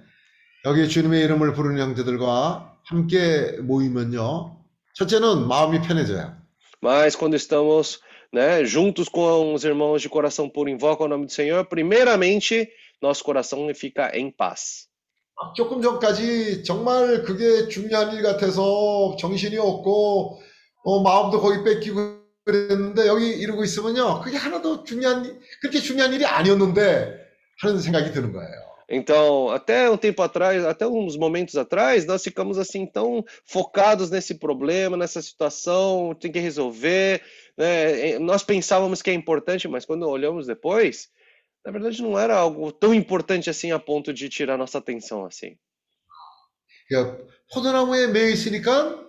[0.65, 4.59] 여기 주님의 이름을 부르는 형제들과 함께 모이면요.
[4.95, 6.37] 첫째는 마음이 편해져요.
[6.81, 8.01] Mas quando estamos,
[8.32, 12.70] né, juntos com os irmãos de coração puro, invocam o nome do Senhor, primeiramente,
[13.02, 14.88] nosso coração fica em paz.
[15.56, 20.40] 조금 전까지 정말 그게 중요한 일 같아서 정신이 없고
[20.84, 24.22] 어, 마음도 거기 뺏기고 그랬는데 여기 이러고 있으면요.
[24.22, 27.14] 그게 하나도 중요한 일- 그렇게 중요한 일이 아니었는데
[27.62, 28.68] 하는 생각이 드는 거예요.
[28.90, 34.36] Então, até um tempo atrás, até uns momentos atrás, nós ficamos assim tão focados nesse
[34.36, 37.22] problema, nessa situação, tem que resolver,
[37.58, 38.16] né?
[38.16, 41.10] E Nós pensávamos que é importante, mas quando olhamos depois,
[41.66, 45.58] na verdade não era algo tão importante assim a ponto de tirar nossa atenção assim.
[46.88, 47.18] 그러니까
[47.54, 49.04] 포도나무에 매여 있으니까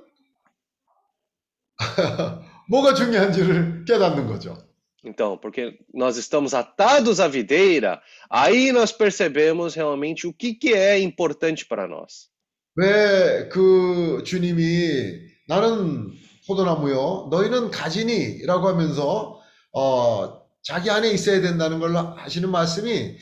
[2.69, 4.57] 뭐가 중요한지를 깨닫는 거죠.
[5.05, 10.99] Então, porque nós estamos atados à videira, aí nós percebemos realmente o que que é
[10.99, 12.29] importante para nós.
[12.77, 16.13] 왜 그 주님이 나는
[16.48, 19.40] 포도나무요, 너희는 가지니라고 하면서
[19.72, 23.18] 어, 자기 안에 있어야 된다는 걸 하시는 말씀이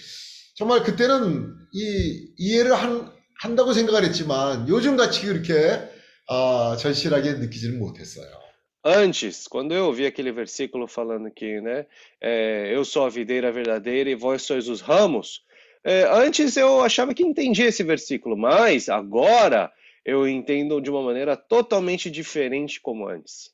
[0.56, 5.82] 정말 그때는 이 이해를 한, 한다고 생각을 했지만 요즘 같이 그렇게
[6.28, 8.42] 어, 절실하게 느끼지는 못했어요.
[8.84, 11.86] Antes, quando eu ouvi aquele versículo falando que, né,
[12.20, 15.44] é, eu sou a videira verdadeira e vós sois os ramos,
[15.84, 19.72] é, antes eu achava que entendia esse versículo, mas agora
[20.05, 23.51] eu entendo de uma maneira totalmente diferente como antes.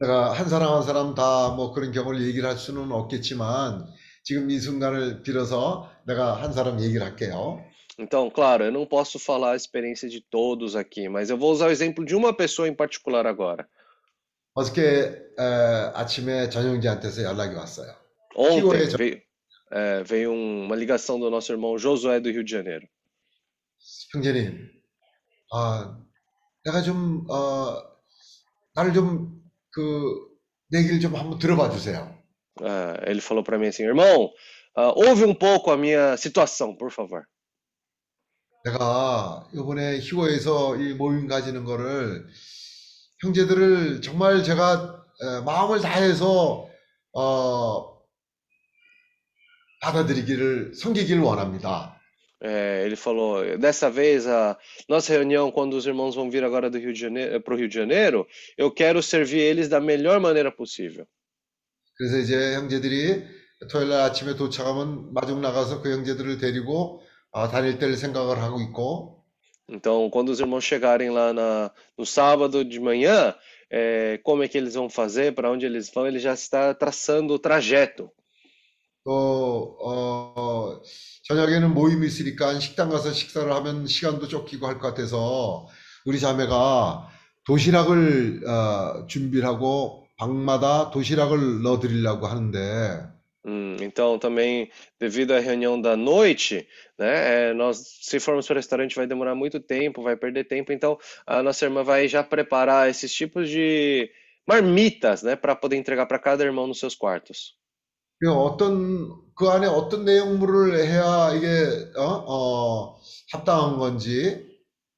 [0.00, 3.86] 내가 한 사람 한 사람 다 뭐 그런 경우를 얘기를 할 수는 없겠지만
[4.24, 7.64] 지금 이 순간을 빌어서 내가 한 사람 얘기를 할게요.
[7.98, 11.68] Então, claro, eu não posso falar a experiência de todos aqui, mas eu vou usar
[11.68, 13.66] o exemplo de uma pessoa em particular agora.
[14.54, 17.88] 어저께 에, 아침에 전영지한테서 연락이 왔어요.
[18.36, 19.20] Ontem 피고의 전- veio,
[19.72, 22.86] é, veio um- uma ligação do nosso irmão Josué do Rio de Janeiro.
[24.12, 24.58] 형제님,
[25.51, 25.97] 아,
[26.63, 27.77] 내가 좀, 어,
[28.75, 29.41] 나를 좀,
[29.71, 30.29] 그,
[30.69, 32.17] 내 얘기를 좀 한번 들어봐 주세요.
[32.61, 34.29] Ah, ele falou para mim assim, irmão,
[34.75, 37.23] ah, ouve um pouco a minha situação, por favor.
[38.63, 42.27] 내가 이번에 희고에서 이 모임 가지는 거를
[43.23, 46.67] 형제들을 정말 제가 에, 마음을 다해서
[47.13, 48.01] 어,
[49.81, 51.99] 받아들이기를 섬기기를 원합니다.
[52.40, 56.78] É, ele falou, dessa vez a nossa reunião, quando os irmãos vão vir agora do
[56.78, 58.26] Rio de Janeiro, para o Rio de Janeiro,
[58.58, 61.06] eu quero servir eles da melhor maneira possível.
[61.96, 63.24] 그래서 이제 형제들이
[63.70, 69.16] 토요일 날 아침에 도착하면 마중 나가서 그 형제들을 데리고 어, 다닐 때를 생각을 하고 있고
[69.68, 73.34] Então, quando os irmãos chegarem lá na, no sábado de manhã,
[73.68, 77.34] é, como é que eles vão fazer, para onde eles vão, ele já está traçando
[77.34, 78.08] o trajeto.
[79.06, 80.82] 또 어,
[81.35, 85.67] 저녁에는 모임이 있으니까 식당 가서 식사를 하면 시간도 쫓기고 할 것 같아서
[86.05, 87.07] 우리 자매가
[87.45, 93.09] 도시락을 어, 준비를 하고 방마다 도시락을 넣어드리려고 하는데
[93.43, 96.67] Hum, então, também, devido à reunião da noite,
[96.99, 100.71] né, é, nós, se formos para o restaurante, vai demorar muito tempo, vai perder tempo,
[100.71, 100.95] então
[101.25, 104.11] a nossa irmã vai já preparar esses tipos de
[104.47, 107.57] marmitas, né, para poder entregar para cada irmão nos seus quartos.
[108.19, 111.65] 그 어떤 그 안에 어떤 내용물을 해야 이게
[111.97, 113.01] 어, 어,
[113.31, 114.45] 합당한 건지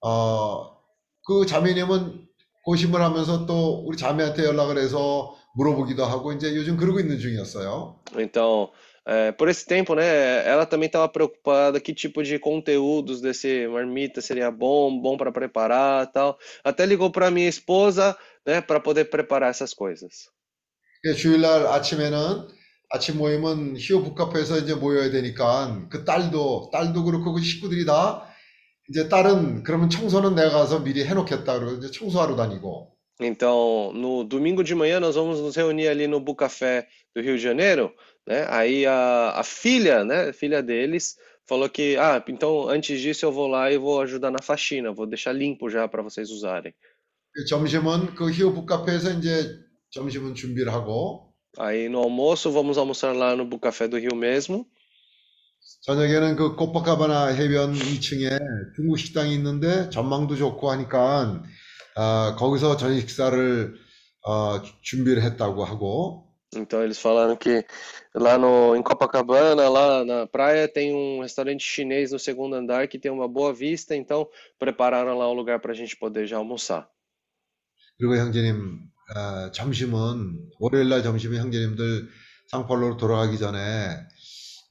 [0.02, 0.82] 어,
[1.26, 2.28] 그 자매님은
[2.66, 8.02] 고심을 하면서 또 우리 자매한테 연락을 해서 물어보기도 하고 이제 요즘 그러고 있는 중이었어요.
[8.18, 8.70] Então,
[9.06, 14.20] é, por esse tempo, né, ela também estava preocupada que tipo de conteúdos desse marmita
[14.20, 16.38] seria bom, bom para preparar, tal.
[16.66, 20.30] Até ligou para minha esposa, né, para poder preparar essas coisas.
[21.02, 22.63] 그 주일날 아침에는
[22.96, 28.30] 아침 모임은 히오 북카페에서 이제 모여야 되니까 그 딸도 딸도 그렇고 그 식구들이 다
[28.88, 34.64] 이제 딸은 그러면 청소는 내가 가서 미리 해놓겠다 그러고 이제 청소하러 다니고 Então, no domingo
[34.64, 37.94] de manhã nós vamos nos reunir ali no Bucafé do Rio de Janeiro,
[38.28, 38.46] né?
[38.50, 41.16] Aí a, a filha, né, filha deles,
[41.48, 45.06] falou que, ah, então antes disso eu vou lá e vou ajudar na faxina, vou
[45.06, 46.74] deixar limpo já para vocês usarem.
[47.32, 49.60] 그 점심은 그 히오 북카페에서 이제
[49.92, 54.67] 점심은 준비를 하고 Aí no almoço vamos almoçar lá no Bucafé do Rio mesmo.
[55.83, 58.39] 저녁에는 그 코파카바나 해변 2층에
[58.77, 61.43] 중국 식당이 있는데 전망도 좋고 하니까
[61.95, 63.75] 아, 거기서 저녁 식사를
[64.27, 67.63] 어, 준비를 했다고 하고 Então eles falaram que
[68.15, 72.99] lá no, em Copacabana, lá na praia, tem um restaurante chinês no segundo andar que
[72.99, 74.27] tem uma boa vista, então
[74.59, 76.89] prepararam lá um lugar para a gente poder já almoçar.
[77.99, 82.08] 그리고 형제님 어, 점심은 월요일날 점심에 형제님들
[82.48, 83.60] 상팔로로 돌아가기 전에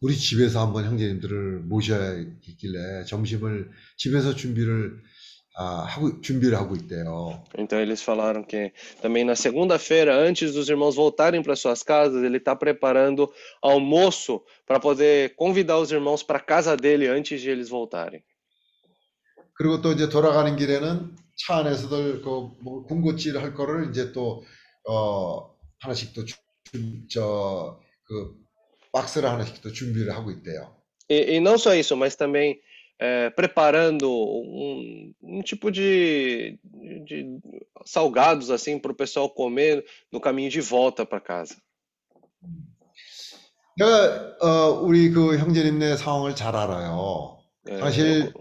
[0.01, 5.01] 우리 집에서 한번 형제님들을 모셔야겠길래 점심을 집에서 준비를
[5.55, 7.45] 아, 하고 준비를 하고 있대요.
[7.59, 8.73] Então eles falaram que
[9.03, 13.31] também na segunda-feira, antes dos irmãos voltarem para suas casas, ele está preparando
[13.61, 18.23] almoço para poder convidar os irmãos para a casa dele antes de eles voltarem.
[19.55, 24.45] 그리고 또 이제 돌아가는 길에는 차 안에서들 그뭐 군것질 할 거를 이제 또
[24.89, 27.77] 어, 하나씩 또저그
[28.93, 30.77] 박스를 하나씩 또 준비를 하고 있대요.
[31.09, 32.61] E, e não só isso, mas também
[32.99, 37.39] é, preparando um, um tipo de, de
[37.85, 41.57] salgados assim para o pessoal comer no caminho de volta para casa.
[43.77, 47.39] 내가 어, 우리 그 형제님네 상황을 잘 알아요.
[47.81, 48.33] 사실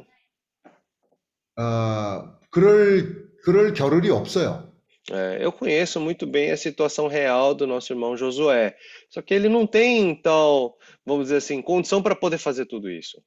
[1.57, 4.66] 어, 그럴 그럴 겨를이 없어요.
[5.12, 8.74] É, eu conheço muito bem a situação real do nosso irmão Josué,
[9.08, 10.76] só que ele não tem tal,
[11.06, 13.22] vamos dizer assim, condição para poder fazer tudo isso.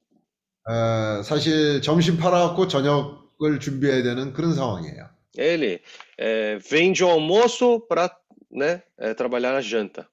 [0.68, 5.08] 어, 사실 점심 팔아갖고 저녁을 준비해야 되는 그런 상황이에요.
[5.38, 5.80] Ele
[6.18, 8.14] é, vende o almoço para,
[8.50, 10.06] né, é, trabalhar na janta.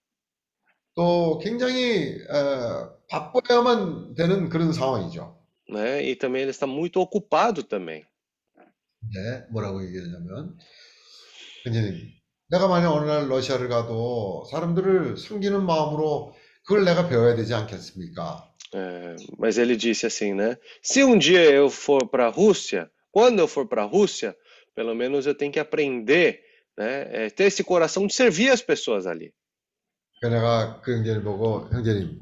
[0.96, 5.36] 또 굉장히 어, 바빠야만 되는 그런 상황이죠.
[5.70, 6.02] né?
[6.02, 8.06] E também ele está muito ocupado também.
[9.15, 10.57] 네, 뭐라고 얘기하냐면,
[11.65, 12.13] 형제님,
[12.51, 16.35] 내가 만약 어느 날 러시아를 가도 사람들을 섬기는 마음으로
[16.65, 18.49] 그걸 내가 배워야 되지 않겠습니까?
[18.75, 20.57] É, mas ele disse assim, né?
[20.83, 24.35] Se um dia eu for para a Rússia, quando eu for para a Rússia,
[24.75, 26.41] pelo menos eu tenho que aprender,
[26.79, 27.27] né?
[27.27, 29.33] é, ter esse coração de servir as pessoas ali.
[30.23, 32.21] 내가 그 형제를 보고, 형제님,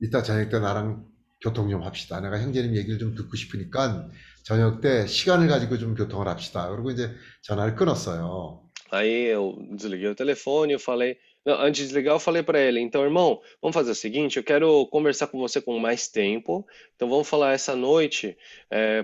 [0.00, 1.06] 이따 저녁 때 나랑
[1.42, 2.20] 교통 좀 합시다.
[2.20, 4.08] 내가 형제님 얘기를 좀 듣고 싶으니까
[4.43, 6.69] 저녁 때 시간을 가지고 좀 교통을 합시다.
[6.69, 7.11] 그리고 이제
[7.41, 8.61] 전화를 끊었어요.
[8.91, 12.79] Aí eu desliguei o telefone, eu falei, não, antes de desligar, eu falei para ele,
[12.79, 16.65] então, irmão, vamos fazer o seguinte, eu quero conversar com você com mais tempo,
[16.95, 18.37] então vamos falar essa noite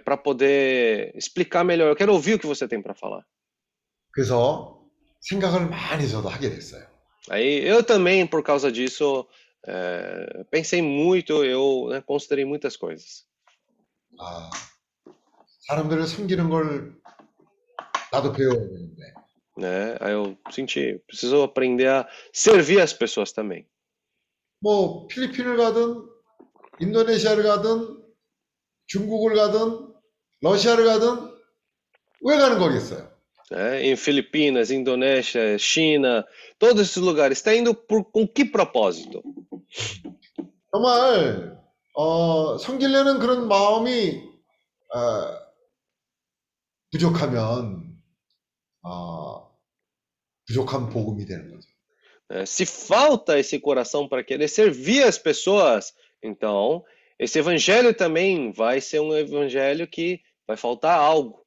[0.06, 1.90] para poder explicar melhor.
[1.90, 3.26] Eu quero ouvir o que você tem para falar.
[4.12, 4.82] 그래서
[5.22, 6.86] 생각을 많이 저도 하게 됐어요.
[7.30, 9.28] Aí eu também, por causa disso,
[9.66, 13.26] é, pensei muito, eu né, considerei muitas coisas.
[14.20, 14.50] 아,
[15.69, 16.95] 사람들을 섬기는 걸
[18.13, 19.15] 나도 배워야 되는데.
[19.59, 19.97] Né?
[20.01, 23.67] Aí eu senti, preciso aprender a servir as pessoas também.
[24.61, 26.07] 뭐 필리핀을 가든
[26.81, 28.03] 인도네시아를 가든
[28.87, 29.95] 중국을 가든
[30.43, 31.35] 러시아를 가든
[32.23, 33.11] 왜 가는 거겠어요?
[33.51, 33.87] Né?
[33.87, 36.27] Em Filipinas, Indonésia, China,
[36.59, 39.23] todos esses lugares, está indo por, com que propósito?
[40.71, 41.57] 정말
[41.95, 44.23] 어, 섬기려는 그런 마음이
[44.95, 45.46] 어,
[46.92, 47.98] 부족하면
[48.84, 49.50] 어,
[50.48, 51.68] 부족한 복음이 되는 거죠.
[52.30, 52.46] né?
[52.46, 56.84] Se falta esse coração para querer servir as pessoas, então
[57.20, 61.42] esse evangelho também vai ser um evangelho que vai faltar algo.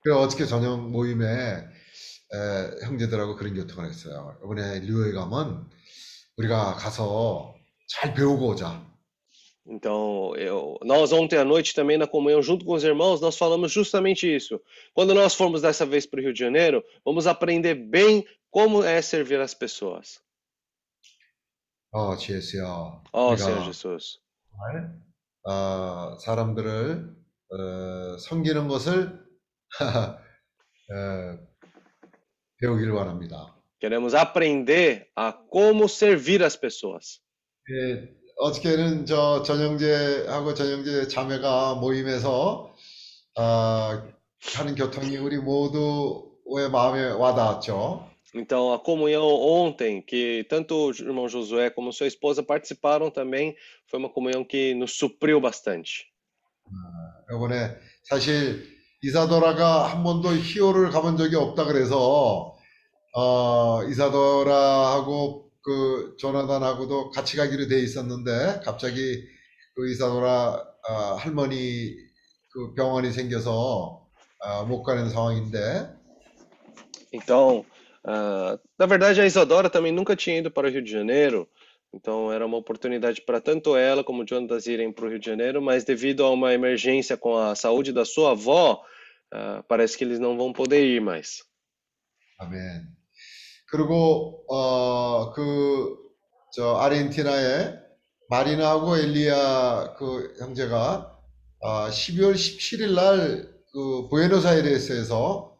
[0.00, 4.36] 그래서 어저께 저녁 모임에 에, 형제들하고 그런 교통을 했어요.
[4.44, 5.68] 이번에 뉴욕에 가면
[6.36, 7.54] 우리가 가서
[7.88, 8.87] 잘 배우고 오자.
[9.68, 13.72] Então, eu, nós ontem à noite também na comunhão junto com os irmãos, nós falamos
[13.72, 14.60] justamente isso.
[14.92, 19.00] Quando nós formos dessa vez para o Rio de Janeiro, vamos aprender bem como é
[19.00, 20.22] servir as pessoas.
[21.94, 23.02] 어, GS요.
[23.12, 24.18] Ó 우리가 Senhor Jesus.
[24.50, 24.98] 정말
[25.44, 27.14] 어, 사람들을
[27.50, 29.24] 어, 섬기는 것을
[30.90, 31.38] 어,
[32.58, 33.54] 배우기를 원합니다.
[33.80, 37.20] Queremos aprender a como servir as pessoas.
[37.70, 42.73] 예, 어저께는 저 전영재하고 전영재 자매가 모임에서
[43.37, 43.41] 어,
[44.55, 48.07] 하는 교통이 우리 모두의 마음에 와닿았죠.
[48.35, 53.55] Então, a comunhão ontem, que tanto o irmão Josué como sua esposa participaram também,
[53.87, 56.07] foi uma comunhão que nos supriu bastante.
[57.33, 58.63] 이번에 사실
[59.01, 62.55] 이사도라가 한 번도 히오를 가본 적이 없다 그래서
[63.15, 69.24] 어, 이사도라하고 그 조나단하고도 같이 가기로 돼 있었는데 갑자기
[69.74, 71.96] 그 이사도라 어, 할머니
[72.52, 74.06] 그 병원이 생겨서
[74.38, 76.04] 어, 못 가는 상황인데
[77.14, 77.64] Então,
[78.04, 81.48] ah, na verdade, a Isadora também nunca tinha ido para o Rio de Janeiro,
[81.92, 85.26] então era uma oportunidade para tanto ela como o Jonas irem para o Rio de
[85.26, 88.82] Janeiro, mas devido a uma emergência com a saúde da sua avó,
[89.32, 91.44] ah, parece que eles não vão poder ir mais.
[92.38, 92.97] 아멘.
[93.71, 95.97] 그리고 어, 그,
[96.53, 97.75] 저 아르헨티나에
[98.29, 101.17] 마리나하고 엘리야 그 형제가
[101.61, 105.53] 아, 12월 17일 날 그 부에노스아이레스에서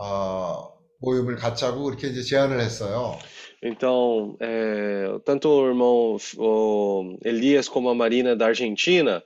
[0.00, 0.68] 어,
[1.00, 3.18] 모임을 갖자고 이렇게 이제 제안을 했어요.
[3.62, 9.22] Então, é, tanto o irmão o Elias como a Marina da Argentina,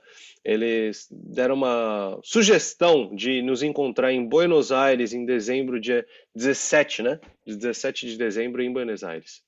[0.48, 6.04] eles deram uma sugestão de nos encontrar em Buenos Aires em dezembro, dia
[6.34, 7.20] 17, né?
[7.46, 9.42] 17 de dezembro em Buenos Aires.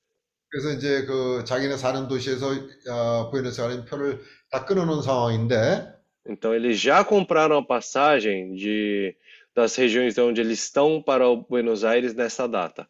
[0.49, 2.49] 그래서 이제 그 자기네 사는 도시에서
[2.89, 4.21] 어, 부에노스아이레스 표를
[4.51, 5.97] 다 끊어놓은 상황인데
[6.29, 9.15] Então, eles já compraram a passagem de,
[9.55, 12.87] das regiões de onde eles estão para o Buenos Aires nessa data.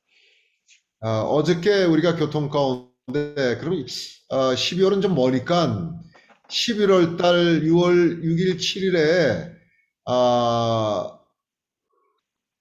[1.02, 3.84] 어, 어저께 우리가 교통 가운데 그럼
[4.30, 5.93] 어, 12월은 좀 머니까
[6.51, 9.56] 11월 달 6월 6일 7일에
[10.06, 11.18] 아,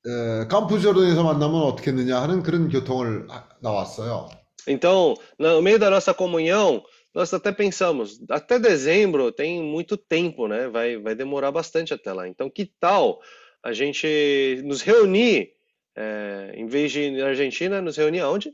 [0.07, 4.29] 에, 캄푸조르에서 만나면 어떻겠느냐 하는 그런 교통을 하- 나왔어요.
[4.67, 6.83] Então, no meio da nossa comunhão,
[7.13, 10.67] nós até pensamos, até dezembro tem muito tempo, né?
[10.67, 12.27] Vai, vai demorar bastante até lá.
[12.27, 13.19] Então, que tal
[13.63, 15.51] a gente nos reunir,
[15.95, 18.53] é, em vez de ir na Argentina, nos reunir aonde?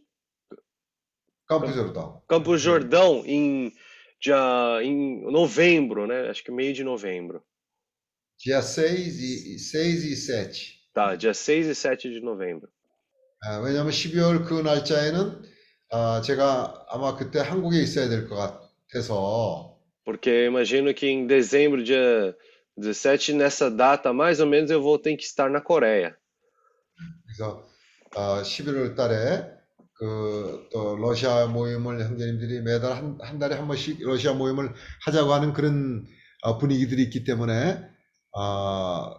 [1.48, 2.22] 캄푸조르다.
[2.30, 3.73] Campos Jordão, em,
[4.19, 6.30] dia, em novembro, né?
[6.30, 7.44] Acho que meio de novembro.
[8.38, 10.80] dia 6 e, 6 e 7.
[10.94, 12.69] Tá, dia 6 e 7 de novembro.
[13.44, 15.41] 아, 왜냐하면 12월 그 날짜에는
[15.91, 21.84] 아, 제가 아마 그때 한국에 있어야 될 것 같아서 Porque eu imagino que em dezembro,
[21.84, 22.36] dia
[22.78, 26.15] 17, nessa data, mais ou menos, eu vou ter que estar na Coreia.
[27.26, 27.65] 그래서
[28.15, 29.55] 어, 11월 달에
[29.98, 34.74] 그 또 러시아 모임을 형제님들이 매달 한, 한 달에 한 번씩 러시아 모임을
[35.05, 36.05] 하자고 하는 그런
[36.43, 37.81] 어, 분위기들이 있기 때문에
[38.35, 39.14] 아,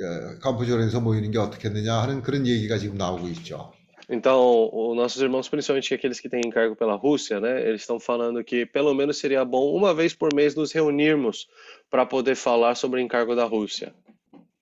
[0.00, 3.72] 예, 캄푸조르에서 모이는 게 어떻겠느냐 하는 그런 얘기가 지금 나오고 있죠.
[4.08, 8.42] Então, os nossos irmãos, principalmente aqueles que têm encargo pela Rússia, né, eles estão falando
[8.42, 11.46] que pelo menos seria bom uma vez por mês nos reunirmos
[11.88, 13.92] para poder falar sobre o encargo da Rússia.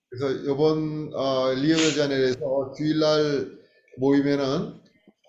[0.09, 3.60] 그래서 이번 어, 리오데자네이루에서 주일날
[3.97, 4.79] 모이면은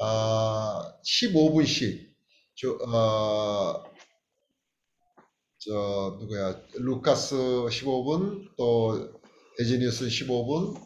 [0.01, 2.13] 아, 15분씩
[2.55, 3.85] 저, 어,
[5.59, 9.13] 저 누구야 루카스 15분 또
[9.61, 10.77] 에지니우스 15분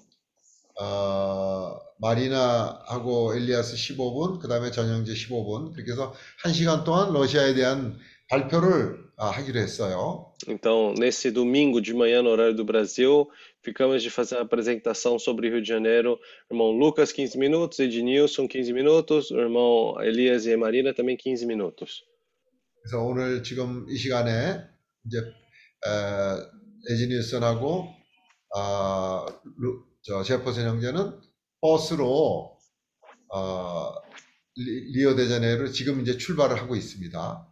[0.81, 6.13] 어, 마리나하고 엘리아스 15분 그 daame 전영재 15분 그렇게 해서
[6.45, 7.99] 1시간 동안 러시아에 대한
[8.29, 10.35] 발표를 아, 하기로 했어요.
[10.47, 13.27] Então, nesse domingo de manhã, no horário do Brasil,
[13.66, 16.20] ficamos de fazer uma apresentação sobre Rio de Janeiro.
[16.50, 21.46] O irmão Lucas, 15 minutos, Ednilson, 15 minutos, o irmão Elias e Marina também 15
[21.46, 22.04] minutos.
[22.82, 24.60] 그래서 오늘 지금 이 시간에
[25.06, 27.88] 이제 에, 에지니우스하고
[28.56, 29.26] 아,
[29.58, 31.20] 루, 저 제퍼슨 형제는
[31.62, 32.58] 버스로
[33.34, 33.94] 어,
[34.58, 37.48] 리, 리오데자네이루 지금 이제 출발을 하고 있습니다.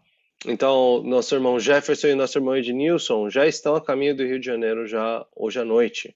[0.46, 4.46] Então, nosso irmão Jefferson e nosso irmão Ednilson já estão a caminho do Rio de
[4.46, 6.16] Janeiro já hoje à noite.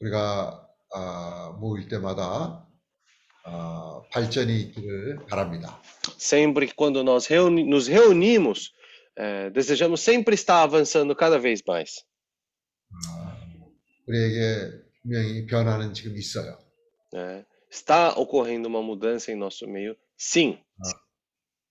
[0.00, 2.66] 우리가 아, 모일 때마다
[3.44, 5.80] 아, 발전이 있기를 바랍니다.
[6.18, 8.72] Sempre que quando nós reuni nos reunimos,
[9.16, 12.04] eh, desejamos sempre estar avançando cada vez mais.
[14.06, 16.58] 우리에게 분명히 변화는 지금 있어요.
[17.12, 17.44] né?
[17.70, 19.96] Está ocorrendo uma mudança em nosso meio?
[20.16, 20.58] Sim.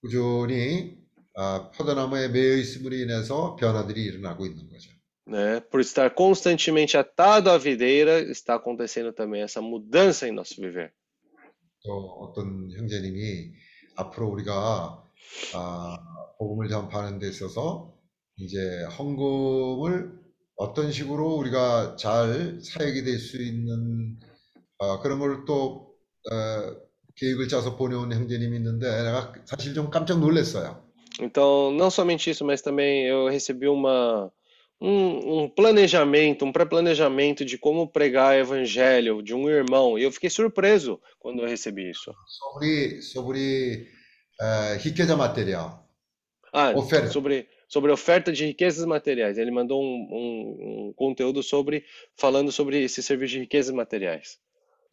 [0.05, 0.98] 꾸준히
[1.35, 4.90] 아, 포도나무에 매여 있음으로 인해서 변화들이 일어나고 있는 거죠.
[5.26, 5.59] né?
[5.70, 10.93] Por estar constantemente atado à videira, está acontecendo também essa mudança em nosso viver.
[11.82, 13.52] 또 어떤 형제님이
[13.97, 15.02] 앞으로 우리가
[15.55, 15.98] 아,
[16.39, 17.94] 복음을 전파하는 데 있어서
[18.36, 20.12] 이제 헌금을
[20.56, 24.18] 어떤 식으로 우리가 잘 사역이 될 수 있는
[24.78, 25.94] 아, 그런 걸또
[27.16, 30.84] 계획을 짜서 보내온 형제님이 있는데 내가 사실 좀 깜짝 놀랐어요.
[31.22, 34.32] Então, não somente isso, mas também eu recebi uma,
[34.80, 39.99] um, um planejamento, um pré-planejamento de como pregar evangelho de um irmão.
[39.99, 42.14] E eu fiquei surpreso quando eu recebi isso.
[42.26, 43.88] sobre sobre
[44.41, 45.78] 에, 희귀자 마테리얼
[46.53, 47.11] Ah, Oferta.
[47.11, 49.38] sobre, sobre oferta de riquezas materiais.
[49.38, 51.84] Ele mandou um, um, um conteúdo sobre,
[52.18, 54.40] falando sobre esse serviço de riquezas materiais.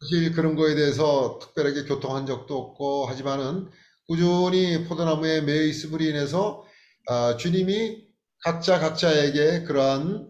[0.02, 3.68] 사실 그런 거에 대해서 특별하게 교통한 적도 없고 하지만은
[4.08, 6.64] 꾸준히 포도나무에 매여 있음으로 인해서
[7.06, 8.02] 아, 주님이
[8.42, 10.28] 각자 각자에게 그러한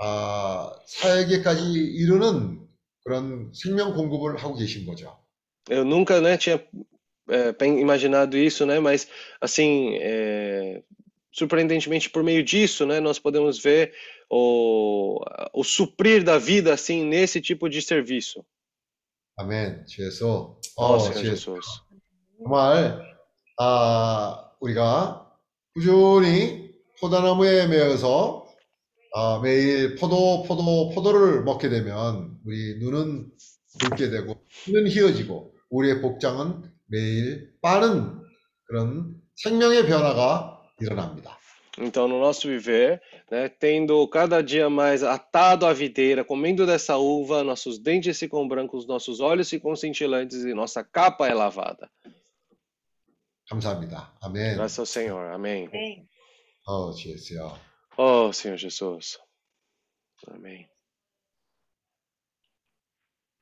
[0.00, 2.60] 아, 사역에까지 이르는
[3.02, 5.18] 그런 생명 공급을 하고 계신 거죠.
[5.68, 6.64] Eu nunca, né, tinha
[7.28, 9.06] é, imaginado isso, né, mas
[9.38, 10.82] assim, é,
[11.30, 13.92] surpreendentemente por meio disso, né, nós podemos ver
[14.30, 15.20] o,
[15.52, 18.44] o suprir da vida assim nesse tipo de serviço.
[19.38, 19.86] 아멘.
[19.86, 20.58] 주 예수.
[20.76, 21.60] Ó 어, 주 예수.
[22.38, 23.00] 정말
[23.56, 25.30] 아, 우리가
[25.74, 28.46] 꾸준히 포도나무에 매여서
[29.14, 33.30] 아, 매일 포도, 포도, 포도를 먹게 되면 우리 눈은
[33.80, 38.20] 붉게 되고 눈은 희어지고 우리의 복장은 매일 빠른
[38.64, 41.37] 그런 생명의 변화가 일어납니다.
[41.77, 47.43] Então, no nosso viver, né, tendo cada dia mais atado à videira, comendo dessa uva,
[47.43, 51.89] nossos dentes ficam brancos, nossos olhos ficam cintilantes e nossa capa é lavada.
[53.49, 54.13] 감사합니다.
[54.21, 54.55] 아멘.
[54.55, 55.31] Graças ao Senhor.
[55.31, 55.67] Amém.
[55.69, 56.07] Bem,
[56.65, 57.59] 어, 주 예수요.
[57.97, 59.19] Oh, Senhor Jesus.
[60.27, 60.69] Amém.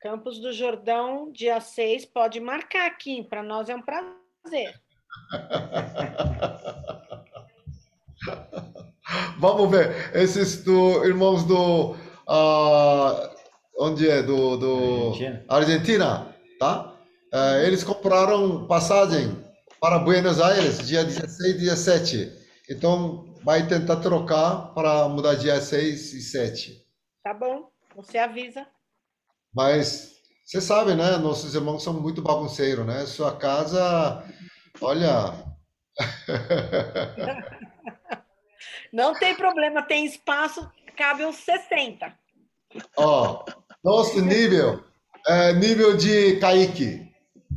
[0.00, 4.80] Campos do Jordão, dia 6, pode marcar aqui, para nós é um prazer.
[9.39, 11.95] Vamos ver, esses do irmãos do
[12.27, 13.35] ah,
[13.77, 15.45] onde é do, do Argentina.
[15.47, 16.93] Argentina, tá?
[17.33, 19.43] Eh, eles compraram passagem
[19.79, 22.31] para Buenos Aires dia 16 e 17.
[22.69, 26.85] Então vai tentar trocar para mudar dia 6 e 7.
[27.23, 27.69] Tá bom?
[27.95, 28.65] Você avisa.
[29.53, 31.17] Mas você sabe, né?
[31.17, 33.05] Nossos irmãos são muito bagunceiros, né?
[33.05, 34.23] Sua casa,
[34.81, 35.33] olha,
[38.91, 42.13] Não tem problema, tem espaço, cabe uns 60.
[42.97, 43.45] ó,
[43.83, 44.83] nosso nível
[45.27, 47.07] é nível de Kaique.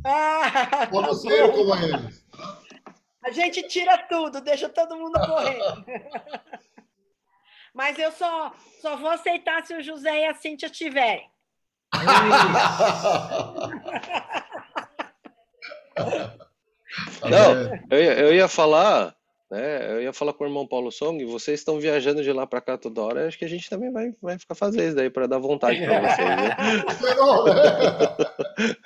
[0.05, 1.55] Ah, tá Bagunceiro bom.
[1.55, 2.25] como eles.
[3.25, 5.59] A gente tira tudo, deixa todo mundo correr.
[7.73, 11.31] Mas eu só, só vou aceitar se o José e a Cíntia tiverem.
[17.23, 19.15] Não, eu ia, eu ia falar,
[19.51, 19.93] né?
[19.93, 22.79] Eu ia falar com o irmão Paulo Song, vocês estão viajando de lá para cá
[22.79, 25.39] toda hora, acho que a gente também vai, vai ficar fazendo isso daí para dar
[25.39, 26.57] vontade para vocês, né?
[28.61, 28.77] Né?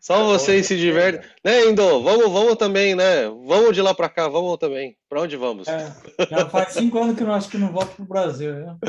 [0.00, 1.20] Só vocês se divertem.
[1.44, 2.02] Né, Indo?
[2.02, 3.24] Vamos, vamos também, né?
[3.46, 4.96] Vamos de lá pra cá, vamos também.
[5.08, 5.66] Pra onde vamos?
[5.68, 5.92] É,
[6.30, 8.52] já faz cinco anos que eu acho que não volto pro Brasil.
[8.52, 8.76] Né?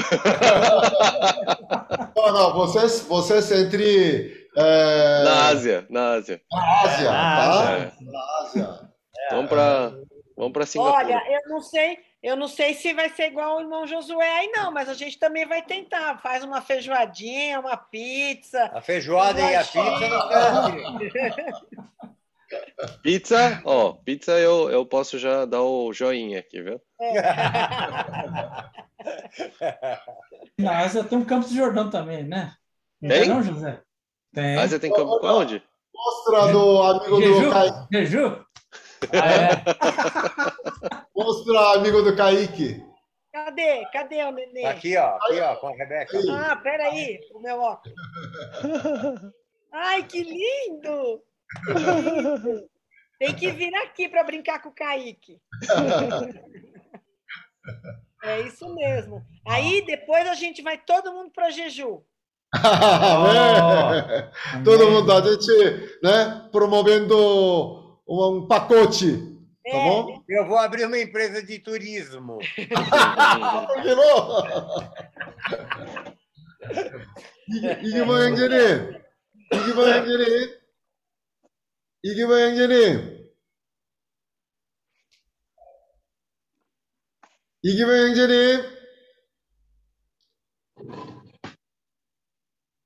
[2.15, 4.47] Não, não, vocês, vocês entre.
[4.55, 6.39] é, Na Ásia, na Ásia.
[6.49, 7.71] na Ásia, tá?
[7.71, 7.91] É.
[8.01, 8.79] Na Ásia.
[9.31, 9.91] Vamos pra,
[10.35, 10.97] vamos pra Singapura.
[10.97, 14.51] Olha, eu não sei, eu não sei se vai ser igual o irmão Josué aí,
[14.51, 16.17] não, mas a gente também vai tentar.
[16.19, 18.71] Faz uma feijoadinha, uma pizza.
[18.73, 20.23] A feijoada e a pizza não
[23.01, 26.79] Pizza, ó, pizza eu, eu posso já dar o joinha aqui, viu?
[30.57, 32.53] Na Ásia tem um Campos do Jordão também, né?
[33.01, 33.27] Não Tem?
[33.27, 33.81] não, José?
[34.33, 34.57] Tem.
[34.57, 35.61] Ásia tem campo onde?
[35.93, 38.45] Mostra do amigo do Jeju?
[39.07, 39.63] Kaique.
[39.65, 41.05] Jeju?
[41.15, 42.83] Mostra amigo do Kaique.
[43.31, 43.85] Cadê?
[43.91, 44.65] Cadê o neném?
[44.65, 46.17] Aqui, ó, aqui, ó, com a Rebeca.
[46.31, 47.95] Ah, peraí, o meu óculos.
[49.71, 51.21] Ai, que lindo!
[51.65, 52.69] Que lindo!
[53.19, 55.39] Tem que vir aqui para brincar com o Kaique.
[58.23, 59.21] É isso mesmo.
[59.45, 62.01] Aí depois a gente vai todo mundo para Jeju.
[62.55, 64.63] Amém.
[64.63, 69.33] Todo mundo, a gente, né, promovendo um pacote.
[69.63, 69.89] Tá é.
[69.89, 70.23] bom?
[70.27, 72.39] Eu vou abrir uma empresa de turismo.
[73.83, 74.43] Virou?
[77.47, 79.01] İlgilenleri.
[79.51, 80.63] İlgilenleri.
[82.03, 83.23] İlgilenleri.
[87.63, 88.73] İlgilenleri.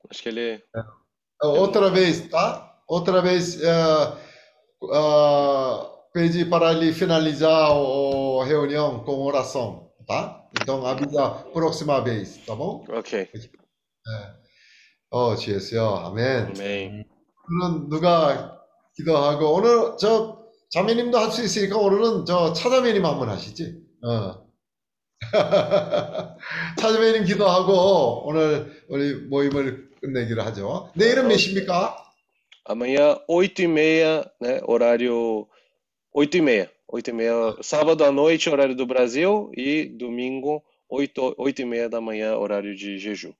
[0.09, 0.63] Acho que ele.
[1.43, 2.81] É, outra vez, tá?
[2.87, 3.61] Outra vez.
[3.63, 4.26] ah.
[4.93, 10.43] Ah, pedi para ele finalizar a reunião com oração, tá?
[10.61, 12.85] Então avisa próxima vez, tá bom?
[12.89, 13.29] Ok.
[15.09, 15.95] 어, 주였어요.
[16.07, 16.47] 아멘.
[16.55, 17.03] Amém.
[17.49, 18.59] 오늘은 누가
[18.95, 20.37] 기도하고 오늘 저
[20.71, 23.77] 자매님도 할 수 있으니까 오늘은 저 차자매님 한번 하시지.
[24.03, 24.45] 어.
[26.79, 30.91] 차자매님 기도하고 오늘 우리 모임을 끝내기로 하죠.
[30.95, 31.97] 내일은 몇 시입니까?
[32.66, 34.60] Amanhã, 8h30, né?
[34.64, 35.48] Horário
[36.14, 36.68] 8h30.
[36.92, 42.98] 8h30, sábado à noite, horário do Brasil, e domingo, 8, 8h30 da manhã, horário de
[42.98, 43.34] Jeju.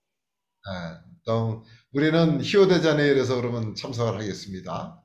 [0.65, 5.03] 아, 또 우리는 히오데자네이루에서 그러면 참석을 하겠습니다.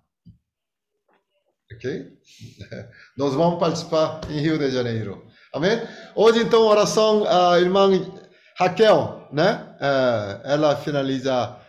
[1.73, 2.11] Ok?
[3.17, 5.25] Nós vamos participar em Rio de Janeiro.
[5.51, 5.81] Amém?
[6.15, 7.89] Hoje, então, oração, a irmã
[8.57, 9.75] Raquel, né?
[9.81, 11.59] Eh, ela finaliza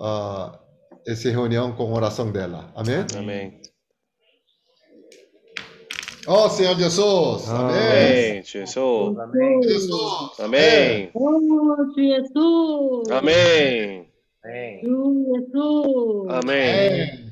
[0.00, 0.57] ah,
[1.08, 2.72] essa reunião com oração dela.
[2.74, 3.06] Amém?
[3.16, 3.60] Amém.
[6.26, 7.48] Oh, Senhor Jesus.
[7.50, 7.76] Amém.
[7.76, 8.42] Amém.
[8.42, 8.74] Jesus.
[9.64, 10.40] Jesus.
[10.40, 11.10] Amém.
[11.12, 13.02] 오, 주 예수.
[13.10, 14.08] Amém.
[14.80, 16.26] 주 예수.
[16.30, 17.24] Amém.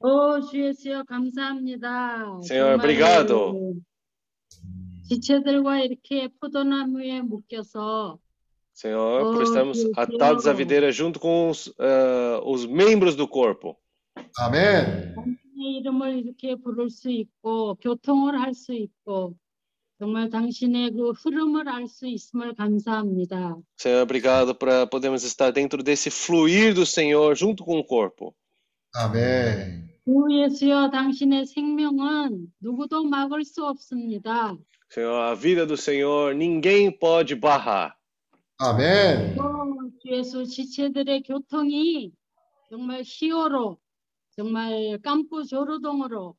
[0.00, 2.40] 오, 주 예수여 감사합니다.
[2.42, 3.82] Senhor, 정말 obrigado.
[5.08, 8.18] 지체들과 이렇게 포도나무에 묶여서
[8.78, 10.56] Senhor, por Oh, estarmos Deus, atados à Senhor.
[10.56, 13.76] videira junto com os, ah, os membros do corpo.
[14.38, 15.14] 아멘.
[15.14, 19.36] 당신의 이름을 이렇게 부를 수 있고 교통을 할 수 있고
[20.00, 23.56] 정말 당신의 그 흐름을 알 수 있음을 감사합니다.
[23.78, 28.34] Senhor, obrigado por podermos estar dentro desse fluir do Senhor junto com o corpo.
[28.96, 29.88] 아멘.
[30.04, 34.56] 주 예수여 당신의 생명은 누구도 막을 수 없습니다.
[34.90, 37.94] Senhor, a vida do Senhor ninguém pode barrar.
[38.61, 39.35] 아멘.
[39.37, 42.11] 또주 예수 지체들의 교통이
[42.69, 43.77] 정말 히어로
[44.35, 46.35] 정말 깜부 조르동으로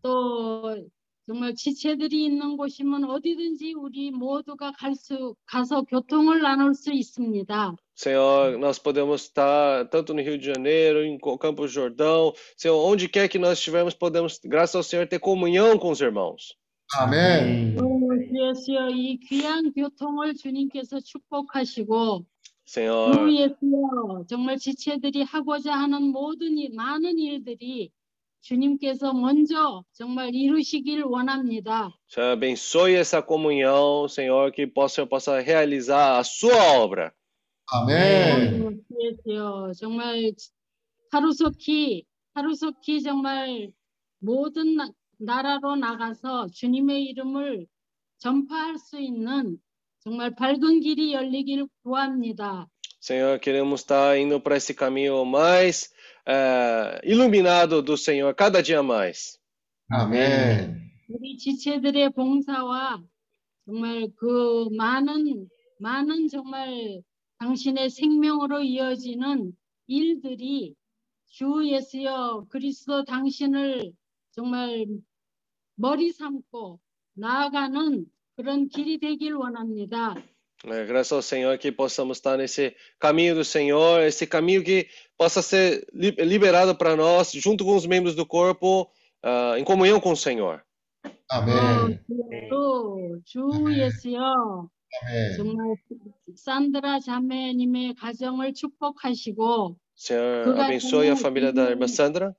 [0.00, 0.88] 또
[1.26, 7.76] 정말 지체들이 있는 곳이면 어디든지 우리 모두가 갈 수 가서 교통을 나눌 수 있습니다.
[7.94, 13.28] Senhor, nós podemos estar tanto no Rio de Janeiro, em do Jordão, Senhor, onde quer
[13.28, 16.56] que nós estivermos, podemos, graças ao Senhor, ter comunhão com os irmãos.
[16.94, 17.76] 아멘.
[18.32, 22.24] 예수여 이 귀한 교통을 주님께서 축복하시고
[22.68, 27.90] Senhor, 주 예수여 정말 지체들이 하고자 하는 모든 일, 많은 일들이
[28.40, 31.92] 주님께서 먼저 정말 이루시길 원합니다.
[32.08, 37.12] Senhor, abençoe essa comunhão, Senhor, que possa, possa realizar a sua obra.
[37.72, 38.84] 아멘.
[39.00, 40.32] 예수여 정말
[41.10, 42.04] 하루속히
[42.34, 43.72] 하루속히 정말
[44.20, 44.76] 모든
[45.18, 47.66] 나- 나라로 나가서 주님의 이름을
[48.18, 49.58] 전파할 수 있는
[50.00, 52.68] 정말 밝은 길이 열리길 구합니다.
[53.00, 55.92] Senhor, queremos estar indo para esse caminho mais
[56.26, 59.38] eh, iluminado do Senhor cada dia mais.
[59.90, 60.90] 아멘.
[61.08, 63.00] 우리 지체들의 봉사와
[63.64, 65.48] 정말 그 많은
[65.78, 67.02] 많은 정말
[67.38, 69.52] 당신의 생명으로 이어지는
[69.86, 70.74] 일들이
[71.28, 73.92] 주 예수여 그리스도 당신을
[74.35, 74.85] 정말
[75.75, 76.79] 머리 삼고
[77.15, 78.05] 나아가는
[78.35, 80.15] 그런 길이 되길 원합니다.
[80.63, 84.87] É, graças ao Senhor que possamos estar nesse caminho do Senhor, esse caminho que
[85.17, 88.87] possa ser li- liberado para nós, junto com os membros do corpo,
[89.23, 90.61] ah, em comunhão com o Senhor.
[91.29, 91.99] 아멘.
[92.49, 93.41] 또 주
[93.71, 94.21] 예수여
[95.01, 95.37] 아멘.
[95.37, 95.75] 정말
[96.35, 102.35] 산드라 자매님의 가정을 축복하시고 Senhor, 그 abençoe a 가정에 família da irmã Sandra.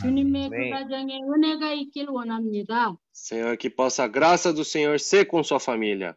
[0.00, 0.70] 주님의 그 아멘.
[0.70, 2.96] 가정에 은혜가 있길 원합니다.
[3.12, 6.14] Senhor, que possa a graça do Senhor ser com sua família.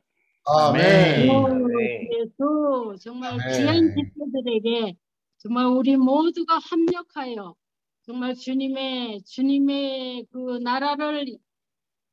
[0.47, 1.27] 오, 아멘.
[2.11, 3.57] 예수 정말 아멘.
[3.57, 4.95] 귀한 지체들에게
[5.39, 7.55] 정말 우리 모두가 합력하여
[8.05, 11.37] 정말 주님의 주님의 그 나라를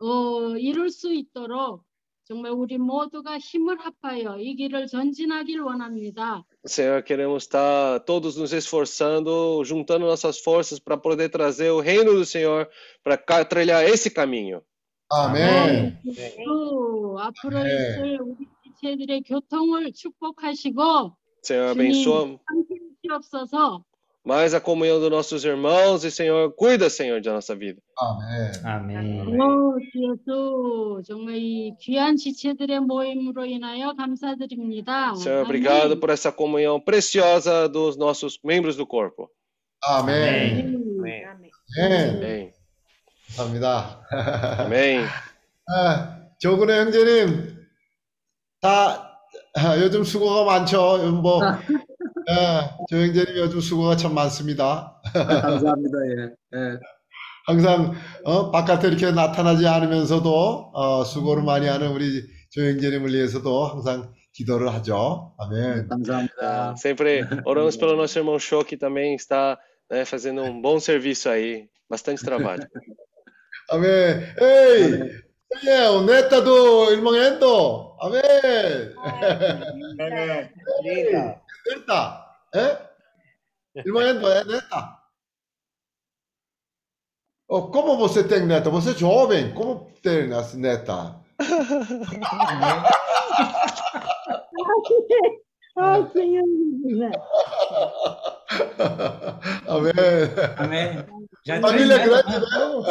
[0.01, 1.85] 어, 이룰 수 있도록
[2.26, 6.46] 정말 우리 모두가 힘을 합하여 이 길을 전진하길 원합니다.
[6.66, 12.24] Senhor, queremos estar todos nos esforçando, juntando nossas forças para poder trazer o reino do
[12.26, 12.70] Senhor,
[13.04, 14.62] para ca- trilhar esse caminho.
[15.10, 15.98] 아멘.
[16.46, 17.66] 또 앞으로 아멘.
[17.66, 22.76] 있을 우리 지체들의 교통을 축복하시고 Senhor, 주님 abençoa 함께
[23.08, 23.84] 주옵소서.
[24.26, 27.82] mais a comunhão dos nossos irmãos e, Senhor, cuida, Senhor, da nossa vida.
[27.98, 28.52] 아멘.
[28.64, 29.42] 아멘.
[29.42, 35.14] 오, 예수 정말 이 귀한 지체들의 모임으로 인하여 감사드립니다.
[35.16, 36.00] Senhor, obrigado 아멘.
[36.00, 39.30] por essa comunhão preciosa dos nossos membros do corpo.
[39.82, 40.76] 아멘.
[41.00, 41.26] 아멘.
[41.80, 42.10] 아멘.
[42.10, 42.54] Amém.
[43.38, 44.02] 감사합니다.
[44.60, 45.06] Amém.
[45.72, 47.58] 아, 조근혜 형제님,
[48.60, 49.06] 다
[49.56, 50.98] 아, 요즘 수고가 많죠.
[51.22, 51.40] 뭐,
[52.31, 55.01] 예, 조 형제님 요즘 수고가 참 많습니다.
[55.13, 55.99] 감사합니다.
[56.09, 56.59] 예.
[56.59, 56.79] 예.
[57.47, 57.93] 항상
[58.25, 64.73] 어, 바깥에 이렇게 나타나지 않으면서도 어, 수고를 많이 하는 우리 조 형제님을 위해서도 항상 기도를
[64.75, 65.35] 하죠.
[65.39, 65.89] 아멘.
[65.89, 66.35] 감사합니다.
[66.41, 69.59] Ah, sempre oramos pelo nosso irmão Show, que também está
[69.91, 72.67] né, fazendo um bom serviço aí, bastante trabalho.
[73.71, 74.35] 아멘.
[74.41, 75.25] 에이,
[75.65, 76.37] 예, neta
[76.91, 77.97] irmão Endo.
[78.01, 78.23] 아멘.
[80.83, 81.44] Linda.
[81.67, 82.25] Neta.
[82.55, 82.79] É?
[83.77, 84.45] Irmã é né, tá?
[84.45, 84.99] neta.
[87.49, 88.71] Oh, como você tem neta?
[88.71, 91.21] Você é jovem, como tem as neta?
[99.67, 99.93] Amém.
[100.57, 101.05] Amém.
[101.45, 102.47] Já Família neto, grande né?
[102.51, 102.85] mesmo.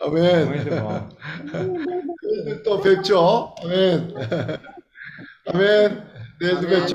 [0.00, 0.44] Amém.
[0.44, 1.08] Muito bom.
[2.46, 3.54] Então, fechou.
[3.62, 4.14] Amém.
[5.46, 6.14] Amém.
[6.40, 6.94] There's a good.